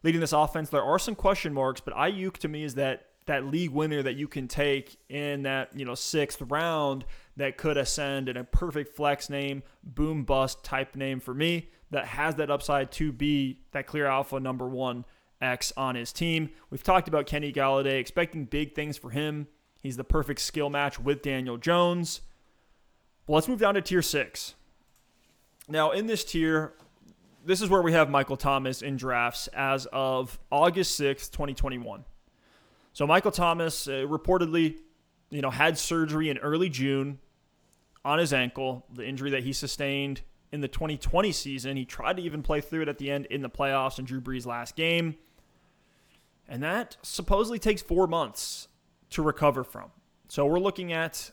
leading 0.04 0.22
this 0.22 0.34
offense, 0.34 0.70
there 0.70 0.84
are 0.84 1.00
some 1.00 1.16
question 1.16 1.54
marks, 1.54 1.82
but 1.82 1.94
Aiyuk 1.94 2.38
to 2.38 2.48
me 2.48 2.64
is 2.64 2.76
that 2.76 3.08
that 3.26 3.46
league 3.46 3.70
winner 3.70 4.04
that 4.04 4.16
you 4.16 4.28
can 4.28 4.50
take 4.50 4.98
in 5.08 5.44
that 5.44 5.70
you 5.78 5.86
know 5.86 5.96
sixth 5.96 6.42
round 6.42 7.06
that 7.38 7.58
could 7.58 7.78
ascend 7.78 8.28
in 8.28 8.36
a 8.36 8.44
perfect 8.44 8.96
flex 8.96 9.30
name, 9.30 9.64
boom 9.84 10.24
bust 10.24 10.64
type 10.64 10.96
name 10.96 11.20
for 11.20 11.34
me 11.34 11.70
that 11.92 12.06
has 12.06 12.36
that 12.36 12.52
upside 12.52 12.92
to 12.92 13.12
be 13.12 13.60
that 13.72 13.88
clear 13.88 14.06
alpha 14.06 14.40
number 14.40 14.68
one 14.68 15.06
X 15.44 15.74
on 15.78 15.96
his 15.96 16.12
team. 16.14 16.50
We've 16.70 16.84
talked 16.84 17.08
about 17.08 17.26
Kenny 17.26 17.52
Golladay, 17.52 18.00
expecting 18.00 18.46
big 18.46 18.74
things 18.74 18.98
for 18.98 19.10
him. 19.10 19.48
He's 19.82 19.98
the 19.98 20.04
perfect 20.04 20.40
skill 20.40 20.70
match 20.70 21.00
with 21.00 21.22
Daniel 21.22 21.58
Jones. 21.58 22.22
Well, 23.28 23.36
let's 23.36 23.48
move 23.48 23.60
down 23.60 23.74
to 23.76 23.82
tier 23.82 24.02
six. 24.02 24.56
Now, 25.68 25.92
in 25.92 26.08
this 26.08 26.24
tier, 26.24 26.74
this 27.46 27.62
is 27.62 27.70
where 27.70 27.82
we 27.82 27.94
have 27.94 28.10
Michael 28.10 28.38
Thomas 28.38 28.82
in 28.82 28.98
drafts 28.98 29.48
as 29.48 29.86
of 29.88 30.40
August 30.52 31.00
6th, 31.00 31.32
2021. 31.32 32.06
So 32.94 33.08
Michael 33.08 33.32
Thomas 33.32 33.88
uh, 33.88 34.06
reportedly, 34.08 34.78
you 35.30 35.42
know, 35.42 35.50
had 35.50 35.78
surgery 35.78 36.30
in 36.30 36.38
early 36.38 36.70
June 36.70 37.20
on 38.06 38.20
his 38.20 38.34
ankle, 38.34 38.86
the 38.94 39.06
injury 39.06 39.32
that 39.32 39.44
he 39.44 39.54
sustained 39.54 40.22
in 40.52 40.62
the 40.62 40.68
2020 40.68 41.32
season. 41.32 41.76
He 41.76 41.86
tried 41.86 42.18
to 42.18 42.24
even 42.24 42.44
play 42.44 42.62
through 42.62 42.84
it 42.84 42.90
at 42.90 42.98
the 42.98 43.10
end 43.10 43.26
in 43.28 43.42
the 43.42 43.50
playoffs 43.50 44.00
in 44.00 44.06
Drew 44.06 44.22
Brees' 44.22 44.46
last 44.46 44.76
game. 44.76 45.16
And 46.48 46.62
that 46.64 46.98
supposedly 47.02 47.60
takes 47.60 47.82
four 47.82 48.08
months 48.08 48.68
to 49.12 49.22
recover 49.22 49.64
from. 49.64 49.92
So 50.28 50.46
we're 50.46 50.60
looking 50.60 50.92
at 50.92 51.32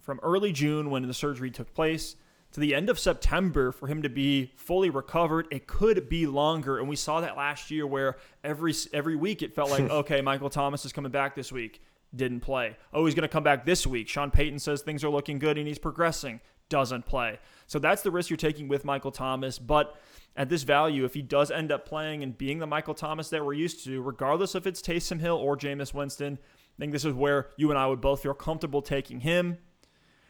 from 0.00 0.20
early 0.22 0.52
June 0.52 0.90
when 0.90 1.06
the 1.06 1.14
surgery 1.14 1.50
took 1.50 1.74
place 1.74 2.16
to 2.52 2.60
the 2.60 2.74
end 2.74 2.88
of 2.88 2.98
September 2.98 3.72
for 3.72 3.86
him 3.86 4.02
to 4.02 4.08
be 4.08 4.52
fully 4.56 4.88
recovered. 4.88 5.48
It 5.50 5.66
could 5.66 6.08
be 6.08 6.26
longer, 6.26 6.78
and 6.78 6.88
we 6.88 6.96
saw 6.96 7.20
that 7.20 7.36
last 7.36 7.70
year 7.70 7.86
where 7.86 8.16
every 8.44 8.72
every 8.92 9.16
week 9.16 9.42
it 9.42 9.54
felt 9.54 9.70
like 9.70 9.82
okay, 9.90 10.20
Michael 10.20 10.50
Thomas 10.50 10.84
is 10.84 10.92
coming 10.92 11.10
back 11.10 11.34
this 11.34 11.50
week, 11.50 11.82
didn't 12.14 12.40
play. 12.40 12.76
Oh, 12.92 13.04
he's 13.04 13.14
going 13.14 13.22
to 13.22 13.28
come 13.28 13.42
back 13.42 13.66
this 13.66 13.86
week. 13.86 14.08
Sean 14.08 14.30
Payton 14.30 14.58
says 14.58 14.82
things 14.82 15.02
are 15.04 15.10
looking 15.10 15.38
good 15.38 15.58
and 15.58 15.66
he's 15.66 15.78
progressing, 15.78 16.40
doesn't 16.68 17.04
play. 17.04 17.38
So 17.66 17.78
that's 17.78 18.02
the 18.02 18.10
risk 18.10 18.30
you're 18.30 18.36
taking 18.36 18.68
with 18.68 18.84
Michael 18.84 19.12
Thomas, 19.12 19.58
but 19.58 19.96
at 20.36 20.48
this 20.48 20.62
value, 20.62 21.04
if 21.04 21.14
he 21.14 21.22
does 21.22 21.50
end 21.50 21.72
up 21.72 21.86
playing 21.86 22.22
and 22.22 22.36
being 22.36 22.58
the 22.58 22.66
Michael 22.66 22.94
Thomas 22.94 23.30
that 23.30 23.44
we're 23.44 23.54
used 23.54 23.84
to, 23.84 24.02
regardless 24.02 24.54
if 24.54 24.66
it's 24.66 24.82
Taysom 24.82 25.20
Hill 25.20 25.36
or 25.36 25.56
Jameis 25.56 25.94
Winston, 25.94 26.38
I 26.42 26.76
think 26.78 26.92
this 26.92 27.06
is 27.06 27.14
where 27.14 27.48
you 27.56 27.70
and 27.70 27.78
I 27.78 27.86
would 27.86 28.02
both 28.02 28.22
feel 28.22 28.34
comfortable 28.34 28.82
taking 28.82 29.20
him. 29.20 29.58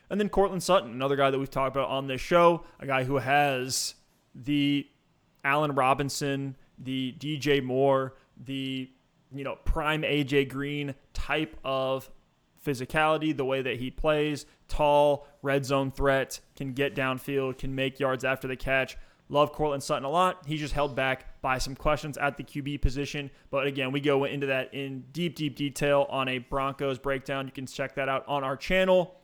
And 0.09 0.21
then 0.21 0.29
Courtland 0.29 0.63
Sutton, 0.63 0.93
another 0.93 1.17
guy 1.17 1.31
that 1.31 1.39
we've 1.39 1.51
talked 1.51 1.75
about 1.75 1.89
on 1.89 2.07
this 2.07 2.21
show, 2.21 2.65
a 2.79 2.87
guy 2.87 3.03
who 3.03 3.17
has 3.17 3.97
the 4.33 4.87
Allen 5.45 5.73
Robinson, 5.73 6.57
the 6.79 7.15
DJ 7.19 7.63
Moore, 7.63 8.15
the 8.37 8.89
you 9.33 9.43
know 9.43 9.57
prime 9.65 10.03
AJ 10.03 10.49
Green 10.49 10.95
type 11.15 11.57
of 11.65 12.09
physicality, 12.65 13.37
the 13.37 13.45
way 13.45 13.63
that 13.63 13.77
he 13.77 13.91
plays, 13.91 14.47
tall, 14.69 15.27
red 15.43 15.65
zone 15.65 15.91
threat, 15.91 16.41
can 16.57 16.73
get 16.73 16.95
downfield, 16.95 17.59
can 17.59 17.75
make 17.75 17.99
yards 17.99 18.25
after 18.25 18.47
the 18.47 18.57
catch. 18.57 18.97
Love 19.29 19.53
Courtland 19.53 19.83
Sutton 19.83 20.05
a 20.05 20.09
lot. 20.09 20.45
He's 20.47 20.61
just 20.61 20.73
held 20.73 20.95
back 20.95 21.41
by 21.43 21.59
some 21.59 21.75
questions 21.75 22.17
at 22.17 22.37
the 22.37 22.45
QB 22.45 22.81
position. 22.81 23.31
But 23.51 23.67
again, 23.67 23.91
we 23.91 24.01
go 24.01 24.25
into 24.25 24.47
that 24.47 24.73
in 24.73 25.05
deep, 25.13 25.35
deep 25.35 25.57
detail 25.57 26.07
on 26.09 26.29
a 26.29 26.39
Broncos 26.39 26.99
breakdown. 26.99 27.47
You 27.47 27.53
can 27.53 27.67
check 27.67 27.97
that 27.97 28.09
out 28.09 28.25
on 28.29 28.45
our 28.45 28.57
channel. 28.57 29.17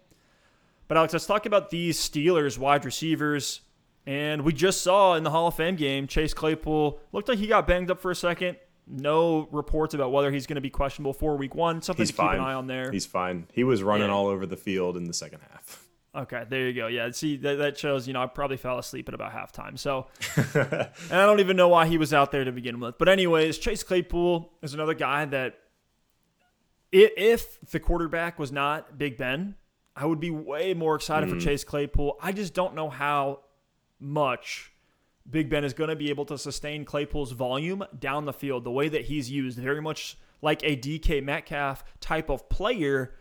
But 0.89 0.97
Alex, 0.97 1.13
let's 1.13 1.27
talk 1.27 1.47
about 1.47 1.71
these 1.71 1.99
Steelers 1.99 2.59
wide 2.59 2.85
receivers. 2.85 3.61
And 4.05 4.43
we 4.43 4.53
just 4.53 4.83
saw 4.83 5.15
in 5.15 5.23
the 5.23 5.31
Hall 5.31 5.47
of 5.47 5.55
Fame 5.55 5.77
game, 5.77 6.09
Chase 6.09 6.35
Claypool 6.35 6.99
looked 7.13 7.29
like 7.29 7.39
he 7.39 7.47
got 7.47 7.69
banged 7.69 7.91
up 7.91 8.01
for 8.01 8.11
a 8.11 8.17
second. 8.17 8.57
No 8.89 9.47
reports 9.53 9.95
about 9.95 10.11
whether 10.11 10.33
he's 10.33 10.49
going 10.49 10.57
to 10.57 10.61
be 10.61 10.71
questionable 10.71 11.13
for 11.13 11.37
week 11.37 11.55
one. 11.55 11.81
Something 11.81 12.03
he's 12.03 12.09
to 12.11 12.15
keep 12.15 12.27
fine. 12.27 12.39
an 12.39 12.45
eye 12.45 12.55
on 12.55 12.67
there. 12.67 12.91
He's 12.91 13.07
fine. 13.07 13.47
He 13.53 13.63
was 13.63 13.83
running 13.85 14.09
yeah. 14.09 14.15
all 14.15 14.27
over 14.27 14.45
the 14.45 14.57
field 14.57 14.97
in 14.97 15.05
the 15.05 15.15
second 15.15 15.41
half. 15.53 15.82
Okay, 16.15 16.45
there 16.49 16.69
you 16.69 16.75
go. 16.75 16.89
Yeah, 16.89 17.11
see 17.13 17.39
that, 17.39 17.57
that 17.57 17.79
shows. 17.79 18.07
You 18.07 18.13
know, 18.13 18.23
I 18.23 18.27
probably 18.27 18.59
fell 18.59 18.79
asleep 18.79 19.09
at 19.09 19.15
about 19.15 19.33
halftime. 19.33 19.79
So, 19.79 20.09
and 20.55 21.19
I 21.19 21.25
don't 21.25 21.41
even 21.41 21.57
know 21.57 21.69
why 21.69 21.87
he 21.87 21.97
was 21.97 22.13
out 22.13 22.33
there 22.33 22.45
to 22.45 22.53
begin 22.53 22.81
with. 22.81 22.99
But 22.99 23.09
anyways, 23.09 23.57
Chase 23.57 23.83
Claypool 23.83 24.53
is 24.61 24.75
another 24.75 24.95
guy 24.95 25.25
that, 25.27 25.59
if 26.91 27.59
the 27.71 27.81
quarterback 27.81 28.39
was 28.39 28.53
not 28.53 28.99
Big 28.99 29.17
Ben, 29.17 29.55
I 29.97 30.05
would 30.05 30.21
be 30.21 30.31
way 30.31 30.75
more 30.75 30.95
excited 30.97 31.31
mm. 31.31 31.33
for 31.33 31.41
Chase 31.41 31.65
Claypool. 31.65 32.19
I 32.21 32.33
just 32.33 32.53
don't 32.53 32.75
know 32.75 32.91
how 32.91 33.41
much 33.99 34.73
Big 35.31 35.49
Ben 35.49 35.65
is 35.65 35.73
going 35.73 35.89
to 35.89 35.97
be 35.97 36.11
able 36.11 36.25
to 36.27 36.37
sustain 36.37 36.85
Claypool's 36.85 37.33
volume 37.33 37.85
down 37.99 38.27
the 38.27 38.33
field, 38.33 38.65
the 38.65 38.71
way 38.71 38.89
that 38.89 39.03
he's 39.03 39.31
used, 39.31 39.59
very 39.59 39.81
much 39.81 40.19
like 40.43 40.63
a 40.65 40.77
DK 40.77 41.23
Metcalf 41.23 41.85
type 42.01 42.29
of 42.29 42.49
player. 42.49 43.15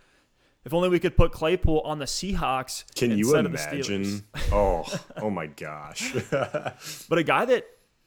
If 0.64 0.74
only 0.74 0.90
we 0.90 1.00
could 1.00 1.18
put 1.18 1.32
Claypool 1.32 1.82
on 1.82 1.98
the 1.98 2.06
Seahawks. 2.06 2.84
Can 2.96 3.18
you 3.18 3.36
imagine? 3.36 4.24
oh, 4.52 4.86
oh 5.18 5.30
my 5.30 5.48
gosh! 5.48 6.14
but 6.30 7.18
a 7.18 7.24
guy 7.24 7.46
that 7.46 7.66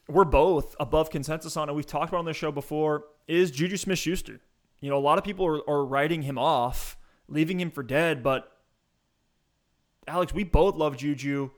we're 0.08 0.24
both 0.24 0.76
above 0.78 1.10
consensus 1.10 1.56
on, 1.56 1.68
and 1.68 1.74
we've 1.74 1.86
talked 1.86 2.10
about 2.10 2.18
on 2.18 2.24
the 2.26 2.32
show 2.32 2.52
before, 2.52 3.04
is 3.26 3.50
Juju 3.50 3.76
Smith-Schuster. 3.76 4.40
You 4.80 4.90
know, 4.90 4.98
a 4.98 5.00
lot 5.00 5.18
of 5.18 5.24
people 5.24 5.46
are, 5.46 5.68
are 5.68 5.84
writing 5.84 6.22
him 6.22 6.38
off, 6.38 6.96
leaving 7.26 7.58
him 7.58 7.70
for 7.70 7.82
dead, 7.82 8.22
but 8.22 8.52
Alex, 10.06 10.34
we 10.34 10.44
both 10.44 10.76
love 10.76 10.96
Juju. 10.96 11.50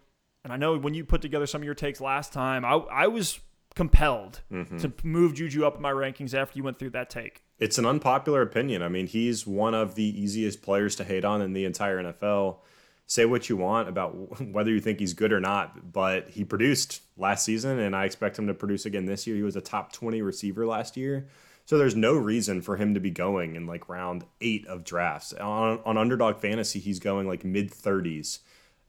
And 0.44 0.52
I 0.52 0.56
know 0.56 0.78
when 0.78 0.94
you 0.94 1.04
put 1.04 1.22
together 1.22 1.46
some 1.46 1.60
of 1.60 1.64
your 1.64 1.74
takes 1.74 2.00
last 2.00 2.32
time, 2.32 2.64
I, 2.64 2.74
I 2.74 3.06
was 3.08 3.40
compelled 3.74 4.42
mm-hmm. 4.50 4.78
to 4.78 4.92
move 5.02 5.34
Juju 5.34 5.64
up 5.64 5.76
in 5.76 5.82
my 5.82 5.90
rankings 5.90 6.34
after 6.34 6.56
you 6.56 6.62
went 6.62 6.78
through 6.78 6.90
that 6.90 7.10
take. 7.10 7.42
It's 7.58 7.78
an 7.78 7.86
unpopular 7.86 8.42
opinion. 8.42 8.82
I 8.82 8.88
mean, 8.88 9.06
he's 9.06 9.46
one 9.46 9.74
of 9.74 9.94
the 9.94 10.04
easiest 10.04 10.62
players 10.62 10.94
to 10.96 11.04
hate 11.04 11.24
on 11.24 11.40
in 11.40 11.54
the 11.54 11.64
entire 11.64 12.02
NFL. 12.02 12.58
Say 13.06 13.24
what 13.24 13.48
you 13.48 13.56
want 13.56 13.88
about 13.88 14.42
whether 14.52 14.70
you 14.70 14.80
think 14.80 14.98
he's 14.98 15.14
good 15.14 15.32
or 15.32 15.40
not, 15.40 15.92
but 15.92 16.28
he 16.28 16.44
produced 16.44 17.02
last 17.16 17.44
season, 17.44 17.78
and 17.78 17.96
I 17.96 18.04
expect 18.04 18.38
him 18.38 18.46
to 18.48 18.54
produce 18.54 18.84
again 18.84 19.06
this 19.06 19.26
year. 19.26 19.36
He 19.36 19.42
was 19.42 19.56
a 19.56 19.60
top 19.60 19.92
20 19.92 20.20
receiver 20.22 20.66
last 20.66 20.96
year. 20.96 21.28
So 21.64 21.78
there's 21.78 21.96
no 21.96 22.14
reason 22.14 22.62
for 22.62 22.76
him 22.76 22.94
to 22.94 23.00
be 23.00 23.10
going 23.10 23.56
in 23.56 23.66
like 23.66 23.88
round 23.88 24.24
eight 24.40 24.66
of 24.68 24.84
drafts. 24.84 25.32
On, 25.32 25.80
on 25.84 25.98
underdog 25.98 26.38
fantasy, 26.38 26.78
he's 26.78 27.00
going 27.00 27.26
like 27.26 27.44
mid 27.44 27.70
30s 27.72 28.38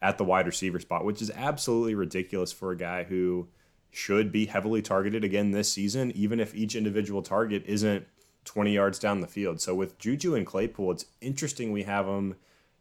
at 0.02 0.18
the 0.18 0.24
wide 0.24 0.46
receiver 0.46 0.80
spot, 0.80 1.04
which 1.04 1.22
is 1.22 1.32
absolutely 1.32 1.96
ridiculous 1.96 2.52
for 2.52 2.72
a 2.72 2.78
guy 2.78 3.04
who 3.04 3.48
should 3.90 4.32
be 4.32 4.46
heavily 4.46 4.82
targeted 4.82 5.24
again 5.24 5.52
this 5.52 5.72
season, 5.72 6.12
even 6.12 6.40
if 6.40 6.54
each 6.54 6.76
individual 6.76 7.24
target 7.24 7.64
isn't 7.66 8.06
20 8.48 8.74
yards 8.74 8.98
down 8.98 9.22
the 9.22 9.28
field. 9.28 9.62
So 9.62 9.76
with 9.76 10.00
Juju 10.00 10.34
and 10.34 10.46
Claypool, 10.46 10.92
it's 10.92 11.06
interesting 11.22 11.72
we 11.72 11.84
have 11.84 12.06
them 12.06 12.36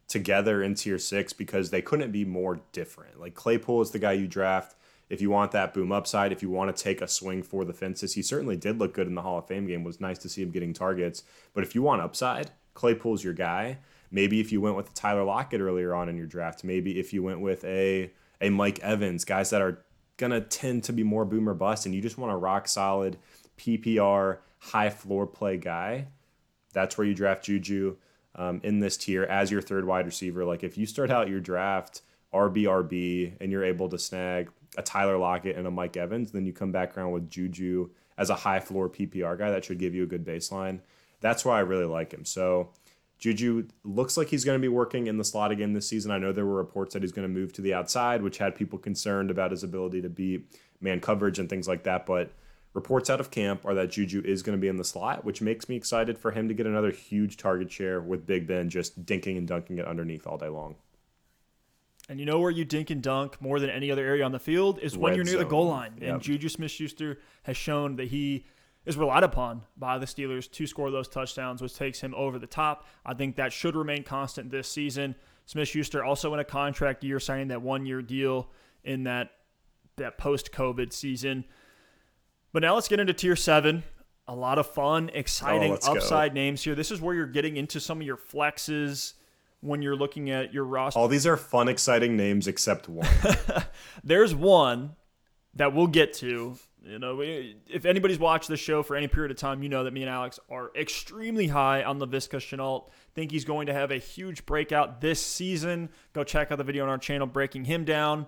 together 0.08 0.62
in 0.62 0.74
tier 0.74 0.98
six 0.98 1.32
because 1.32 1.70
they 1.70 1.82
couldn't 1.82 2.12
be 2.12 2.24
more 2.24 2.60
different. 2.72 3.20
Like 3.20 3.34
Claypool 3.34 3.82
is 3.82 3.90
the 3.90 3.98
guy 3.98 4.12
you 4.12 4.28
draft 4.28 4.76
if 5.08 5.20
you 5.20 5.30
want 5.30 5.52
that 5.52 5.72
boom 5.72 5.92
upside, 5.92 6.32
if 6.32 6.42
you 6.42 6.50
want 6.50 6.74
to 6.74 6.82
take 6.82 7.00
a 7.00 7.08
swing 7.08 7.42
for 7.42 7.64
the 7.64 7.72
fences, 7.72 8.14
he 8.14 8.22
certainly 8.22 8.56
did 8.56 8.78
look 8.78 8.92
good 8.92 9.06
in 9.06 9.14
the 9.14 9.22
Hall 9.22 9.38
of 9.38 9.46
Fame 9.46 9.66
game. 9.66 9.82
It 9.82 9.86
was 9.86 10.00
nice 10.00 10.18
to 10.18 10.28
see 10.28 10.42
him 10.42 10.50
getting 10.50 10.72
targets. 10.72 11.22
But 11.54 11.62
if 11.62 11.74
you 11.74 11.82
want 11.82 12.02
upside, 12.02 12.50
Claypool's 12.74 13.22
your 13.22 13.32
guy. 13.32 13.78
Maybe 14.10 14.40
if 14.40 14.50
you 14.50 14.60
went 14.60 14.76
with 14.76 14.94
Tyler 14.94 15.24
Lockett 15.24 15.60
earlier 15.60 15.94
on 15.94 16.08
in 16.08 16.16
your 16.16 16.26
draft, 16.26 16.64
maybe 16.64 16.98
if 16.98 17.12
you 17.12 17.22
went 17.22 17.40
with 17.40 17.64
a 17.64 18.10
a 18.40 18.50
Mike 18.50 18.78
Evans, 18.80 19.24
guys 19.24 19.50
that 19.50 19.62
are 19.62 19.84
gonna 20.16 20.40
tend 20.40 20.84
to 20.84 20.92
be 20.92 21.02
more 21.02 21.24
boomer 21.24 21.54
bust, 21.54 21.86
and 21.86 21.94
you 21.94 22.02
just 22.02 22.18
want 22.18 22.32
a 22.32 22.36
rock 22.36 22.68
solid 22.68 23.16
PPR 23.58 24.38
high 24.58 24.90
floor 24.90 25.26
play 25.26 25.56
guy, 25.56 26.08
that's 26.72 26.98
where 26.98 27.06
you 27.06 27.14
draft 27.14 27.44
Juju 27.44 27.96
um, 28.34 28.60
in 28.62 28.80
this 28.80 28.96
tier 28.96 29.24
as 29.24 29.50
your 29.50 29.62
third 29.62 29.86
wide 29.86 30.06
receiver. 30.06 30.44
Like 30.44 30.62
if 30.62 30.76
you 30.76 30.86
start 30.86 31.10
out 31.10 31.28
your 31.28 31.40
draft 31.40 32.02
RBRB 32.32 33.34
and 33.40 33.50
you're 33.50 33.64
able 33.64 33.88
to 33.88 33.98
snag 33.98 34.50
a 34.76 34.82
Tyler 34.82 35.16
Lockett 35.16 35.56
and 35.56 35.66
a 35.66 35.70
Mike 35.70 35.96
Evans, 35.96 36.32
then 36.32 36.44
you 36.44 36.52
come 36.52 36.72
back 36.72 36.96
around 36.96 37.12
with 37.12 37.30
Juju 37.30 37.90
as 38.18 38.30
a 38.30 38.34
high 38.34 38.60
floor 38.60 38.88
PPR 38.88 39.38
guy. 39.38 39.50
That 39.50 39.64
should 39.64 39.78
give 39.78 39.94
you 39.94 40.02
a 40.02 40.06
good 40.06 40.24
baseline. 40.24 40.80
That's 41.20 41.44
why 41.44 41.56
I 41.56 41.60
really 41.60 41.86
like 41.86 42.12
him. 42.12 42.24
So 42.24 42.70
Juju 43.18 43.68
looks 43.84 44.16
like 44.16 44.28
he's 44.28 44.44
going 44.44 44.58
to 44.58 44.62
be 44.62 44.68
working 44.68 45.06
in 45.06 45.16
the 45.16 45.24
slot 45.24 45.50
again 45.50 45.72
this 45.72 45.88
season. 45.88 46.10
I 46.10 46.18
know 46.18 46.32
there 46.32 46.44
were 46.44 46.56
reports 46.56 46.92
that 46.92 47.02
he's 47.02 47.12
going 47.12 47.26
to 47.26 47.32
move 47.32 47.52
to 47.54 47.62
the 47.62 47.72
outside, 47.72 48.22
which 48.22 48.38
had 48.38 48.54
people 48.54 48.78
concerned 48.78 49.30
about 49.30 49.50
his 49.50 49.62
ability 49.62 50.02
to 50.02 50.10
beat 50.10 50.50
man 50.80 51.00
coverage 51.00 51.38
and 51.38 51.48
things 51.48 51.66
like 51.66 51.84
that. 51.84 52.04
But 52.04 52.32
reports 52.76 53.08
out 53.08 53.18
of 53.20 53.30
camp 53.30 53.64
are 53.64 53.74
that 53.74 53.90
Juju 53.90 54.22
is 54.24 54.42
going 54.42 54.56
to 54.56 54.60
be 54.60 54.68
in 54.68 54.76
the 54.76 54.84
slot, 54.84 55.24
which 55.24 55.40
makes 55.40 55.66
me 55.66 55.76
excited 55.76 56.18
for 56.18 56.30
him 56.30 56.46
to 56.46 56.54
get 56.54 56.66
another 56.66 56.90
huge 56.90 57.38
target 57.38 57.72
share 57.72 58.00
with 58.02 58.26
Big 58.26 58.46
Ben 58.46 58.68
just 58.68 59.04
dinking 59.06 59.38
and 59.38 59.48
dunking 59.48 59.78
it 59.78 59.86
underneath 59.86 60.26
all 60.26 60.36
day 60.36 60.48
long. 60.48 60.76
And 62.08 62.20
you 62.20 62.26
know 62.26 62.38
where 62.38 62.50
you 62.50 62.66
dink 62.66 62.90
and 62.90 63.02
dunk 63.02 63.40
more 63.40 63.58
than 63.58 63.70
any 63.70 63.90
other 63.90 64.04
area 64.06 64.24
on 64.24 64.30
the 64.30 64.38
field 64.38 64.78
is 64.80 64.96
when 64.96 65.10
Red 65.10 65.16
you're 65.16 65.24
near 65.24 65.38
the 65.38 65.44
goal 65.44 65.66
line. 65.66 65.94
Yep. 66.00 66.12
And 66.12 66.22
Juju 66.22 66.50
Smith 66.50 66.70
Schuster 66.70 67.18
has 67.44 67.56
shown 67.56 67.96
that 67.96 68.08
he 68.08 68.44
is 68.84 68.96
relied 68.96 69.24
upon 69.24 69.62
by 69.76 69.98
the 69.98 70.06
Steelers 70.06 70.48
to 70.52 70.66
score 70.66 70.90
those 70.90 71.08
touchdowns, 71.08 71.62
which 71.62 71.74
takes 71.74 72.00
him 72.00 72.14
over 72.14 72.38
the 72.38 72.46
top. 72.46 72.86
I 73.04 73.14
think 73.14 73.36
that 73.36 73.52
should 73.52 73.74
remain 73.74 74.04
constant 74.04 74.50
this 74.50 74.68
season. 74.68 75.16
Smith 75.46 75.68
Schuster 75.68 76.04
also 76.04 76.32
in 76.34 76.40
a 76.40 76.44
contract 76.44 77.02
year, 77.02 77.18
signing 77.18 77.48
that 77.48 77.62
one 77.62 77.86
year 77.86 78.02
deal 78.02 78.50
in 78.84 79.04
that 79.04 79.30
that 79.96 80.18
post 80.18 80.52
COVID 80.52 80.92
season. 80.92 81.46
But 82.56 82.62
now 82.62 82.72
let's 82.74 82.88
get 82.88 83.00
into 83.00 83.12
tier 83.12 83.36
seven. 83.36 83.82
A 84.26 84.34
lot 84.34 84.58
of 84.58 84.66
fun, 84.66 85.10
exciting 85.12 85.68
Oh, 85.68 85.74
let's 85.74 85.86
go. 85.86 85.92
upside 85.96 86.32
names 86.32 86.64
here. 86.64 86.74
This 86.74 86.90
is 86.90 87.02
where 87.02 87.14
you're 87.14 87.26
getting 87.26 87.58
into 87.58 87.80
some 87.80 88.00
of 88.00 88.06
your 88.06 88.16
flexes 88.16 89.12
when 89.60 89.82
you're 89.82 89.94
looking 89.94 90.30
at 90.30 90.54
your 90.54 90.64
roster. 90.64 90.98
All 90.98 91.06
these 91.06 91.26
are 91.26 91.36
fun, 91.36 91.68
exciting 91.68 92.16
names 92.16 92.48
except 92.48 92.88
one. 92.88 93.06
there's 94.04 94.34
one 94.34 94.96
that 95.52 95.74
we'll 95.74 95.86
get 95.86 96.14
to. 96.14 96.56
You 96.82 96.98
know, 96.98 97.20
if 97.20 97.84
anybody's 97.84 98.18
watched 98.18 98.48
the 98.48 98.56
show 98.56 98.82
for 98.82 98.96
any 98.96 99.06
period 99.06 99.32
of 99.32 99.36
time, 99.36 99.62
you 99.62 99.68
know 99.68 99.84
that 99.84 99.92
me 99.92 100.00
and 100.00 100.08
Alex 100.08 100.40
are 100.48 100.70
extremely 100.74 101.48
high 101.48 101.82
on 101.82 101.98
Laviska 101.98 102.38
Shenault. 102.38 102.88
Think 103.14 103.32
he's 103.32 103.44
going 103.44 103.66
to 103.66 103.74
have 103.74 103.90
a 103.90 103.98
huge 103.98 104.46
breakout 104.46 105.02
this 105.02 105.20
season. 105.20 105.90
Go 106.14 106.24
check 106.24 106.50
out 106.50 106.56
the 106.56 106.64
video 106.64 106.84
on 106.84 106.88
our 106.88 106.96
channel 106.96 107.26
breaking 107.26 107.66
him 107.66 107.84
down. 107.84 108.24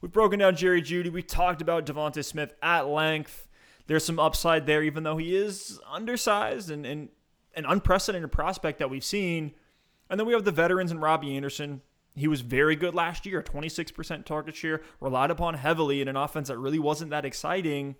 We've 0.00 0.10
broken 0.10 0.40
down 0.40 0.56
Jerry 0.56 0.82
Jeudy. 0.82 1.12
We 1.12 1.22
talked 1.22 1.62
about 1.62 1.86
DeVonta 1.86 2.24
Smith 2.24 2.54
at 2.60 2.88
length. 2.88 3.47
There's 3.88 4.04
some 4.04 4.20
upside 4.20 4.66
there, 4.66 4.82
even 4.82 5.02
though 5.02 5.16
he 5.16 5.34
is 5.34 5.80
undersized 5.90 6.70
and, 6.70 6.86
and 6.86 7.08
an 7.54 7.64
unprecedented 7.66 8.30
prospect 8.30 8.78
that 8.78 8.90
we've 8.90 9.04
seen. 9.04 9.52
And 10.08 10.20
then 10.20 10.26
we 10.26 10.34
have 10.34 10.44
the 10.44 10.52
veterans 10.52 10.90
and 10.90 11.02
Robbie 11.02 11.34
Anderson. 11.34 11.80
He 12.14 12.28
was 12.28 12.42
very 12.42 12.76
good 12.76 12.94
last 12.94 13.24
year, 13.24 13.42
26% 13.42 14.26
target 14.26 14.54
share, 14.54 14.82
relied 15.00 15.30
upon 15.30 15.54
heavily 15.54 16.02
in 16.02 16.08
an 16.08 16.16
offense 16.16 16.48
that 16.48 16.58
really 16.58 16.78
wasn't 16.78 17.10
that 17.10 17.24
exciting. 17.24 17.96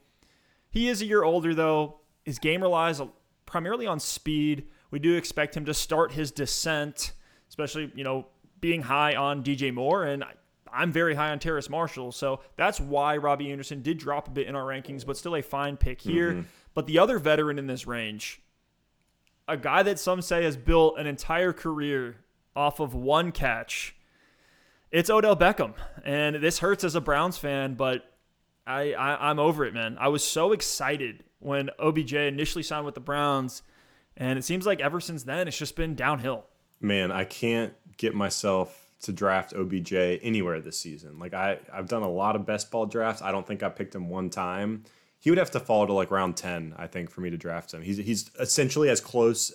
He 0.70 0.88
is 0.88 1.00
a 1.00 1.06
year 1.06 1.24
older, 1.24 1.54
though. 1.54 2.00
His 2.24 2.38
game 2.38 2.62
relies 2.62 3.00
primarily 3.46 3.86
on 3.86 3.98
speed. 3.98 4.68
We 4.90 4.98
do 4.98 5.16
expect 5.16 5.56
him 5.56 5.64
to 5.64 5.74
start 5.74 6.12
his 6.12 6.30
descent, 6.30 7.12
especially, 7.48 7.90
you 7.94 8.04
know, 8.04 8.26
being 8.60 8.82
high 8.82 9.14
on 9.14 9.42
DJ 9.42 9.72
Moore. 9.72 10.04
And 10.04 10.24
I'm 10.72 10.92
very 10.92 11.14
high 11.14 11.30
on 11.30 11.38
Terrace 11.38 11.68
Marshall. 11.68 12.12
So 12.12 12.40
that's 12.56 12.80
why 12.80 13.16
Robbie 13.16 13.50
Anderson 13.50 13.82
did 13.82 13.98
drop 13.98 14.28
a 14.28 14.30
bit 14.30 14.46
in 14.46 14.54
our 14.54 14.64
rankings, 14.64 15.04
but 15.04 15.16
still 15.16 15.36
a 15.36 15.42
fine 15.42 15.76
pick 15.76 16.00
here. 16.00 16.32
Mm-hmm. 16.32 16.42
But 16.74 16.86
the 16.86 16.98
other 16.98 17.18
veteran 17.18 17.58
in 17.58 17.66
this 17.66 17.86
range, 17.86 18.40
a 19.46 19.56
guy 19.56 19.82
that 19.82 19.98
some 19.98 20.22
say 20.22 20.44
has 20.44 20.56
built 20.56 20.98
an 20.98 21.06
entire 21.06 21.52
career 21.52 22.16
off 22.54 22.80
of 22.80 22.94
one 22.94 23.32
catch. 23.32 23.96
It's 24.90 25.10
Odell 25.10 25.36
Beckham, 25.36 25.74
and 26.04 26.36
this 26.36 26.60
hurts 26.60 26.82
as 26.82 26.94
a 26.94 27.00
Browns 27.00 27.36
fan, 27.36 27.74
but 27.74 28.10
I, 28.66 28.92
I 28.92 29.30
I'm 29.30 29.38
over 29.38 29.64
it, 29.64 29.74
man. 29.74 29.96
I 30.00 30.08
was 30.08 30.24
so 30.24 30.52
excited 30.52 31.24
when 31.40 31.70
OBJ 31.78 32.14
initially 32.14 32.62
signed 32.62 32.86
with 32.86 32.94
the 32.94 33.00
Browns, 33.00 33.62
and 34.16 34.38
it 34.38 34.44
seems 34.44 34.66
like 34.66 34.80
ever 34.80 35.00
since 35.00 35.24
then 35.24 35.46
it's 35.48 35.58
just 35.58 35.76
been 35.76 35.94
downhill. 35.94 36.46
Man, 36.80 37.10
I 37.12 37.24
can't 37.24 37.74
get 37.96 38.14
myself 38.14 38.87
to 39.02 39.12
draft 39.12 39.54
OBJ 39.54 39.92
anywhere 39.92 40.60
this 40.60 40.78
season. 40.78 41.18
Like 41.18 41.34
I, 41.34 41.58
I've 41.72 41.88
done 41.88 42.02
a 42.02 42.10
lot 42.10 42.36
of 42.36 42.44
best 42.46 42.70
ball 42.70 42.86
drafts. 42.86 43.22
I 43.22 43.30
don't 43.30 43.46
think 43.46 43.62
I 43.62 43.68
picked 43.68 43.94
him 43.94 44.08
one 44.08 44.30
time. 44.30 44.84
He 45.20 45.30
would 45.30 45.38
have 45.38 45.50
to 45.52 45.60
fall 45.60 45.86
to 45.86 45.92
like 45.92 46.10
round 46.10 46.36
ten, 46.36 46.74
I 46.76 46.86
think, 46.86 47.10
for 47.10 47.20
me 47.20 47.30
to 47.30 47.36
draft 47.36 47.72
him. 47.72 47.82
He's 47.82 47.98
he's 47.98 48.30
essentially 48.38 48.88
as 48.88 49.00
close 49.00 49.52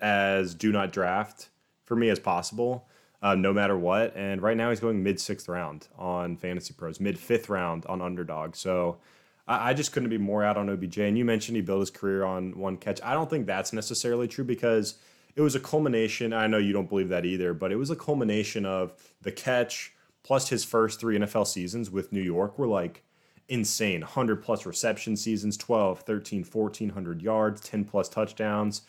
as 0.00 0.54
do 0.54 0.72
not 0.72 0.92
draft 0.92 1.48
for 1.84 1.96
me 1.96 2.08
as 2.08 2.18
possible, 2.18 2.88
uh, 3.22 3.34
no 3.34 3.52
matter 3.52 3.76
what. 3.76 4.14
And 4.16 4.42
right 4.42 4.56
now 4.56 4.70
he's 4.70 4.80
going 4.80 5.02
mid 5.02 5.20
sixth 5.20 5.48
round 5.48 5.88
on 5.98 6.36
Fantasy 6.36 6.74
Pros, 6.74 7.00
mid 7.00 7.18
fifth 7.18 7.48
round 7.48 7.86
on 7.86 8.02
Underdog. 8.02 8.54
So 8.56 8.98
I, 9.46 9.70
I 9.70 9.74
just 9.74 9.92
couldn't 9.92 10.10
be 10.10 10.18
more 10.18 10.42
out 10.44 10.56
on 10.56 10.68
OBJ. 10.68 10.98
And 10.98 11.16
you 11.16 11.24
mentioned 11.24 11.56
he 11.56 11.62
built 11.62 11.80
his 11.80 11.90
career 11.90 12.24
on 12.24 12.58
one 12.58 12.76
catch. 12.76 13.00
I 13.02 13.14
don't 13.14 13.30
think 13.30 13.46
that's 13.46 13.72
necessarily 13.72 14.28
true 14.28 14.44
because 14.44 14.96
it 15.34 15.40
was 15.40 15.54
a 15.54 15.60
culmination. 15.60 16.32
I 16.32 16.46
know 16.46 16.58
you 16.58 16.72
don't 16.72 16.88
believe 16.88 17.08
that 17.08 17.24
either, 17.24 17.54
but 17.54 17.72
it 17.72 17.76
was 17.76 17.90
a 17.90 17.96
culmination 17.96 18.66
of 18.66 18.92
the 19.22 19.32
catch 19.32 19.92
plus 20.22 20.48
his 20.48 20.64
first 20.64 21.00
three 21.00 21.18
NFL 21.18 21.46
seasons 21.46 21.90
with 21.90 22.12
New 22.12 22.22
York 22.22 22.58
were 22.58 22.66
like 22.66 23.02
insane. 23.48 24.00
100 24.00 24.42
plus 24.42 24.66
reception 24.66 25.16
seasons 25.16 25.56
12 25.56 26.00
13 26.00 26.44
1400 26.44 27.22
yards 27.22 27.60
10 27.60 27.84
plus 27.84 28.08
touchdowns. 28.08 28.82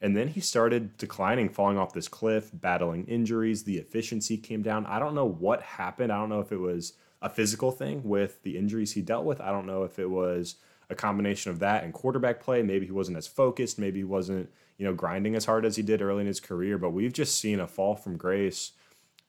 And 0.00 0.16
then 0.16 0.28
he 0.28 0.40
started 0.40 0.96
declining 0.98 1.48
falling 1.48 1.78
off 1.78 1.94
this 1.94 2.08
cliff 2.08 2.50
battling 2.52 3.06
injuries. 3.06 3.64
The 3.64 3.78
efficiency 3.78 4.36
came 4.36 4.60
down. 4.60 4.84
I 4.86 4.98
don't 4.98 5.14
know 5.14 5.24
what 5.24 5.62
happened. 5.62 6.12
I 6.12 6.18
don't 6.18 6.28
know 6.28 6.40
if 6.40 6.52
it 6.52 6.60
was 6.60 6.94
a 7.22 7.30
physical 7.30 7.70
thing 7.70 8.02
with 8.04 8.42
the 8.42 8.58
injuries 8.58 8.92
he 8.92 9.00
dealt 9.00 9.24
with. 9.24 9.40
I 9.40 9.50
don't 9.50 9.66
know 9.66 9.84
if 9.84 9.98
it 9.98 10.10
was 10.10 10.56
a 10.90 10.94
combination 10.94 11.50
of 11.52 11.60
that 11.60 11.84
and 11.84 11.94
quarterback 11.94 12.40
play. 12.40 12.62
Maybe 12.62 12.84
he 12.84 12.92
wasn't 12.92 13.16
as 13.16 13.26
focused. 13.26 13.78
Maybe 13.78 14.00
he 14.00 14.04
wasn't 14.04 14.50
you 14.76 14.84
know 14.84 14.94
grinding 14.94 15.34
as 15.34 15.44
hard 15.44 15.64
as 15.64 15.76
he 15.76 15.82
did 15.82 16.02
early 16.02 16.20
in 16.22 16.26
his 16.26 16.40
career 16.40 16.78
but 16.78 16.90
we've 16.90 17.12
just 17.12 17.38
seen 17.38 17.60
a 17.60 17.66
fall 17.66 17.94
from 17.94 18.16
grace 18.16 18.72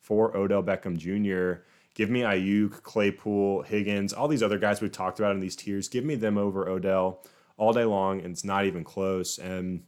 for 0.05 0.37
Odell 0.37 0.61
Beckham 0.61 0.97
Jr. 0.97 1.63
Give 1.95 2.09
me 2.09 2.21
Aiyuk, 2.21 2.83
Claypool, 2.83 3.63
Higgins, 3.63 4.13
all 4.13 4.27
these 4.27 4.43
other 4.43 4.59
guys 4.59 4.81
we've 4.81 4.91
talked 4.91 5.17
about 5.17 5.31
in 5.31 5.39
these 5.39 5.55
tiers. 5.55 5.87
Give 5.87 6.05
me 6.05 6.13
them 6.15 6.37
over 6.37 6.69
Odell 6.69 7.23
all 7.57 7.73
day 7.73 7.85
long, 7.85 8.19
and 8.19 8.31
it's 8.31 8.43
not 8.43 8.65
even 8.65 8.83
close. 8.83 9.39
And 9.39 9.83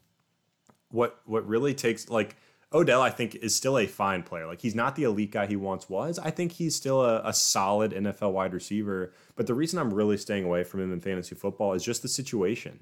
what 0.90 1.20
what 1.26 1.48
really 1.48 1.74
takes 1.74 2.10
like 2.10 2.36
Odell, 2.74 3.02
I 3.02 3.12
think, 3.12 3.36
is 3.36 3.56
still 3.56 3.78
a 3.78 3.86
fine 3.86 4.24
player. 4.24 4.48
Like 4.48 4.62
he's 4.62 4.76
not 4.76 4.96
the 4.96 5.04
elite 5.04 5.32
guy 5.32 5.46
he 5.46 5.56
once 5.56 5.90
was. 5.90 6.18
I 6.18 6.32
think 6.32 6.54
he's 6.54 6.76
still 6.76 7.02
a, 7.02 7.22
a 7.24 7.34
solid 7.34 7.92
NFL 7.92 8.34
wide 8.34 8.54
receiver. 8.54 9.14
But 9.36 9.48
the 9.48 9.54
reason 9.54 9.80
I'm 9.80 9.94
really 9.94 10.18
staying 10.18 10.44
away 10.44 10.64
from 10.64 10.82
him 10.82 10.92
in 10.92 11.00
fantasy 11.00 11.36
football 11.36 11.74
is 11.74 11.84
just 11.84 12.02
the 12.02 12.10
situation. 12.10 12.80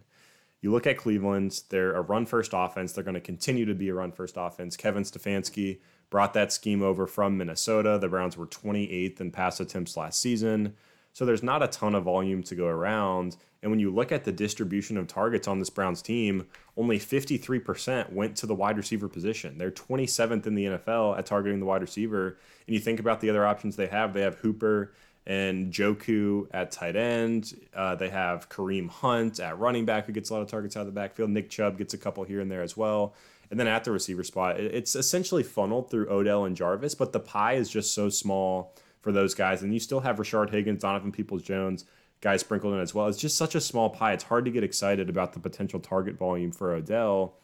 You 0.65 0.71
look 0.71 0.87
at 0.87 0.97
Cleveland, 0.97 1.61
they're 1.69 1.93
a 1.93 2.01
run 2.01 2.25
first 2.25 2.49
offense. 2.55 2.91
They're 2.91 3.03
going 3.03 3.13
to 3.13 3.21
continue 3.21 3.65
to 3.65 3.75
be 3.75 3.89
a 3.89 3.93
run 3.93 4.11
first 4.11 4.33
offense. 4.35 4.75
Kevin 4.75 5.03
Stefanski 5.03 5.77
brought 6.09 6.33
that 6.33 6.51
scheme 6.51 6.81
over 6.81 7.05
from 7.05 7.37
Minnesota. 7.37 7.99
The 8.01 8.07
Browns 8.07 8.35
were 8.35 8.47
28th 8.47 9.21
in 9.21 9.29
pass 9.29 9.59
attempts 9.59 9.95
last 9.95 10.19
season. 10.19 10.73
So 11.13 11.23
there's 11.23 11.43
not 11.43 11.61
a 11.61 11.67
ton 11.67 11.93
of 11.93 12.05
volume 12.05 12.41
to 12.41 12.55
go 12.55 12.65
around. 12.65 13.37
And 13.61 13.69
when 13.69 13.79
you 13.79 13.93
look 13.93 14.11
at 14.11 14.23
the 14.23 14.31
distribution 14.31 14.97
of 14.97 15.05
targets 15.05 15.47
on 15.47 15.59
this 15.59 15.69
Browns 15.69 16.01
team, 16.01 16.47
only 16.75 16.97
53% 16.97 18.11
went 18.11 18.35
to 18.37 18.47
the 18.47 18.55
wide 18.55 18.77
receiver 18.77 19.07
position. 19.07 19.59
They're 19.59 19.69
27th 19.69 20.47
in 20.47 20.55
the 20.55 20.65
NFL 20.65 21.15
at 21.15 21.27
targeting 21.27 21.59
the 21.59 21.67
wide 21.67 21.81
receiver. 21.81 22.39
And 22.65 22.73
you 22.73 22.79
think 22.79 22.99
about 22.99 23.21
the 23.21 23.29
other 23.29 23.45
options 23.45 23.75
they 23.75 23.85
have, 23.85 24.15
they 24.15 24.21
have 24.21 24.39
Hooper 24.39 24.93
and 25.27 25.73
Njoku 25.73 26.47
at 26.51 26.71
tight 26.71 26.95
end. 26.95 27.53
Uh, 27.73 27.95
they 27.95 28.09
have 28.09 28.49
Kareem 28.49 28.89
Hunt 28.89 29.39
at 29.39 29.57
running 29.57 29.85
back, 29.85 30.05
who 30.05 30.13
gets 30.13 30.29
a 30.29 30.33
lot 30.33 30.41
of 30.41 30.47
targets 30.47 30.77
out 30.77 30.81
of 30.81 30.85
the 30.87 30.91
backfield. 30.91 31.29
Nick 31.29 31.49
Chubb 31.49 31.77
gets 31.77 31.93
a 31.93 31.97
couple 31.97 32.23
here 32.23 32.41
and 32.41 32.51
there 32.51 32.61
as 32.61 32.77
well. 32.77 33.15
And 33.49 33.59
then 33.59 33.67
at 33.67 33.83
the 33.83 33.91
receiver 33.91 34.23
spot, 34.23 34.59
it's 34.59 34.95
essentially 34.95 35.43
funneled 35.43 35.89
through 35.89 36.09
Odell 36.09 36.45
and 36.45 36.55
Jarvis, 36.55 36.95
but 36.95 37.13
the 37.13 37.19
pie 37.19 37.53
is 37.53 37.69
just 37.69 37.93
so 37.93 38.09
small 38.09 38.73
for 39.01 39.11
those 39.11 39.35
guys. 39.35 39.61
And 39.61 39.73
you 39.73 39.79
still 39.79 39.99
have 39.99 40.17
Rashard 40.17 40.49
Higgins, 40.49 40.81
Donovan 40.81 41.11
Peoples 41.11 41.43
Jones, 41.43 41.85
guys 42.21 42.41
sprinkled 42.41 42.73
in 42.73 42.79
as 42.79 42.95
well. 42.95 43.07
It's 43.07 43.19
just 43.19 43.37
such 43.37 43.53
a 43.53 43.61
small 43.61 43.89
pie. 43.89 44.13
It's 44.13 44.23
hard 44.23 44.45
to 44.45 44.51
get 44.51 44.63
excited 44.63 45.09
about 45.09 45.33
the 45.33 45.39
potential 45.39 45.79
target 45.79 46.17
volume 46.17 46.51
for 46.51 46.73
Odell. 46.73 47.35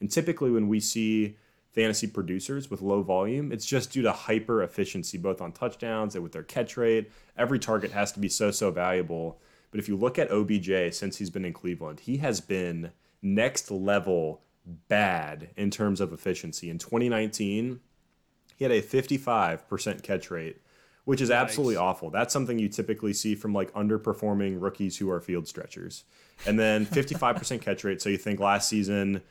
And 0.00 0.10
typically, 0.10 0.50
when 0.50 0.68
we 0.68 0.80
see 0.80 1.36
fantasy 1.72 2.06
producers 2.06 2.70
with 2.70 2.82
low 2.82 3.02
volume, 3.02 3.52
it's 3.52 3.66
just 3.66 3.92
due 3.92 4.02
to 4.02 4.12
hyper 4.12 4.62
efficiency, 4.62 5.18
both 5.18 5.40
on 5.40 5.52
touchdowns 5.52 6.14
and 6.14 6.22
with 6.22 6.32
their 6.32 6.42
catch 6.42 6.76
rate. 6.76 7.10
Every 7.36 7.58
target 7.58 7.92
has 7.92 8.12
to 8.12 8.20
be 8.20 8.28
so, 8.28 8.50
so 8.50 8.70
valuable. 8.70 9.40
But 9.70 9.78
if 9.80 9.88
you 9.88 9.96
look 9.96 10.18
at 10.18 10.30
OBJ 10.30 10.92
since 10.94 11.18
he's 11.18 11.30
been 11.30 11.44
in 11.44 11.52
Cleveland, 11.52 12.00
he 12.00 12.16
has 12.18 12.40
been 12.40 12.90
next 13.22 13.70
level 13.70 14.42
bad 14.88 15.50
in 15.56 15.70
terms 15.70 16.00
of 16.00 16.12
efficiency. 16.12 16.70
In 16.70 16.78
2019, 16.78 17.80
he 18.56 18.64
had 18.64 18.72
a 18.72 18.82
55% 18.82 20.02
catch 20.02 20.30
rate, 20.30 20.60
which 21.04 21.20
is 21.20 21.30
absolutely 21.30 21.76
awful. 21.76 22.10
That's 22.10 22.32
something 22.32 22.58
you 22.58 22.68
typically 22.68 23.12
see 23.12 23.34
from 23.34 23.54
like 23.54 23.72
underperforming 23.74 24.60
rookies 24.60 24.96
who 24.96 25.08
are 25.10 25.20
field 25.20 25.46
stretchers. 25.46 26.04
And 26.46 26.58
then 26.58 26.84
55% 26.84 27.60
catch 27.60 27.84
rate. 27.84 28.02
So 28.02 28.08
you 28.08 28.16
think 28.16 28.40
last 28.40 28.68
season 28.68 29.22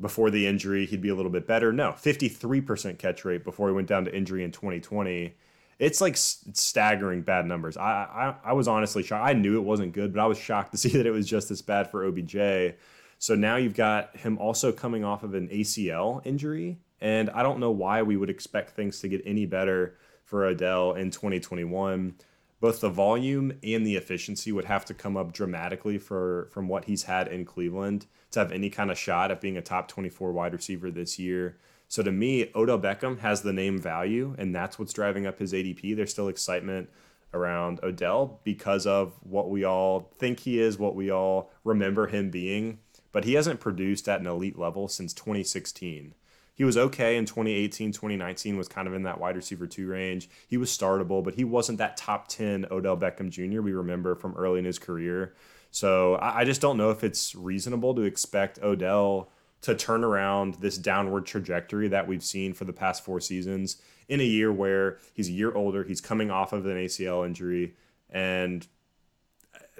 before 0.00 0.30
the 0.30 0.46
injury 0.46 0.86
he'd 0.86 1.02
be 1.02 1.08
a 1.08 1.14
little 1.14 1.30
bit 1.30 1.46
better? 1.46 1.72
No, 1.72 1.92
53% 1.92 2.98
catch 2.98 3.24
rate 3.24 3.44
before 3.44 3.68
he 3.68 3.74
went 3.74 3.88
down 3.88 4.04
to 4.04 4.14
injury 4.14 4.44
in 4.44 4.52
2020. 4.52 5.34
It's 5.78 6.00
like 6.00 6.16
staggering 6.16 7.22
bad 7.22 7.46
numbers. 7.46 7.76
I, 7.76 8.34
I 8.44 8.50
I 8.50 8.52
was 8.52 8.66
honestly 8.66 9.02
shocked. 9.04 9.24
I 9.24 9.32
knew 9.32 9.58
it 9.58 9.64
wasn't 9.64 9.92
good, 9.92 10.12
but 10.12 10.20
I 10.20 10.26
was 10.26 10.38
shocked 10.38 10.72
to 10.72 10.78
see 10.82 10.90
that 10.90 11.06
it 11.06 11.12
was 11.12 11.26
just 11.26 11.50
as 11.50 11.62
bad 11.62 11.90
for 11.90 12.04
OBJ. 12.04 12.74
So 13.18 13.34
now 13.34 13.56
you've 13.56 13.74
got 13.74 14.16
him 14.16 14.38
also 14.38 14.72
coming 14.72 15.04
off 15.04 15.22
of 15.22 15.34
an 15.34 15.48
ACL 15.48 16.24
injury, 16.24 16.78
and 17.00 17.30
I 17.30 17.42
don't 17.42 17.60
know 17.60 17.70
why 17.70 18.02
we 18.02 18.16
would 18.16 18.30
expect 18.30 18.70
things 18.70 19.00
to 19.00 19.08
get 19.08 19.22
any 19.24 19.46
better 19.46 19.96
for 20.24 20.44
Odell 20.44 20.94
in 20.94 21.10
2021. 21.10 22.14
Both 22.60 22.80
the 22.80 22.88
volume 22.88 23.52
and 23.62 23.86
the 23.86 23.96
efficiency 23.96 24.50
would 24.50 24.64
have 24.64 24.84
to 24.86 24.94
come 24.94 25.16
up 25.16 25.32
dramatically 25.32 25.98
for 25.98 26.48
from 26.50 26.68
what 26.68 26.86
he's 26.86 27.04
had 27.04 27.28
in 27.28 27.44
Cleveland 27.44 28.06
to 28.32 28.40
have 28.40 28.52
any 28.52 28.68
kind 28.68 28.90
of 28.90 28.98
shot 28.98 29.30
at 29.30 29.40
being 29.40 29.56
a 29.56 29.62
top 29.62 29.88
24 29.88 30.32
wide 30.32 30.52
receiver 30.52 30.90
this 30.90 31.18
year. 31.18 31.56
So 31.86 32.02
to 32.02 32.12
me, 32.12 32.50
Odell 32.54 32.78
Beckham 32.78 33.20
has 33.20 33.42
the 33.42 33.52
name 33.52 33.78
value, 33.80 34.34
and 34.38 34.54
that's 34.54 34.78
what's 34.78 34.92
driving 34.92 35.26
up 35.26 35.38
his 35.38 35.52
ADP. 35.52 35.96
There's 35.96 36.10
still 36.10 36.28
excitement 36.28 36.90
around 37.32 37.80
Odell 37.82 38.40
because 38.44 38.86
of 38.86 39.14
what 39.22 39.48
we 39.48 39.64
all 39.64 40.10
think 40.18 40.40
he 40.40 40.60
is, 40.60 40.78
what 40.78 40.94
we 40.94 41.10
all 41.10 41.50
remember 41.64 42.08
him 42.08 42.30
being 42.30 42.78
but 43.12 43.24
he 43.24 43.34
hasn't 43.34 43.60
produced 43.60 44.08
at 44.08 44.20
an 44.20 44.26
elite 44.26 44.58
level 44.58 44.88
since 44.88 45.12
2016. 45.12 46.14
He 46.58 46.64
was 46.64 46.76
okay 46.76 47.16
in 47.16 47.24
2018, 47.24 47.92
2019 47.92 48.56
was 48.56 48.66
kind 48.66 48.88
of 48.88 48.94
in 48.94 49.04
that 49.04 49.20
wide 49.20 49.36
receiver 49.36 49.68
two 49.68 49.86
range. 49.86 50.28
He 50.48 50.56
was 50.56 50.76
startable, 50.76 51.22
but 51.22 51.34
he 51.34 51.44
wasn't 51.44 51.78
that 51.78 51.96
top 51.96 52.26
10 52.26 52.66
Odell 52.72 52.96
Beckham 52.96 53.30
Jr. 53.30 53.62
we 53.62 53.72
remember 53.72 54.16
from 54.16 54.34
early 54.34 54.58
in 54.58 54.64
his 54.64 54.80
career. 54.80 55.34
So 55.70 56.18
I 56.20 56.44
just 56.44 56.60
don't 56.60 56.76
know 56.76 56.90
if 56.90 57.04
it's 57.04 57.36
reasonable 57.36 57.94
to 57.94 58.02
expect 58.02 58.58
Odell 58.60 59.30
to 59.60 59.76
turn 59.76 60.02
around 60.02 60.54
this 60.54 60.76
downward 60.78 61.26
trajectory 61.26 61.86
that 61.88 62.08
we've 62.08 62.24
seen 62.24 62.52
for 62.54 62.64
the 62.64 62.72
past 62.72 63.04
four 63.04 63.20
seasons 63.20 63.80
in 64.08 64.20
a 64.20 64.24
year 64.24 64.52
where 64.52 64.98
he's 65.14 65.28
a 65.28 65.32
year 65.32 65.54
older, 65.54 65.84
he's 65.84 66.00
coming 66.00 66.28
off 66.28 66.52
of 66.52 66.66
an 66.66 66.76
ACL 66.76 67.24
injury, 67.24 67.74
and 68.10 68.66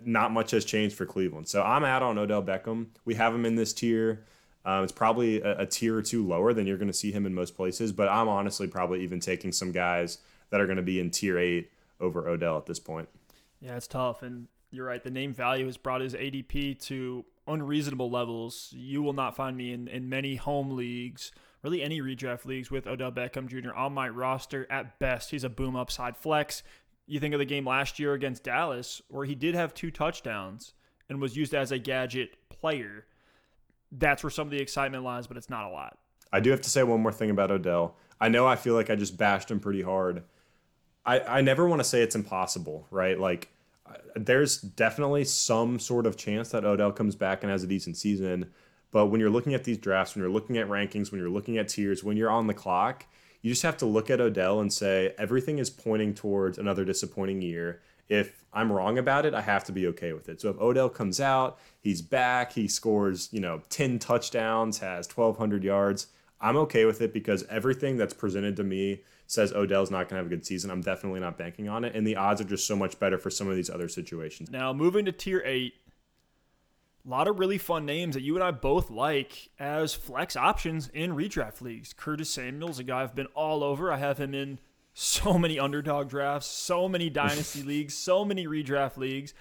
not 0.04 0.30
much 0.30 0.52
has 0.52 0.64
changed 0.64 0.94
for 0.94 1.06
Cleveland. 1.06 1.48
So 1.48 1.60
I'm 1.60 1.82
out 1.82 2.04
on 2.04 2.18
Odell 2.18 2.42
Beckham. 2.42 2.86
We 3.04 3.14
have 3.16 3.34
him 3.34 3.44
in 3.44 3.56
this 3.56 3.72
tier. 3.72 4.24
Um, 4.68 4.84
it's 4.84 4.92
probably 4.92 5.40
a, 5.40 5.60
a, 5.60 5.66
tier 5.66 5.96
or 5.96 6.02
two 6.02 6.26
lower 6.26 6.52
than 6.52 6.66
you're 6.66 6.76
going 6.76 6.90
to 6.90 6.92
see 6.92 7.10
him 7.10 7.24
in 7.24 7.34
most 7.34 7.56
places, 7.56 7.90
but 7.90 8.06
I'm 8.06 8.28
honestly 8.28 8.66
probably 8.66 9.02
even 9.02 9.18
taking 9.18 9.50
some 9.50 9.72
guys 9.72 10.18
that 10.50 10.60
are 10.60 10.66
going 10.66 10.76
to 10.76 10.82
be 10.82 11.00
in 11.00 11.10
tier 11.10 11.38
eight 11.38 11.70
over 12.00 12.28
Odell 12.28 12.58
at 12.58 12.66
this 12.66 12.78
point. 12.78 13.08
Yeah, 13.60 13.78
it's 13.78 13.86
tough. 13.86 14.22
And 14.22 14.46
you're 14.70 14.84
right. 14.84 15.02
The 15.02 15.10
name 15.10 15.32
value 15.32 15.64
has 15.64 15.78
brought 15.78 16.02
his 16.02 16.12
ADP 16.12 16.80
to 16.82 17.24
unreasonable 17.46 18.10
levels. 18.10 18.68
You 18.76 19.02
will 19.02 19.14
not 19.14 19.36
find 19.36 19.56
me 19.56 19.72
in, 19.72 19.88
in 19.88 20.10
many 20.10 20.36
home 20.36 20.72
leagues, 20.72 21.32
really 21.62 21.82
any 21.82 22.02
redraft 22.02 22.44
leagues 22.44 22.70
with 22.70 22.86
Odell 22.86 23.10
Beckham 23.10 23.46
Jr. 23.46 23.72
on 23.72 23.94
my 23.94 24.10
roster. 24.10 24.66
At 24.68 24.98
best, 24.98 25.30
he's 25.30 25.44
a 25.44 25.48
boom 25.48 25.76
upside 25.76 26.14
flex. 26.14 26.62
You 27.06 27.20
think 27.20 27.32
of 27.32 27.38
the 27.38 27.46
game 27.46 27.66
last 27.66 27.98
year 27.98 28.12
against 28.12 28.42
Dallas, 28.44 29.00
where 29.08 29.24
he 29.24 29.34
did 29.34 29.54
have 29.54 29.72
two 29.72 29.90
touchdowns 29.90 30.74
and 31.08 31.22
was 31.22 31.38
used 31.38 31.54
as 31.54 31.72
a 31.72 31.78
gadget 31.78 32.36
player. 32.50 33.06
That's 33.92 34.22
where 34.22 34.30
some 34.30 34.46
of 34.46 34.50
the 34.50 34.60
excitement 34.60 35.04
lies, 35.04 35.26
but 35.26 35.36
it's 35.36 35.50
not 35.50 35.64
a 35.64 35.70
lot. 35.70 35.98
I 36.32 36.40
do 36.40 36.50
have 36.50 36.60
to 36.62 36.70
say 36.70 36.82
one 36.82 37.00
more 37.00 37.12
thing 37.12 37.30
about 37.30 37.50
Odell. 37.50 37.96
I 38.20 38.28
know 38.28 38.46
I 38.46 38.56
feel 38.56 38.74
like 38.74 38.90
I 38.90 38.96
just 38.96 39.16
bashed 39.16 39.50
him 39.50 39.60
pretty 39.60 39.82
hard. 39.82 40.24
I, 41.06 41.20
I 41.20 41.40
never 41.40 41.66
want 41.66 41.80
to 41.80 41.84
say 41.84 42.02
it's 42.02 42.14
impossible, 42.14 42.86
right? 42.90 43.18
Like, 43.18 43.50
uh, 43.86 43.94
there's 44.14 44.60
definitely 44.60 45.24
some 45.24 45.78
sort 45.78 46.06
of 46.06 46.16
chance 46.16 46.50
that 46.50 46.64
Odell 46.64 46.92
comes 46.92 47.14
back 47.14 47.42
and 47.42 47.50
has 47.50 47.64
a 47.64 47.66
decent 47.66 47.96
season. 47.96 48.50
But 48.90 49.06
when 49.06 49.20
you're 49.20 49.30
looking 49.30 49.54
at 49.54 49.64
these 49.64 49.78
drafts, 49.78 50.14
when 50.14 50.22
you're 50.22 50.32
looking 50.32 50.58
at 50.58 50.68
rankings, 50.68 51.10
when 51.10 51.20
you're 51.20 51.30
looking 51.30 51.56
at 51.56 51.68
tiers, 51.68 52.04
when 52.04 52.16
you're 52.16 52.30
on 52.30 52.46
the 52.46 52.54
clock, 52.54 53.06
you 53.40 53.50
just 53.50 53.62
have 53.62 53.76
to 53.78 53.86
look 53.86 54.10
at 54.10 54.20
Odell 54.20 54.60
and 54.60 54.72
say 54.72 55.14
everything 55.18 55.58
is 55.58 55.70
pointing 55.70 56.14
towards 56.14 56.58
another 56.58 56.84
disappointing 56.84 57.40
year. 57.40 57.80
If 58.08 58.37
I'm 58.52 58.72
wrong 58.72 58.98
about 58.98 59.26
it, 59.26 59.34
I 59.34 59.42
have 59.42 59.64
to 59.64 59.72
be 59.72 59.86
okay 59.88 60.12
with 60.12 60.28
it. 60.28 60.40
So 60.40 60.50
if 60.50 60.58
Odell 60.58 60.88
comes 60.88 61.20
out, 61.20 61.58
he's 61.80 62.02
back, 62.02 62.52
he 62.52 62.66
scores, 62.68 63.28
you 63.32 63.40
know, 63.40 63.62
10 63.68 63.98
touchdowns, 63.98 64.78
has 64.78 65.06
1200 65.06 65.64
yards, 65.64 66.06
I'm 66.40 66.56
okay 66.56 66.84
with 66.84 67.00
it 67.02 67.12
because 67.12 67.44
everything 67.50 67.96
that's 67.96 68.14
presented 68.14 68.56
to 68.56 68.64
me 68.64 69.02
says 69.26 69.52
Odell's 69.52 69.90
not 69.90 70.08
going 70.08 70.10
to 70.10 70.16
have 70.16 70.26
a 70.26 70.30
good 70.30 70.46
season. 70.46 70.70
I'm 70.70 70.80
definitely 70.80 71.20
not 71.20 71.36
banking 71.36 71.68
on 71.68 71.84
it 71.84 71.94
and 71.94 72.06
the 72.06 72.16
odds 72.16 72.40
are 72.40 72.44
just 72.44 72.66
so 72.66 72.76
much 72.76 72.98
better 72.98 73.18
for 73.18 73.30
some 73.30 73.48
of 73.48 73.56
these 73.56 73.68
other 73.68 73.88
situations. 73.88 74.50
Now, 74.50 74.72
moving 74.72 75.04
to 75.04 75.12
tier 75.12 75.42
8, 75.44 75.74
a 77.04 77.08
lot 77.08 77.28
of 77.28 77.38
really 77.38 77.58
fun 77.58 77.86
names 77.86 78.14
that 78.14 78.22
you 78.22 78.34
and 78.34 78.44
I 78.44 78.50
both 78.50 78.90
like 78.90 79.50
as 79.58 79.94
flex 79.94 80.36
options 80.36 80.88
in 80.88 81.14
redraft 81.14 81.60
leagues. 81.60 81.92
Curtis 81.92 82.30
Samuel's 82.30 82.78
a 82.78 82.84
guy 82.84 83.02
I've 83.02 83.14
been 83.14 83.28
all 83.34 83.64
over. 83.64 83.92
I 83.92 83.96
have 83.96 84.18
him 84.18 84.34
in 84.34 84.58
so 85.00 85.38
many 85.38 85.60
underdog 85.60 86.08
drafts, 86.08 86.48
so 86.48 86.88
many 86.88 87.08
dynasty 87.08 87.62
leagues, 87.64 87.94
so 87.94 88.24
many 88.24 88.48
redraft 88.48 88.96
leagues. 88.96 89.32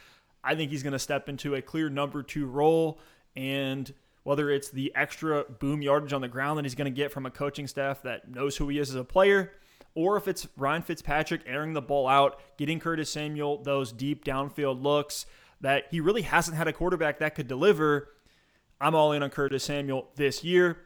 I 0.44 0.54
think 0.54 0.70
he's 0.70 0.84
going 0.84 0.94
to 0.94 1.00
step 1.00 1.28
into 1.28 1.56
a 1.56 1.64
clear 1.64 1.90
number 1.90 2.22
two 2.22 2.46
role. 2.46 3.00
And 3.36 3.92
whether 4.22 4.52
it's 4.52 4.70
the 4.70 4.94
extra 4.96 5.46
boom 5.46 5.82
yardage 5.82 6.14
on 6.14 6.22
the 6.22 6.28
ground 6.28 6.60
that 6.60 6.66
he's 6.66 6.76
going 6.76 6.94
to 6.94 6.96
get 6.96 7.12
from 7.12 7.26
a 7.26 7.32
coaching 7.32 7.66
staff 7.66 8.04
that 8.04 8.30
knows 8.30 8.56
who 8.58 8.70
he 8.70 8.78
is 8.78 8.92
as 8.92 8.98
a 8.98 9.04
player, 9.04 9.52
or 9.96 10.16
if 10.16 10.28
it's 10.28 10.48
Ryan 10.58 10.84
Fitzpatrick 10.84 11.42
airing 11.48 11.74
the 11.74 11.82
ball 11.82 12.08
out, 12.08 12.40
getting 12.58 12.80
Curtis 12.80 13.12
Samuel 13.12 13.64
those 13.64 13.92
deep 13.92 14.24
downfield 14.24 14.84
looks 14.84 15.26
that 15.62 15.86
he 15.90 16.00
really 16.00 16.22
hasn't 16.22 16.56
had 16.56 16.68
a 16.68 16.74
quarterback 16.74 17.18
that 17.18 17.34
could 17.34 17.48
deliver. 17.48 18.10
I'm 18.80 18.94
all 18.94 19.12
in 19.12 19.24
on 19.24 19.32
Curtis 19.32 19.64
Samuel 19.64 20.08
this 20.18 20.44
year. 20.44 20.78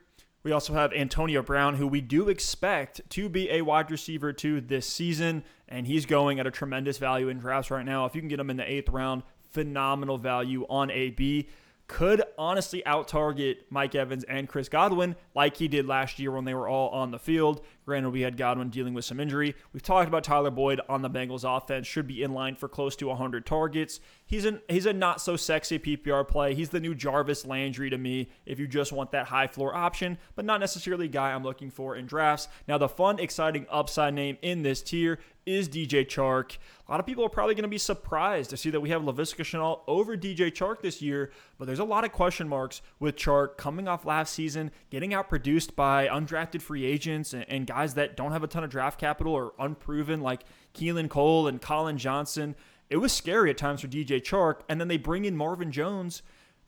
We 0.44 0.52
also 0.52 0.74
have 0.74 0.92
Antonio 0.94 1.44
Brown, 1.44 1.76
who 1.76 1.88
we 1.88 2.02
do 2.02 2.28
expect 2.28 3.02
to 3.12 3.30
be 3.30 3.50
a 3.52 3.62
wide 3.62 3.92
receiver 3.92 4.34
to 4.34 4.60
this 4.60 4.88
season, 4.88 5.44
and 5.68 5.86
he's 5.86 6.08
going 6.08 6.40
at 6.40 6.48
a 6.48 6.52
tremendous 6.52 6.98
value 6.98 7.30
in 7.30 7.38
drafts 7.38 7.70
right 7.70 7.86
now. 7.86 8.06
If 8.06 8.16
you 8.16 8.22
can 8.22 8.28
get 8.28 8.40
him 8.40 8.50
in 8.50 8.58
the 8.58 8.70
eighth 8.70 8.90
round, 8.90 9.22
phenomenal 9.50 10.18
value 10.18 10.66
on 10.68 10.90
AB 10.90 11.48
could 11.92 12.24
honestly 12.38 12.84
out 12.86 13.10
target 13.10 13.66
Mike 13.70 13.96
Evans 13.96 14.24
and 14.24 14.48
Chris 14.48 14.70
Godwin 14.70 15.18
like 15.36 15.58
he 15.58 15.68
did 15.68 15.86
last 15.86 16.20
year 16.20 16.32
when 16.32 16.46
they 16.46 16.54
were 16.54 16.70
all 16.70 16.88
on 16.92 17.12
the 17.12 17.20
field. 17.20 17.60
Granted, 17.86 18.12
we 18.12 18.22
had 18.22 18.38
Godwin 18.38 18.70
dealing 18.70 18.94
with 18.94 19.04
some 19.04 19.20
injury. 19.20 19.56
We've 19.74 19.84
talked 19.84 20.08
about 20.08 20.24
Tyler 20.24 20.52
Boyd 20.52 20.80
on 20.88 21.02
the 21.02 21.10
Bengals 21.10 21.44
offense, 21.44 21.86
should 21.86 22.08
be 22.08 22.24
in 22.24 22.34
line 22.34 22.56
for 22.56 22.70
close 22.70 22.96
to 22.96 23.08
100 23.08 23.46
targets. 23.46 24.00
He's 24.26 24.46
an 24.46 24.62
he's 24.70 24.86
a 24.86 24.94
not 24.94 25.20
so 25.20 25.36
sexy 25.36 25.80
PPR 25.80 26.26
play. 26.26 26.56
He's 26.56 26.70
the 26.70 26.80
new 26.80 26.96
Jarvis 26.96 27.46
Landry 27.46 27.90
to 27.90 27.98
me 27.98 28.30
if 28.46 28.58
you 28.58 28.68
just 28.68 28.94
want 28.94 29.12
that 29.12 29.26
high 29.26 29.48
floor 29.48 29.76
option, 29.76 30.18
but 30.36 30.46
not 30.46 30.62
necessarily 30.62 31.08
a 31.08 31.10
guy 31.10 31.34
I'm 31.34 31.44
looking 31.44 31.70
for 31.70 31.98
in 31.98 32.06
drafts. 32.06 32.48
Now, 32.70 32.78
the 32.78 32.88
fun, 32.88 33.20
exciting 33.20 33.66
upside 33.70 34.14
name 34.14 34.38
in 34.42 34.64
this 34.64 34.82
tier 34.82 35.20
is 35.46 35.68
DJ 35.68 36.06
Chark. 36.06 36.58
A 36.88 36.92
lot 36.92 37.00
of 37.00 37.06
people 37.06 37.26
are 37.26 37.30
probably 37.30 37.56
going 37.56 37.64
to 37.64 37.70
be 37.70 37.78
surprised 37.78 38.50
to 38.52 38.58
see 38.58 38.70
that 38.70 38.80
we 38.80 38.90
have 38.90 39.02
Laviska 39.02 39.44
Shenault 39.44 39.82
over 39.88 40.16
DJ 40.16 40.52
Chark 40.52 40.82
this 40.82 41.02
year, 41.02 41.32
but 41.58 41.66
there's 41.66 41.80
a 41.80 41.84
lot 41.84 42.04
of 42.04 42.12
question 42.12 42.48
marks 42.48 42.82
with 43.00 43.16
Chark 43.16 43.58
coming 43.58 43.88
off 43.88 44.06
last 44.06 44.34
season, 44.34 44.72
getting 44.90 45.12
outproduced 45.12 45.76
by 45.76 46.08
undrafted 46.08 46.62
free 46.62 46.86
agents 46.86 47.34
and, 47.34 47.46
and 47.50 47.68
guys 47.68 47.94
that 47.96 48.16
don't 48.16 48.32
have 48.32 48.44
a 48.44 48.48
ton 48.48 48.64
of 48.64 48.70
draft 48.70 49.00
capital 49.00 49.34
or 49.34 49.54
unproven 49.60 50.22
like 50.22 50.44
Keelan 50.74 51.10
Cole 51.10 51.48
and 51.48 51.62
Collin 51.62 51.98
Johnson. 51.98 52.56
It 52.90 52.98
was 52.98 53.14
scary 53.14 53.50
at 53.50 53.58
times 53.58 53.82
for 53.82 53.88
DJ 53.88 54.22
Chark, 54.22 54.62
and 54.68 54.80
then 54.80 54.88
they 54.88 54.98
bring 54.98 55.26
in 55.26 55.36
Marvin 55.36 55.72
Jones 55.72 56.22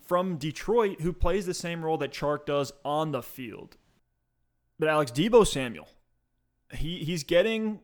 from 0.05 0.37
Detroit 0.37 1.01
who 1.01 1.13
plays 1.13 1.45
the 1.45 1.53
same 1.53 1.83
role 1.83 1.97
that 1.97 2.11
Chark 2.11 2.45
does 2.45 2.71
on 2.83 3.11
the 3.11 3.21
field. 3.21 3.77
But 4.79 4.89
Alex 4.89 5.11
Deebo 5.11 5.47
Samuel, 5.47 5.87
he 6.73 7.03
he's 7.03 7.23
getting 7.23 7.79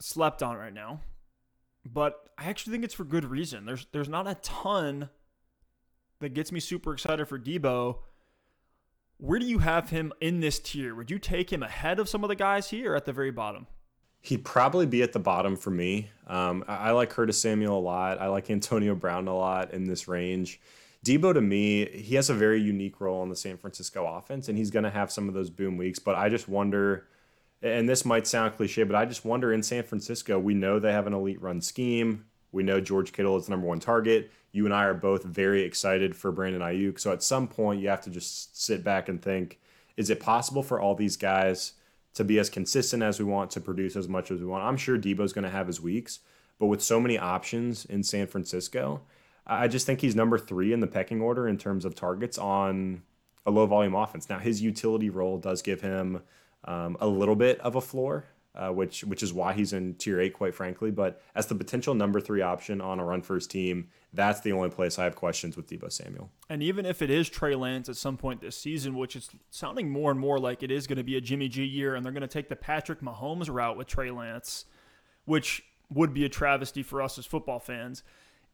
slept 0.00 0.42
on 0.42 0.56
right 0.56 0.72
now, 0.72 1.00
but 1.84 2.28
I 2.38 2.48
actually 2.48 2.72
think 2.72 2.84
it's 2.84 2.94
for 2.94 3.04
good 3.04 3.24
reason. 3.24 3.64
There's 3.64 3.86
there's 3.92 4.08
not 4.08 4.26
a 4.26 4.34
ton 4.36 5.10
that 6.20 6.34
gets 6.34 6.52
me 6.52 6.60
super 6.60 6.92
excited 6.92 7.26
for 7.26 7.38
Deebo. 7.38 7.98
Where 9.18 9.38
do 9.38 9.46
you 9.46 9.60
have 9.60 9.90
him 9.90 10.12
in 10.20 10.40
this 10.40 10.58
tier? 10.58 10.94
Would 10.94 11.10
you 11.10 11.18
take 11.18 11.52
him 11.52 11.62
ahead 11.62 11.98
of 11.98 12.08
some 12.08 12.24
of 12.24 12.28
the 12.28 12.34
guys 12.34 12.70
here 12.70 12.94
at 12.94 13.04
the 13.04 13.12
very 13.12 13.30
bottom? 13.30 13.66
He'd 14.20 14.44
probably 14.44 14.86
be 14.86 15.02
at 15.02 15.12
the 15.12 15.18
bottom 15.18 15.54
for 15.56 15.70
me. 15.70 16.10
Um, 16.26 16.64
I, 16.66 16.88
I 16.88 16.90
like 16.92 17.10
Curtis 17.10 17.40
Samuel 17.40 17.78
a 17.78 17.80
lot. 17.80 18.20
I 18.20 18.28
like 18.28 18.50
Antonio 18.50 18.94
Brown 18.94 19.28
a 19.28 19.36
lot 19.36 19.72
in 19.72 19.84
this 19.84 20.08
range. 20.08 20.60
Deebo 21.04 21.34
to 21.34 21.42
me, 21.42 21.86
he 21.90 22.14
has 22.14 22.30
a 22.30 22.34
very 22.34 22.60
unique 22.60 23.00
role 23.00 23.22
in 23.22 23.28
the 23.28 23.36
San 23.36 23.58
Francisco 23.58 24.06
offense, 24.06 24.48
and 24.48 24.56
he's 24.56 24.70
going 24.70 24.84
to 24.84 24.90
have 24.90 25.12
some 25.12 25.28
of 25.28 25.34
those 25.34 25.50
boom 25.50 25.76
weeks. 25.76 25.98
But 25.98 26.14
I 26.14 26.30
just 26.30 26.48
wonder 26.48 27.06
and 27.62 27.88
this 27.88 28.04
might 28.04 28.26
sound 28.26 28.56
cliche, 28.56 28.82
but 28.82 28.96
I 28.96 29.04
just 29.04 29.24
wonder 29.24 29.52
in 29.52 29.62
San 29.62 29.82
Francisco, 29.82 30.38
we 30.38 30.54
know 30.54 30.78
they 30.78 30.92
have 30.92 31.06
an 31.06 31.14
elite 31.14 31.40
run 31.40 31.60
scheme. 31.60 32.26
We 32.52 32.62
know 32.62 32.80
George 32.80 33.12
Kittle 33.12 33.36
is 33.36 33.46
the 33.46 33.50
number 33.50 33.66
one 33.66 33.80
target. 33.80 34.30
You 34.52 34.64
and 34.66 34.74
I 34.74 34.84
are 34.84 34.94
both 34.94 35.24
very 35.24 35.62
excited 35.62 36.14
for 36.14 36.30
Brandon 36.30 36.62
Aiyuk. 36.62 37.00
So 37.00 37.10
at 37.12 37.22
some 37.22 37.48
point, 37.48 37.80
you 37.80 37.88
have 37.88 38.02
to 38.02 38.10
just 38.10 38.62
sit 38.62 38.84
back 38.84 39.08
and 39.08 39.20
think 39.20 39.58
is 39.96 40.10
it 40.10 40.20
possible 40.20 40.62
for 40.62 40.80
all 40.80 40.94
these 40.94 41.16
guys 41.16 41.72
to 42.14 42.24
be 42.24 42.38
as 42.38 42.50
consistent 42.50 43.02
as 43.02 43.18
we 43.18 43.24
want, 43.24 43.50
to 43.52 43.60
produce 43.60 43.96
as 43.96 44.08
much 44.08 44.30
as 44.30 44.40
we 44.40 44.46
want. 44.46 44.64
I'm 44.64 44.76
sure 44.76 44.98
Deebo's 44.98 45.32
going 45.32 45.44
to 45.44 45.50
have 45.50 45.66
his 45.66 45.80
weeks, 45.80 46.20
but 46.58 46.66
with 46.66 46.82
so 46.82 47.00
many 47.00 47.18
options 47.18 47.84
in 47.84 48.02
San 48.02 48.26
Francisco, 48.26 49.02
I 49.46 49.68
just 49.68 49.84
think 49.84 50.00
he's 50.00 50.14
number 50.14 50.38
three 50.38 50.72
in 50.72 50.80
the 50.80 50.86
pecking 50.86 51.20
order 51.20 51.48
in 51.48 51.58
terms 51.58 51.84
of 51.84 51.94
targets 51.94 52.38
on 52.38 53.02
a 53.44 53.50
low 53.50 53.66
volume 53.66 53.94
offense. 53.94 54.30
Now, 54.30 54.38
his 54.38 54.62
utility 54.62 55.10
role 55.10 55.38
does 55.38 55.60
give 55.60 55.80
him 55.80 56.22
um, 56.64 56.96
a 57.00 57.06
little 57.06 57.36
bit 57.36 57.60
of 57.60 57.76
a 57.76 57.80
floor, 57.80 58.24
uh, 58.54 58.68
which 58.68 59.04
which 59.04 59.22
is 59.22 59.32
why 59.32 59.52
he's 59.52 59.72
in 59.72 59.94
tier 59.94 60.20
eight, 60.20 60.32
quite 60.32 60.54
frankly. 60.54 60.90
But 60.90 61.20
as 61.34 61.46
the 61.46 61.54
potential 61.54 61.94
number 61.94 62.20
three 62.20 62.40
option 62.40 62.80
on 62.80 63.00
a 63.00 63.04
run 63.04 63.22
first 63.22 63.50
team, 63.50 63.88
that's 64.12 64.40
the 64.40 64.52
only 64.52 64.70
place 64.70 64.98
I 64.98 65.04
have 65.04 65.16
questions 65.16 65.56
with 65.56 65.68
Deebo 65.68 65.90
Samuel. 65.90 66.30
And 66.48 66.62
even 66.62 66.86
if 66.86 67.02
it 67.02 67.10
is 67.10 67.28
Trey 67.28 67.54
Lance 67.54 67.88
at 67.88 67.96
some 67.96 68.16
point 68.16 68.40
this 68.40 68.56
season, 68.56 68.96
which 68.96 69.16
is 69.16 69.30
sounding 69.50 69.90
more 69.90 70.10
and 70.10 70.20
more 70.20 70.38
like 70.38 70.62
it 70.62 70.70
is 70.70 70.86
going 70.86 70.98
to 70.98 71.04
be 71.04 71.16
a 71.16 71.20
Jimmy 71.20 71.48
G 71.48 71.64
year, 71.64 71.94
and 71.94 72.04
they're 72.04 72.12
going 72.12 72.22
to 72.22 72.28
take 72.28 72.48
the 72.48 72.56
Patrick 72.56 73.00
Mahomes 73.00 73.52
route 73.52 73.76
with 73.76 73.86
Trey 73.86 74.10
Lance, 74.10 74.66
which 75.24 75.64
would 75.90 76.14
be 76.14 76.24
a 76.24 76.28
travesty 76.28 76.82
for 76.82 77.02
us 77.02 77.18
as 77.18 77.26
football 77.26 77.58
fans. 77.58 78.02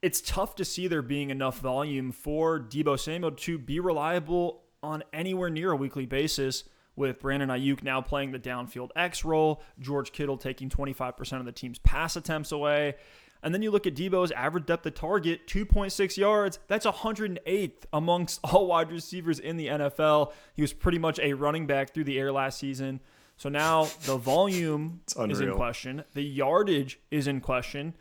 It's 0.02 0.20
tough 0.20 0.54
to 0.56 0.64
see 0.64 0.88
there 0.88 1.02
being 1.02 1.28
enough 1.28 1.58
volume 1.58 2.10
for 2.10 2.58
Deebo 2.58 2.98
Samuel 2.98 3.32
to 3.32 3.58
be 3.58 3.80
reliable 3.80 4.62
on 4.82 5.04
anywhere 5.12 5.50
near 5.50 5.72
a 5.72 5.76
weekly 5.76 6.06
basis 6.06 6.64
with 7.00 7.18
Brandon 7.18 7.48
Aiyuk 7.48 7.82
now 7.82 8.00
playing 8.00 8.30
the 8.30 8.38
downfield 8.38 8.90
X 8.94 9.24
role, 9.24 9.62
George 9.80 10.12
Kittle 10.12 10.36
taking 10.36 10.68
25% 10.68 11.40
of 11.40 11.46
the 11.46 11.52
team's 11.52 11.78
pass 11.78 12.14
attempts 12.14 12.52
away. 12.52 12.94
And 13.42 13.54
then 13.54 13.62
you 13.62 13.70
look 13.70 13.86
at 13.86 13.94
Deebo's 13.94 14.30
average 14.32 14.66
depth 14.66 14.84
of 14.84 14.94
target, 14.94 15.46
2.6 15.46 16.16
yards. 16.18 16.58
That's 16.68 16.84
108th 16.84 17.84
amongst 17.92 18.40
all 18.44 18.66
wide 18.66 18.92
receivers 18.92 19.38
in 19.38 19.56
the 19.56 19.68
NFL. 19.68 20.32
He 20.54 20.62
was 20.62 20.72
pretty 20.72 20.98
much 20.98 21.18
a 21.18 21.32
running 21.32 21.66
back 21.66 21.94
through 21.94 22.04
the 22.04 22.18
air 22.18 22.30
last 22.30 22.58
season. 22.58 23.00
So 23.36 23.48
now 23.48 23.88
the 24.04 24.18
volume 24.18 25.00
is 25.28 25.40
in 25.40 25.54
question, 25.54 26.04
the 26.12 26.22
yardage 26.22 27.00
is 27.10 27.26
in 27.26 27.40
question, 27.40 27.94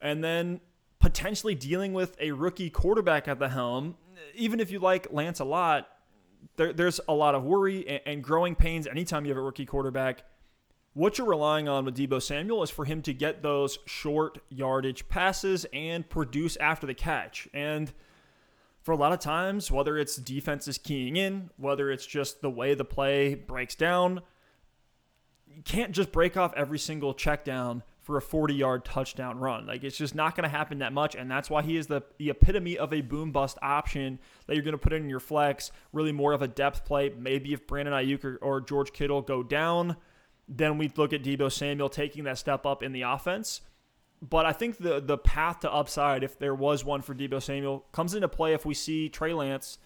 and 0.00 0.24
then 0.24 0.60
potentially 0.98 1.54
dealing 1.54 1.92
with 1.92 2.16
a 2.18 2.32
rookie 2.32 2.70
quarterback 2.70 3.28
at 3.28 3.38
the 3.38 3.50
helm. 3.50 3.96
Even 4.34 4.58
if 4.58 4.70
you 4.70 4.78
like 4.78 5.12
Lance 5.12 5.40
a 5.40 5.44
lot, 5.44 5.88
there, 6.56 6.72
there's 6.72 7.00
a 7.08 7.14
lot 7.14 7.34
of 7.34 7.44
worry 7.44 7.88
and, 7.88 8.00
and 8.06 8.24
growing 8.24 8.54
pains 8.54 8.86
anytime 8.86 9.24
you 9.24 9.30
have 9.30 9.38
a 9.38 9.42
rookie 9.42 9.66
quarterback. 9.66 10.24
What 10.94 11.16
you're 11.16 11.28
relying 11.28 11.68
on 11.68 11.84
with 11.84 11.96
Deebo 11.96 12.20
Samuel 12.20 12.62
is 12.62 12.70
for 12.70 12.84
him 12.84 13.02
to 13.02 13.14
get 13.14 13.42
those 13.42 13.78
short 13.86 14.38
yardage 14.48 15.08
passes 15.08 15.64
and 15.72 16.08
produce 16.08 16.56
after 16.56 16.86
the 16.86 16.94
catch. 16.94 17.46
And 17.54 17.92
for 18.82 18.92
a 18.92 18.96
lot 18.96 19.12
of 19.12 19.20
times, 19.20 19.70
whether 19.70 19.96
it's 19.96 20.16
defenses 20.16 20.78
keying 20.78 21.16
in, 21.16 21.50
whether 21.56 21.90
it's 21.90 22.06
just 22.06 22.40
the 22.40 22.50
way 22.50 22.74
the 22.74 22.84
play 22.84 23.34
breaks 23.34 23.74
down, 23.74 24.22
you 25.46 25.62
can't 25.62 25.92
just 25.92 26.10
break 26.10 26.36
off 26.36 26.52
every 26.56 26.78
single 26.78 27.14
check 27.14 27.44
down 27.44 27.82
for 28.08 28.16
a 28.16 28.22
40 28.22 28.54
yard 28.54 28.86
touchdown 28.86 29.38
run. 29.38 29.66
Like 29.66 29.84
it's 29.84 29.98
just 29.98 30.14
not 30.14 30.34
going 30.34 30.44
to 30.44 30.48
happen 30.48 30.78
that 30.78 30.94
much. 30.94 31.14
And 31.14 31.30
that's 31.30 31.50
why 31.50 31.60
he 31.60 31.76
is 31.76 31.88
the, 31.88 32.00
the 32.16 32.30
epitome 32.30 32.78
of 32.78 32.90
a 32.94 33.02
boom 33.02 33.32
bust 33.32 33.58
option 33.60 34.18
that 34.46 34.54
you're 34.54 34.64
going 34.64 34.72
to 34.72 34.78
put 34.78 34.94
in 34.94 35.10
your 35.10 35.20
flex, 35.20 35.70
really 35.92 36.10
more 36.10 36.32
of 36.32 36.40
a 36.40 36.48
depth 36.48 36.86
play. 36.86 37.10
Maybe 37.10 37.52
if 37.52 37.66
Brandon 37.66 37.92
Aiyuk 37.92 38.24
or, 38.24 38.36
or 38.36 38.62
George 38.62 38.94
Kittle 38.94 39.20
go 39.20 39.42
down, 39.42 39.98
then 40.48 40.78
we 40.78 40.90
look 40.96 41.12
at 41.12 41.22
Deebo 41.22 41.52
Samuel 41.52 41.90
taking 41.90 42.24
that 42.24 42.38
step 42.38 42.64
up 42.64 42.82
in 42.82 42.92
the 42.92 43.02
offense. 43.02 43.60
But 44.26 44.46
I 44.46 44.52
think 44.52 44.78
the 44.78 45.00
the 45.00 45.18
path 45.18 45.60
to 45.60 45.70
upside, 45.70 46.24
if 46.24 46.38
there 46.38 46.54
was 46.54 46.86
one 46.86 47.02
for 47.02 47.14
Deebo 47.14 47.42
Samuel, 47.42 47.84
comes 47.92 48.14
into 48.14 48.26
play 48.26 48.54
if 48.54 48.64
we 48.64 48.72
see 48.72 49.10
Trey 49.10 49.34
Lance 49.34 49.76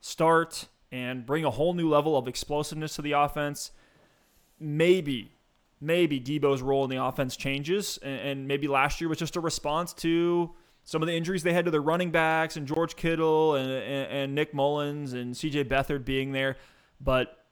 start 0.00 0.68
and 0.90 1.26
bring 1.26 1.44
a 1.44 1.50
whole 1.50 1.74
new 1.74 1.90
level 1.90 2.16
of 2.16 2.26
explosiveness 2.26 2.96
to 2.96 3.02
the 3.02 3.12
offense. 3.12 3.72
Maybe 4.58 5.32
maybe 5.80 6.20
Deebo's 6.20 6.62
role 6.62 6.84
in 6.84 6.90
the 6.90 7.02
offense 7.02 7.36
changes, 7.36 7.98
and, 8.02 8.20
and 8.20 8.48
maybe 8.48 8.68
last 8.68 9.00
year 9.00 9.08
was 9.08 9.18
just 9.18 9.36
a 9.36 9.40
response 9.40 9.92
to 9.94 10.50
some 10.84 11.02
of 11.02 11.06
the 11.06 11.14
injuries 11.14 11.42
they 11.42 11.52
had 11.52 11.66
to 11.66 11.70
their 11.70 11.82
running 11.82 12.10
backs 12.10 12.56
and 12.56 12.66
George 12.66 12.96
Kittle 12.96 13.54
and, 13.56 13.70
and, 13.70 14.12
and 14.12 14.34
Nick 14.34 14.54
Mullens 14.54 15.12
and 15.12 15.34
CJ 15.34 15.64
Beathard 15.64 16.04
being 16.04 16.32
there. 16.32 16.56
But 17.00 17.44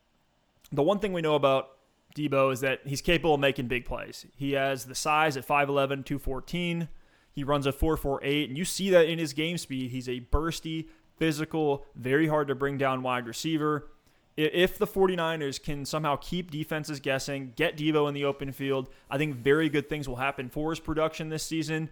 the 0.72 0.82
one 0.82 0.98
thing 0.98 1.12
we 1.12 1.20
know 1.20 1.34
about 1.34 1.68
Debo 2.16 2.52
is 2.52 2.60
that 2.60 2.80
he's 2.84 3.02
capable 3.02 3.34
of 3.34 3.40
making 3.40 3.68
big 3.68 3.84
plays. 3.84 4.24
He 4.36 4.52
has 4.52 4.86
the 4.86 4.94
size 4.94 5.36
at 5.36 5.46
5'11, 5.46 6.04
214. 6.06 6.88
He 7.30 7.44
runs 7.44 7.66
a 7.66 7.72
4'4'8, 7.72 8.48
and 8.48 8.56
you 8.56 8.64
see 8.64 8.88
that 8.90 9.06
in 9.06 9.18
his 9.18 9.34
game 9.34 9.58
speed. 9.58 9.90
He's 9.90 10.08
a 10.08 10.20
bursty, 10.20 10.88
physical, 11.18 11.84
very 11.94 12.28
hard 12.28 12.48
to 12.48 12.54
bring 12.54 12.78
down 12.78 13.02
wide 13.02 13.26
receiver 13.26 13.88
if 14.36 14.76
the 14.78 14.86
49ers 14.86 15.62
can 15.62 15.84
somehow 15.84 16.16
keep 16.16 16.50
defenses 16.50 17.00
guessing, 17.00 17.52
get 17.56 17.76
Deebo 17.76 18.06
in 18.08 18.14
the 18.14 18.24
open 18.24 18.52
field, 18.52 18.88
I 19.10 19.16
think 19.16 19.34
very 19.36 19.68
good 19.68 19.88
things 19.88 20.08
will 20.08 20.16
happen 20.16 20.50
for 20.50 20.70
his 20.70 20.80
production 20.80 21.30
this 21.30 21.42
season. 21.42 21.90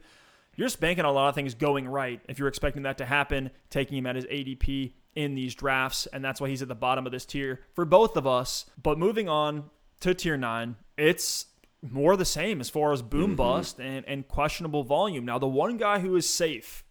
You're 0.57 0.67
just 0.67 0.81
banking 0.81 1.05
on 1.05 1.11
a 1.11 1.15
lot 1.15 1.31
of 1.31 1.35
things 1.35 1.55
going 1.55 1.89
right 1.89 2.21
if 2.29 2.39
you're 2.39 2.49
expecting 2.49 2.83
that 2.83 2.99
to 2.99 3.07
happen, 3.07 3.51
taking 3.71 3.99
him 3.99 4.07
at 4.07 4.17
his 4.17 4.27
ADP 4.27 4.93
in 5.17 5.35
these 5.35 5.55
drafts, 5.55 6.07
and 6.07 6.25
that's 6.25 6.41
why 6.41 6.49
he's 6.49 6.63
at 6.63 6.69
the 6.69 6.75
bottom 6.75 7.07
of 7.07 7.13
this 7.13 7.25
tier 7.25 7.61
for 7.75 7.85
both 7.85 8.17
of 8.17 8.27
us. 8.27 8.67
But 8.81 8.99
moving 8.99 9.29
on 9.29 9.71
to 10.01 10.15
tier 10.15 10.37
nine, 10.37 10.77
it's 10.97 11.47
more 11.83 12.17
the 12.17 12.25
same 12.25 12.61
as 12.61 12.71
far 12.71 12.93
as 12.93 13.03
boom 13.03 13.31
mm-hmm. 13.31 13.37
bust 13.37 13.81
and, 13.81 14.05
and 14.07 14.27
questionable 14.29 14.85
volume. 14.85 15.25
Now, 15.25 15.39
the 15.39 15.49
one 15.49 15.77
guy 15.77 15.99
who 16.01 16.15
is 16.17 16.29
safe, 16.29 16.85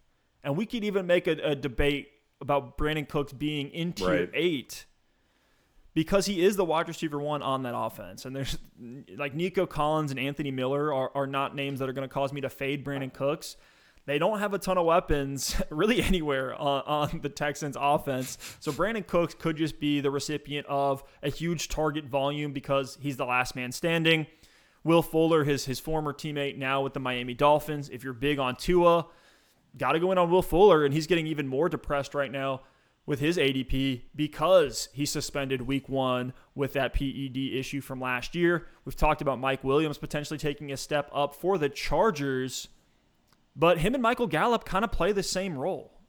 and 0.43 0.57
we 0.57 0.65
could 0.65 0.83
even 0.83 1.05
make 1.05 1.27
a, 1.27 1.31
a 1.31 1.55
debate 1.55 2.09
about 2.41 2.77
Brandin 2.77 3.07
Cooks 3.07 3.33
being 3.33 3.69
in 3.69 3.93
tier 3.93 4.07
right. 4.07 4.29
eight 4.33 4.85
because 5.93 6.25
he 6.25 6.43
is 6.43 6.55
the 6.55 6.65
wide 6.65 6.87
receiver 6.87 7.19
one 7.19 7.41
on 7.41 7.63
that 7.63 7.75
offense. 7.75 8.25
And 8.25 8.35
there's 8.35 8.57
like 9.15 9.35
Nico 9.35 9.65
Collins 9.65 10.11
and 10.11 10.19
Anthony 10.19 10.51
Miller 10.51 10.93
are, 10.93 11.11
are 11.15 11.27
not 11.27 11.55
names 11.55 11.79
that 11.79 11.89
are 11.89 11.93
going 11.93 12.07
to 12.07 12.13
cause 12.13 12.33
me 12.33 12.41
to 12.41 12.49
fade 12.49 12.83
Brandin 12.83 13.13
Cooks. 13.13 13.57
They 14.05 14.19
don't 14.19 14.39
have 14.39 14.53
a 14.53 14.59
ton 14.59 14.77
of 14.77 14.85
weapons 14.85 15.55
really 15.69 16.01
anywhere 16.01 16.55
on, 16.55 16.83
on, 16.85 17.19
the 17.21 17.29
Texans 17.29 17.77
offense. 17.79 18.37
So 18.59 18.71
Brandin 18.71 19.07
Cooks 19.07 19.33
could 19.33 19.55
just 19.55 19.79
be 19.79 20.01
the 20.01 20.11
recipient 20.11 20.67
of 20.67 21.03
a 21.21 21.29
huge 21.29 21.69
target 21.69 22.05
volume 22.05 22.51
because 22.51 22.97
he's 23.01 23.17
the 23.17 23.25
last 23.25 23.55
man 23.55 23.71
standing. 23.71 24.27
Will 24.83 25.01
Fuller, 25.01 25.45
his 25.45 25.63
his 25.63 25.79
former 25.79 26.11
teammate 26.11 26.57
now 26.57 26.81
with 26.81 26.93
the 26.93 26.99
Miami 26.99 27.33
Dolphins. 27.33 27.87
If 27.87 28.03
you're 28.03 28.11
big 28.11 28.37
on 28.39 28.57
Tua, 28.57 29.05
got 29.77 29.93
to 29.93 29.99
go 29.99 30.11
in 30.11 30.17
on 30.17 30.29
Will 30.29 30.41
Fuller, 30.41 30.83
and 30.83 30.93
he's 30.93 31.07
getting 31.07 31.25
even 31.27 31.47
more 31.47 31.69
depressed 31.69 32.13
right 32.13 32.29
now 32.31 32.61
with 33.05 33.19
his 33.19 33.37
ADP 33.37 34.03
because 34.15 34.89
he 34.93 35.05
suspended 35.05 35.63
week 35.63 35.89
one 35.89 36.33
with 36.55 36.73
that 36.73 36.93
PED 36.93 37.37
issue 37.53 37.81
from 37.81 37.99
last 37.99 38.33
year. 38.33 38.67
We've 38.85 38.95
talked 38.95 39.21
about 39.21 39.39
Mike 39.39 39.63
Williams 39.63 39.97
potentially 39.97 40.37
taking 40.37 40.71
a 40.71 40.77
step 40.77 41.09
up 41.13 41.35
for 41.35 41.57
the 41.57 41.69
Chargers, 41.69 42.69
but 43.55 43.79
him 43.79 43.93
and 43.93 44.01
Michael 44.01 44.27
Gallup 44.27 44.63
kind 44.63 44.85
of 44.85 44.91
play 44.91 45.11
the 45.11 45.23
same 45.23 45.57
role. 45.57 45.99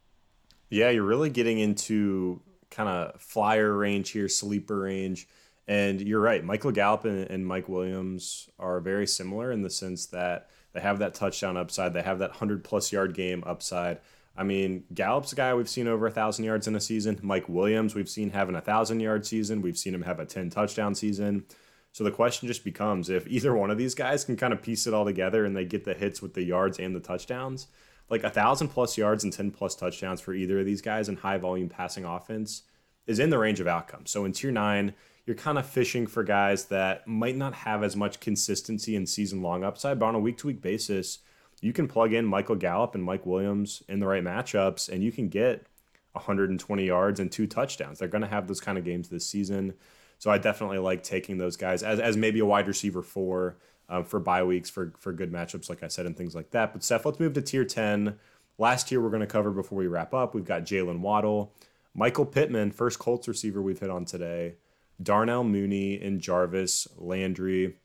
Yeah, 0.69 0.89
you're 0.89 1.03
really 1.03 1.29
getting 1.29 1.59
into 1.59 2.41
kind 2.71 2.89
of 2.89 3.21
flyer 3.21 3.73
range 3.73 4.11
here, 4.11 4.27
sleeper 4.27 4.79
range. 4.79 5.27
And 5.67 5.99
you're 5.99 6.21
right, 6.21 6.43
Michael 6.43 6.71
Gallup 6.71 7.05
and, 7.05 7.45
Mike 7.45 7.67
Williams 7.67 8.49
are 8.59 8.79
very 8.79 9.07
similar 9.07 9.51
in 9.51 9.63
the 9.63 9.69
sense 9.69 10.05
that 10.07 10.49
they 10.73 10.79
have 10.79 10.99
that 10.99 11.15
touchdown 11.15 11.57
upside, 11.57 11.93
they 11.93 12.03
have 12.03 12.19
that 12.19 12.31
100 12.31 12.63
plus 12.63 12.91
yard 12.91 13.15
game 13.15 13.43
upside 13.47 13.99
I 14.37 14.43
mean, 14.43 14.83
Gallup's 14.93 15.31
a 15.31 15.35
guy 15.35 15.53
we've 15.53 15.69
seen 15.69 15.87
over 15.87 16.07
a 16.07 16.11
thousand 16.11 16.45
yards 16.45 16.67
in 16.67 16.75
a 16.75 16.81
season. 16.81 17.19
Mike 17.21 17.47
Williams, 17.47 17.95
we've 17.95 18.09
seen 18.09 18.31
having 18.31 18.55
a 18.55 18.61
thousand 18.61 18.99
yard 18.99 19.25
season. 19.25 19.61
We've 19.61 19.77
seen 19.77 19.93
him 19.93 20.01
have 20.01 20.19
a 20.19 20.25
10 20.25 20.49
touchdown 20.49 20.93
season. 20.93 21.45
So 21.93 22.03
the 22.03 22.11
question 22.11 22.49
just 22.49 22.65
becomes 22.65 23.09
if 23.09 23.25
either 23.27 23.55
one 23.55 23.71
of 23.71 23.77
these 23.77 23.95
guys 23.95 24.25
can 24.25 24.35
kind 24.35 24.51
of 24.51 24.61
piece 24.61 24.85
it 24.85 24.93
all 24.93 25.05
together 25.05 25.45
and 25.45 25.55
they 25.55 25.63
get 25.63 25.85
the 25.85 25.93
hits 25.93 26.21
with 26.21 26.33
the 26.33 26.43
yards 26.43 26.77
and 26.77 26.93
the 26.93 26.99
touchdowns, 26.99 27.67
like 28.09 28.25
a 28.25 28.29
thousand 28.29 28.67
plus 28.67 28.97
yards 28.97 29.23
and 29.23 29.31
10 29.31 29.51
plus 29.51 29.75
touchdowns 29.75 30.19
for 30.19 30.33
either 30.33 30.59
of 30.59 30.65
these 30.65 30.81
guys 30.81 31.07
in 31.07 31.15
high 31.15 31.37
volume 31.37 31.69
passing 31.69 32.03
offense 32.03 32.63
is 33.07 33.19
in 33.19 33.29
the 33.29 33.37
range 33.37 33.61
of 33.61 33.67
outcomes. 33.67 34.11
So 34.11 34.25
in 34.25 34.33
tier 34.33 34.51
nine, 34.51 34.93
you're 35.25 35.37
kind 35.37 35.57
of 35.57 35.65
fishing 35.65 36.05
for 36.05 36.23
guys 36.23 36.65
that 36.65 37.07
might 37.07 37.37
not 37.37 37.53
have 37.53 37.83
as 37.83 37.95
much 37.95 38.19
consistency 38.19 38.95
and 38.95 39.07
season 39.07 39.41
long 39.41 39.63
upside, 39.63 39.97
but 39.97 40.07
on 40.07 40.15
a 40.15 40.19
week 40.19 40.37
to 40.39 40.47
week 40.47 40.61
basis, 40.61 41.19
you 41.65 41.73
can 41.73 41.87
plug 41.87 42.13
in 42.13 42.25
Michael 42.25 42.55
Gallup 42.55 42.93
and 42.93 43.03
Mike 43.03 43.25
Williams 43.25 43.81
in 43.89 43.99
the 43.99 44.05
right 44.05 44.23
matchups, 44.23 44.87
and 44.87 45.03
you 45.03 45.11
can 45.11 45.29
get 45.29 45.65
120 46.11 46.85
yards 46.85 47.19
and 47.19 47.31
two 47.31 47.47
touchdowns. 47.47 47.97
They're 47.97 48.07
going 48.07 48.21
to 48.21 48.27
have 48.27 48.47
those 48.47 48.61
kind 48.61 48.77
of 48.77 48.85
games 48.85 49.09
this 49.09 49.25
season. 49.25 49.73
So 50.19 50.29
I 50.29 50.37
definitely 50.37 50.77
like 50.77 51.01
taking 51.01 51.39
those 51.39 51.57
guys 51.57 51.81
as, 51.81 51.99
as 51.99 52.17
maybe 52.17 52.37
a 52.37 52.45
wide 52.45 52.67
receiver 52.67 53.01
for 53.01 53.57
um, 53.89 54.03
for 54.03 54.19
bye 54.19 54.43
weeks 54.43 54.69
for 54.69 54.93
for 54.99 55.11
good 55.11 55.31
matchups, 55.31 55.67
like 55.67 55.81
I 55.81 55.87
said, 55.87 56.05
and 56.05 56.15
things 56.15 56.35
like 56.35 56.51
that. 56.51 56.71
But 56.71 56.83
Steph, 56.83 57.03
let's 57.03 57.19
move 57.19 57.33
to 57.33 57.41
tier 57.41 57.65
10. 57.65 58.15
Last 58.59 58.91
year 58.91 59.01
we're 59.01 59.09
going 59.09 59.21
to 59.21 59.25
cover 59.25 59.49
before 59.49 59.79
we 59.79 59.87
wrap 59.87 60.13
up. 60.13 60.35
We've 60.35 60.45
got 60.45 60.65
Jalen 60.65 60.99
Waddle, 60.99 61.51
Michael 61.95 62.27
Pittman, 62.27 62.73
first 62.73 62.99
Colts 62.99 63.27
receiver 63.27 63.59
we've 63.59 63.79
hit 63.79 63.89
on 63.89 64.05
today, 64.05 64.57
Darnell 65.01 65.43
Mooney, 65.43 65.99
and 65.99 66.21
Jarvis 66.21 66.87
Landry. 66.95 67.77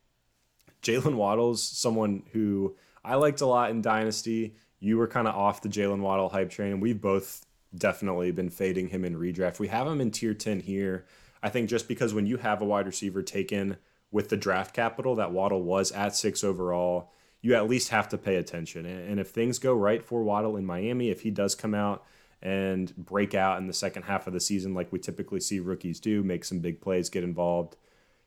Jalen 0.82 1.14
Waddle's 1.14 1.62
someone 1.62 2.24
who 2.32 2.76
I 3.04 3.16
liked 3.16 3.40
a 3.40 3.46
lot 3.46 3.70
in 3.70 3.82
Dynasty. 3.82 4.54
You 4.78 4.98
were 4.98 5.06
kind 5.06 5.28
of 5.28 5.34
off 5.34 5.62
the 5.62 5.68
Jalen 5.68 6.00
Waddle 6.00 6.30
hype 6.30 6.50
train, 6.50 6.80
we've 6.80 7.00
both 7.00 7.44
definitely 7.76 8.32
been 8.32 8.50
fading 8.50 8.88
him 8.88 9.04
in 9.04 9.16
redraft. 9.16 9.58
We 9.58 9.68
have 9.68 9.86
him 9.86 10.00
in 10.00 10.10
tier 10.10 10.34
10 10.34 10.60
here. 10.60 11.06
I 11.42 11.48
think 11.48 11.68
just 11.68 11.88
because 11.88 12.12
when 12.12 12.26
you 12.26 12.38
have 12.38 12.60
a 12.60 12.64
wide 12.64 12.86
receiver 12.86 13.22
taken 13.22 13.76
with 14.10 14.28
the 14.28 14.36
draft 14.36 14.74
capital 14.74 15.14
that 15.16 15.32
Waddle 15.32 15.62
was 15.62 15.92
at 15.92 16.16
six 16.16 16.42
overall, 16.42 17.12
you 17.42 17.54
at 17.54 17.68
least 17.68 17.88
have 17.90 18.08
to 18.10 18.18
pay 18.18 18.36
attention. 18.36 18.84
And 18.84 19.18
if 19.18 19.28
things 19.28 19.58
go 19.58 19.72
right 19.72 20.04
for 20.04 20.22
Waddle 20.22 20.56
in 20.56 20.66
Miami, 20.66 21.10
if 21.10 21.22
he 21.22 21.30
does 21.30 21.54
come 21.54 21.74
out 21.74 22.04
and 22.42 22.94
break 22.96 23.34
out 23.34 23.58
in 23.58 23.66
the 23.66 23.72
second 23.72 24.02
half 24.04 24.26
of 24.26 24.32
the 24.32 24.40
season 24.40 24.74
like 24.74 24.92
we 24.92 24.98
typically 24.98 25.40
see 25.40 25.60
rookies 25.60 26.00
do, 26.00 26.22
make 26.22 26.44
some 26.44 26.58
big 26.58 26.80
plays, 26.80 27.08
get 27.08 27.24
involved, 27.24 27.76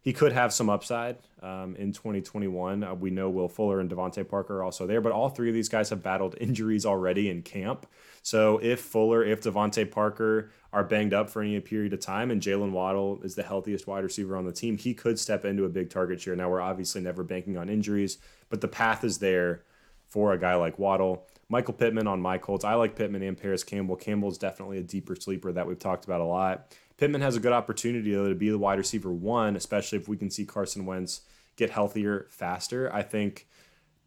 he 0.04 0.12
could 0.12 0.34
have 0.34 0.52
some 0.52 0.70
upside 0.70 1.18
um, 1.42 1.78
in 1.78 1.94
2021. 1.94 2.84
Uh, 2.84 2.94
we 2.94 3.10
know 3.10 3.30
Will 3.30 3.48
Fuller 3.48 3.80
and 3.80 3.90
DeVante 3.90 4.28
Parker 4.28 4.58
are 4.58 4.64
also 4.64 4.86
there, 4.86 5.00
but 5.00 5.14
all 5.14 5.30
three 5.30 5.48
of 5.48 5.56
these 5.56 5.70
guys 5.70 5.90
have 5.92 6.04
battled 6.04 6.36
injuries 6.42 6.86
already 6.86 7.30
in 7.30 7.42
camp. 7.42 7.88
So 8.22 8.60
if 8.62 8.82
Fuller, 8.82 9.24
if 9.24 9.42
DeVante 9.42 9.90
Parker 9.90 10.52
are 10.74 10.84
banged 10.84 11.14
up 11.14 11.30
for 11.30 11.42
any 11.42 11.58
period 11.62 11.94
of 11.94 12.02
time, 12.02 12.32
and 12.32 12.42
Jalen 12.42 12.72
Waddle 12.72 13.22
is 13.24 13.36
the 13.36 13.44
healthiest 13.44 13.88
wide 13.88 14.04
receiver 14.04 14.36
on 14.36 14.46
the 14.46 14.52
team, 14.52 14.78
he 14.78 14.94
could 14.94 15.18
step 15.18 15.46
into 15.46 15.64
a 15.64 15.70
big 15.70 15.90
target 15.90 16.20
share. 16.20 16.36
Now 16.36 16.50
we're 16.50 16.62
obviously 16.62 17.00
never 17.00 17.24
banking 17.24 17.58
on 17.58 17.70
injuries, 17.70 18.18
but 18.50 18.60
the 18.60 18.68
path 18.68 19.06
is 19.06 19.20
there 19.20 19.64
for 20.06 20.34
a 20.34 20.38
guy 20.38 20.56
like 20.56 20.78
Waddle. 20.78 21.26
Michael 21.50 21.74
Pittman 21.74 22.08
on 22.08 22.20
my 22.20 22.38
Colts. 22.38 22.66
I 22.66 22.74
like 22.74 22.96
Pittman 22.96 23.22
and 23.24 23.38
Parris 23.38 23.64
Campbell. 23.64 23.96
Campbell 23.96 24.30
is 24.30 24.38
definitely 24.38 24.80
a 24.80 24.84
deeper 24.84 25.16
sleeper 25.16 25.52
that 25.52 25.68
we've 25.68 25.80
talked 25.80 26.06
about 26.06 26.20
a 26.20 26.26
lot. 26.26 26.76
Pittman 26.98 27.22
has 27.22 27.36
a 27.36 27.40
good 27.40 27.54
opportunity 27.54 28.14
though 28.14 28.30
to 28.30 28.36
be 28.36 28.50
the 28.50 28.58
wide 28.58 28.78
receiver 28.78 29.12
one, 29.12 29.56
especially 29.56 29.98
if 29.98 30.08
we 30.08 30.18
can 30.18 30.30
see 30.30 30.46
Carson 30.46 30.86
Wentz 30.86 31.22
get 31.56 31.70
healthier 31.70 32.28
faster. 32.30 32.92
I 32.94 33.04
think 33.04 33.48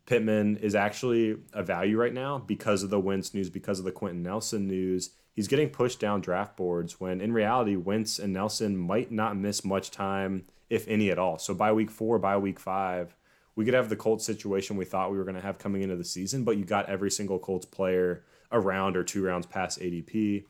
Pittman 0.06 0.56
is 0.58 0.74
actually 0.74 1.36
a 1.52 1.62
value 1.62 1.98
right 1.98 2.14
now 2.14 2.38
because 2.38 2.82
of 2.82 2.90
the 2.90 3.00
Wentz 3.00 3.34
news, 3.34 3.50
because 3.50 3.78
of 3.78 3.84
the 3.84 3.92
Quenton 3.92 4.22
Nelson 4.22 4.66
news. 4.66 5.10
He's 5.32 5.48
getting 5.48 5.68
pushed 5.68 6.00
down 6.00 6.20
draft 6.20 6.56
boards 6.56 6.98
when 7.00 7.20
in 7.20 7.32
reality, 7.32 7.76
Wentz 7.76 8.18
and 8.18 8.32
Nelson 8.32 8.76
might 8.76 9.10
not 9.10 9.36
miss 9.36 9.64
much 9.64 9.90
time, 9.90 10.46
if 10.70 10.88
any 10.88 11.10
at 11.10 11.18
all. 11.18 11.38
So 11.38 11.54
by 11.54 11.72
week 11.72 11.90
four, 11.90 12.18
by 12.18 12.36
week 12.38 12.58
five, 12.58 13.14
we 13.56 13.64
could 13.64 13.74
have 13.74 13.88
the 13.88 13.96
Colts 13.96 14.24
situation 14.24 14.76
we 14.76 14.84
thought 14.84 15.10
we 15.10 15.18
were 15.18 15.24
going 15.24 15.36
to 15.36 15.42
have 15.42 15.58
coming 15.58 15.82
into 15.82 15.96
the 15.96 16.04
season, 16.04 16.44
but 16.44 16.56
you 16.56 16.64
got 16.64 16.88
every 16.88 17.10
single 17.10 17.38
Colts 17.38 17.66
player 17.66 18.22
a 18.50 18.60
round 18.60 18.96
or 18.96 19.02
two 19.02 19.24
rounds 19.24 19.46
past 19.46 19.80
ADP. 19.80 20.44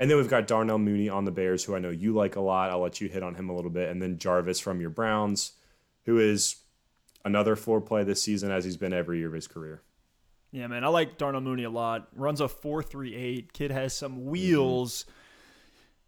And 0.00 0.10
then 0.10 0.16
we've 0.16 0.28
got 0.28 0.46
Darnell 0.46 0.78
Mooney 0.78 1.10
on 1.10 1.26
the 1.26 1.30
Bears, 1.30 1.62
who 1.62 1.76
I 1.76 1.78
know 1.78 1.90
you 1.90 2.14
like 2.14 2.34
a 2.34 2.40
lot. 2.40 2.70
I'll 2.70 2.80
let 2.80 3.02
you 3.02 3.08
hit 3.08 3.22
on 3.22 3.34
him 3.34 3.50
a 3.50 3.54
little 3.54 3.70
bit. 3.70 3.90
And 3.90 4.00
then 4.00 4.16
Jarvis 4.16 4.58
from 4.58 4.80
your 4.80 4.88
Browns, 4.88 5.52
who 6.06 6.18
is 6.18 6.56
another 7.22 7.54
floor 7.54 7.82
play 7.82 8.02
this 8.02 8.22
season 8.22 8.50
as 8.50 8.64
he's 8.64 8.78
been 8.78 8.94
every 8.94 9.18
year 9.18 9.28
of 9.28 9.34
his 9.34 9.46
career. 9.46 9.82
Yeah, 10.52 10.66
man, 10.68 10.84
I 10.84 10.88
like 10.88 11.18
Darnell 11.18 11.42
Mooney 11.42 11.64
a 11.64 11.70
lot. 11.70 12.08
Runs 12.16 12.40
a 12.40 12.48
four 12.48 12.82
three 12.82 13.14
eight. 13.14 13.52
Kid 13.52 13.70
has 13.70 13.92
some 13.92 14.24
wheels. 14.24 15.02
Mm-hmm. 15.02 15.12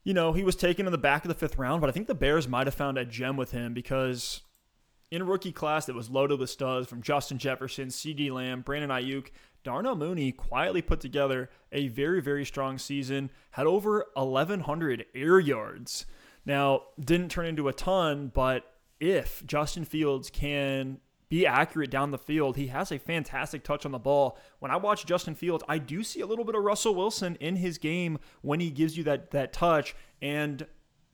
You 0.05 0.15
know, 0.15 0.33
he 0.33 0.43
was 0.43 0.57
taken 0.57 0.87
in 0.87 0.93
the 0.93 0.99
back 0.99 1.25
of 1.25 1.29
the 1.29 1.35
fifth 1.35 1.59
round, 1.59 1.81
but 1.81 1.89
I 1.89 1.93
think 1.93 2.09
the 2.09 2.15
Bears 2.15 2.49
might 2.49 2.67
have 2.67 2.75
found 2.75 2.97
a 2.97 3.05
gem 3.05 3.37
with 3.37 3.53
him 3.53 3.75
because 3.75 4.41
in 5.13 5.21
a 5.21 5.25
rookie 5.25 5.53
class 5.53 5.85
that 5.85 5.95
was 5.95 6.09
loaded 6.09 6.41
with 6.41 6.49
studs 6.49 6.89
from 6.89 7.03
Justin 7.03 7.37
Jefferson, 7.37 7.89
CeeDee 7.89 8.33
Lamb, 8.33 8.63
Brandon 8.63 8.91
Aiyuk, 8.91 9.29
Darnell 9.65 9.97
Mooney 9.97 10.33
quietly 10.33 10.83
put 10.83 11.01
together 11.01 11.51
a 11.71 11.89
very, 11.89 12.21
very 12.21 12.45
strong 12.45 12.79
season, 12.79 13.31
had 13.53 13.67
over 13.67 14.07
1,100 14.15 15.07
air 15.15 15.39
yards. 15.39 16.07
Now, 16.45 16.83
didn't 16.99 17.31
turn 17.31 17.47
into 17.47 17.69
a 17.69 17.73
ton, 17.73 18.31
but 18.35 18.73
if 18.99 19.45
Justin 19.47 19.85
Fields 19.85 20.31
can 20.31 20.99
be 21.29 21.47
accurate 21.47 21.91
down 21.91 22.11
the 22.11 22.19
field, 22.19 22.57
he 22.57 22.67
has 22.67 22.93
a 22.93 22.99
fantastic 22.99 23.65
touch 23.65 23.87
on 23.87 23.93
the 23.93 23.99
ball. 23.99 24.39
When 24.59 24.71
I 24.71 24.77
watch 24.77 25.07
Justin 25.07 25.35
Fields, 25.35 25.65
I 25.69 25.79
do 25.79 26.03
see 26.03 26.21
a 26.21 26.27
little 26.27 26.45
bit 26.45 26.55
of 26.55 26.63
Russell 26.63 26.95
Wilson 26.95 27.37
in 27.37 27.57
his 27.57 27.79
game 27.79 28.19
when 28.43 28.61
he 28.61 28.71
gives 28.71 28.97
you 28.97 29.05
that 29.05 29.31
that 29.31 29.53
touch 29.53 29.95
and 30.21 30.67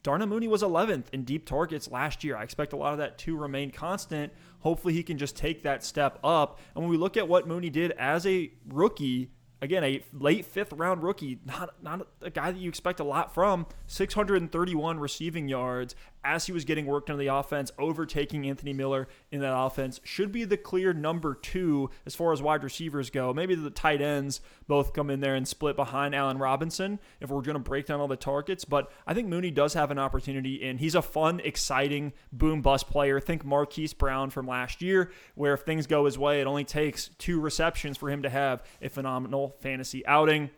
Darnell 0.03 0.29
Mooney 0.29 0.49
was 0.49 0.63
11th 0.63 1.07
in 1.13 1.25
deep 1.25 1.45
targets 1.45 1.91
last 1.91 2.23
year. 2.23 2.37
I 2.37 2.43
expect 2.43 2.73
a 2.73 2.77
lot 2.77 2.93
of 2.93 2.99
that 2.99 3.19
to 3.19 3.37
remain 3.37 3.71
constant. 3.71 4.33
Hopefully, 4.61 4.95
he 4.95 5.03
can 5.03 5.19
just 5.19 5.37
take 5.37 5.63
that 5.65 5.85
step 5.85 6.19
up. 6.23 6.61
And 6.75 6.85
when 6.85 6.91
we 6.91 6.97
look 6.97 7.17
at 7.17 7.29
what 7.29 7.47
Mooney 7.49 7.71
did 7.71 7.93
as 7.93 8.27
a 8.27 8.51
rookie, 8.69 9.31
again, 9.61 9.85
a 9.85 10.03
late 10.13 10.47
fifth 10.47 10.73
round 10.73 11.03
rookie, 11.03 11.41
not 11.45 11.83
not 11.83 12.07
a 12.23 12.31
guy 12.31 12.51
that 12.51 12.59
you 12.59 12.69
expect 12.69 13.01
a 13.01 13.05
lot 13.05 13.35
from. 13.35 13.67
631 13.87 14.99
receiving 14.99 15.49
yards 15.49 15.95
as 16.29 16.45
he 16.45 16.53
was 16.53 16.67
getting 16.67 16.85
worked 16.85 17.09
into 17.09 17.19
the 17.19 17.35
offense, 17.35 17.73
overtaking 17.79 18.47
Anthony 18.47 18.75
Miller 18.75 19.09
in 19.33 19.41
that 19.41 19.57
offense. 19.57 19.99
Should 20.05 20.31
be 20.31 20.45
the 20.45 20.59
clear 20.59 20.93
number 20.93 21.35
two 21.35 21.89
as 22.05 22.15
far 22.15 22.35
as 22.35 22.43
wide 22.43 22.63
receivers 22.63 23.09
go. 23.09 23.33
Maybe 23.33 23.55
the 23.55 23.71
tight 23.71 24.03
ends 24.03 24.43
both 24.67 24.93
come 24.93 25.09
in 25.09 25.21
there 25.21 25.35
and 25.35 25.49
split 25.49 25.75
behind 25.75 26.15
Allen 26.15 26.37
Robinson 26.37 26.99
if 27.21 27.31
we're 27.31 27.41
going 27.41 27.55
to 27.55 27.61
break 27.61 27.87
down 27.87 28.01
all 28.01 28.09
the 28.09 28.17
targets. 28.17 28.67
But 28.67 28.93
I 29.07 29.15
think 29.15 29.29
Mooney 29.29 29.51
does 29.51 29.73
have 29.73 29.91
an 29.91 29.99
opportunity, 29.99 30.69
and 30.69 30.79
he's 30.79 30.95
a 30.95 31.01
fun, 31.01 31.41
exciting 31.43 32.13
boom 32.31 32.61
bust 32.61 32.91
player. 32.91 33.21
Think 33.21 33.43
Marquise 33.43 33.95
Brown 33.95 34.29
from 34.29 34.47
last 34.47 34.83
year, 34.83 35.11
where 35.35 35.55
if 35.55 35.63
things 35.63 35.87
go 35.87 36.05
his 36.05 36.19
way, 36.19 36.43
it 36.43 36.47
only 36.47 36.65
takes 36.65 37.09
two 37.17 37.41
receptions 37.41 37.97
for 37.97 38.11
him 38.11 38.23
to 38.23 38.29
have 38.29 38.63
a 38.83 38.91
phenomenal 38.91 39.57
fantasy 39.61 40.05
outing. 40.07 40.51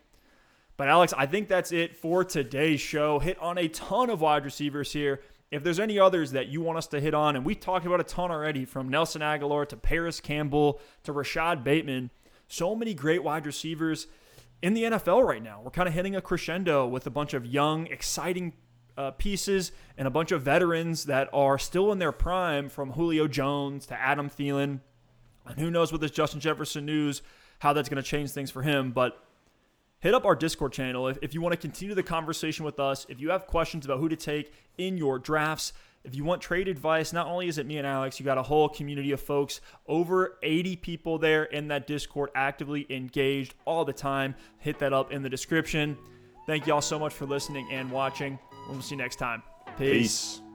But 0.77 0.89
Alex, 0.89 1.13
I 1.15 1.27
think 1.27 1.47
that's 1.47 1.73
it 1.73 1.95
for 1.95 2.25
today's 2.25 2.81
show. 2.81 3.19
Hit 3.19 3.39
on 3.39 3.59
a 3.59 3.69
ton 3.69 4.09
of 4.09 4.23
wide 4.23 4.47
receivers 4.47 4.91
here. 4.91 5.21
If 5.51 5.65
there's 5.65 5.81
any 5.81 5.99
others 5.99 6.31
that 6.31 6.49
you 6.49 6.61
want 6.61 6.79
us 6.79 6.87
to 6.89 7.01
hit 7.01 7.13
on, 7.13 7.35
and 7.35 7.45
we 7.45 7.57
talked 7.57 7.85
about 7.85 8.01
a 8.01 8.05
ton 8.05 8.31
already 8.31 8.65
from 8.65 8.89
Nelson 8.89 9.21
Agholor 9.21 9.69
to 9.69 9.77
Parris 9.77 10.21
Campbell 10.21 10.81
to 11.03 11.13
Rashod 11.13 11.65
Bateman, 11.65 12.11
so 12.47 12.77
many 12.77 12.95
great 12.95 13.25
wide 13.25 13.47
receivers 13.47 14.07
in 14.63 14.75
the 14.75 14.85
NFL 14.85 15.27
right 15.27 15.43
now. 15.43 15.61
We're 15.65 15.71
kind 15.71 15.89
of 15.89 15.95
hitting 15.95 16.15
a 16.15 16.21
crescendo 16.21 16.87
with 16.87 17.07
a 17.07 17.11
bunch 17.11 17.35
of 17.35 17.47
young, 17.47 17.89
exciting 17.89 18.53
uh, 18.97 19.11
pieces 19.13 19.73
and 19.97 20.07
a 20.07 20.11
bunch 20.11 20.31
of 20.31 20.43
veterans 20.43 21.07
that 21.07 21.29
are 21.33 21.59
still 21.59 21.91
in 21.91 21.99
their 21.99 22.13
prime 22.13 22.69
from 22.69 22.93
Julio 22.93 23.27
Jones 23.27 23.87
to 23.87 24.01
Adam 24.01 24.31
Thielen. 24.31 24.81
And 25.47 25.59
who 25.59 25.71
knows 25.71 25.91
with 25.91 26.01
this 26.01 26.11
Justin 26.13 26.39
Jefferson 26.39 26.87
news, 26.87 27.23
how 27.59 27.73
that's 27.73 27.89
going 27.89 28.03
to 28.03 28.09
change 28.09 28.31
things 28.31 28.51
for 28.51 28.63
him. 28.63 28.93
But 28.93 29.21
hit 30.01 30.15
up 30.15 30.25
our 30.25 30.35
Discord 30.35 30.73
channel 30.73 31.09
if, 31.09 31.19
if 31.23 31.35
you 31.35 31.41
want 31.41 31.53
to 31.53 31.59
continue 31.59 31.95
the 31.95 32.03
conversation 32.03 32.65
with 32.65 32.81
us. 32.81 33.07
If 33.09 33.21
you 33.21 33.31
have 33.31 33.47
questions 33.47 33.85
about 33.85 34.01
who 34.01 34.09
to 34.09 34.17
take 34.17 34.53
in 34.79 34.97
your 34.99 35.19
drafts, 35.19 35.73
if 36.03 36.15
you 36.15 36.25
want 36.25 36.41
trade 36.41 36.67
advice, 36.67 37.13
not 37.13 37.27
only 37.27 37.49
is 37.49 37.59
it 37.59 37.67
me 37.67 37.77
and 37.77 37.87
Alex, 37.87 38.19
you 38.19 38.25
got 38.25 38.39
a 38.39 38.43
whole 38.43 38.69
community 38.69 39.13
of 39.13 39.21
folks, 39.21 39.61
over 39.87 40.39
80 40.43 40.77
people 40.77 41.19
there 41.19 41.45
in 41.45 41.69
that 41.69 41.87
Discord, 41.87 42.31
actively 42.35 42.87
engaged 42.89 43.55
all 43.67 43.85
the 43.85 43.93
time. 43.93 44.35
Hit 44.59 44.79
that 44.79 44.93
up 44.95 45.13
in 45.13 45.23
the 45.23 45.29
description. 45.29 45.99
Thank 46.47 46.67
you 46.67 46.73
all 46.73 46.81
so 46.81 46.99
much 46.99 47.13
for 47.13 47.27
listening 47.27 47.69
and 47.71 47.91
watching. 47.91 48.39
We'll 48.69 48.81
see 48.81 48.95
you 48.95 49.03
next 49.03 49.17
time. 49.17 49.43
Peace. 49.77 50.39
Peace. 50.39 50.50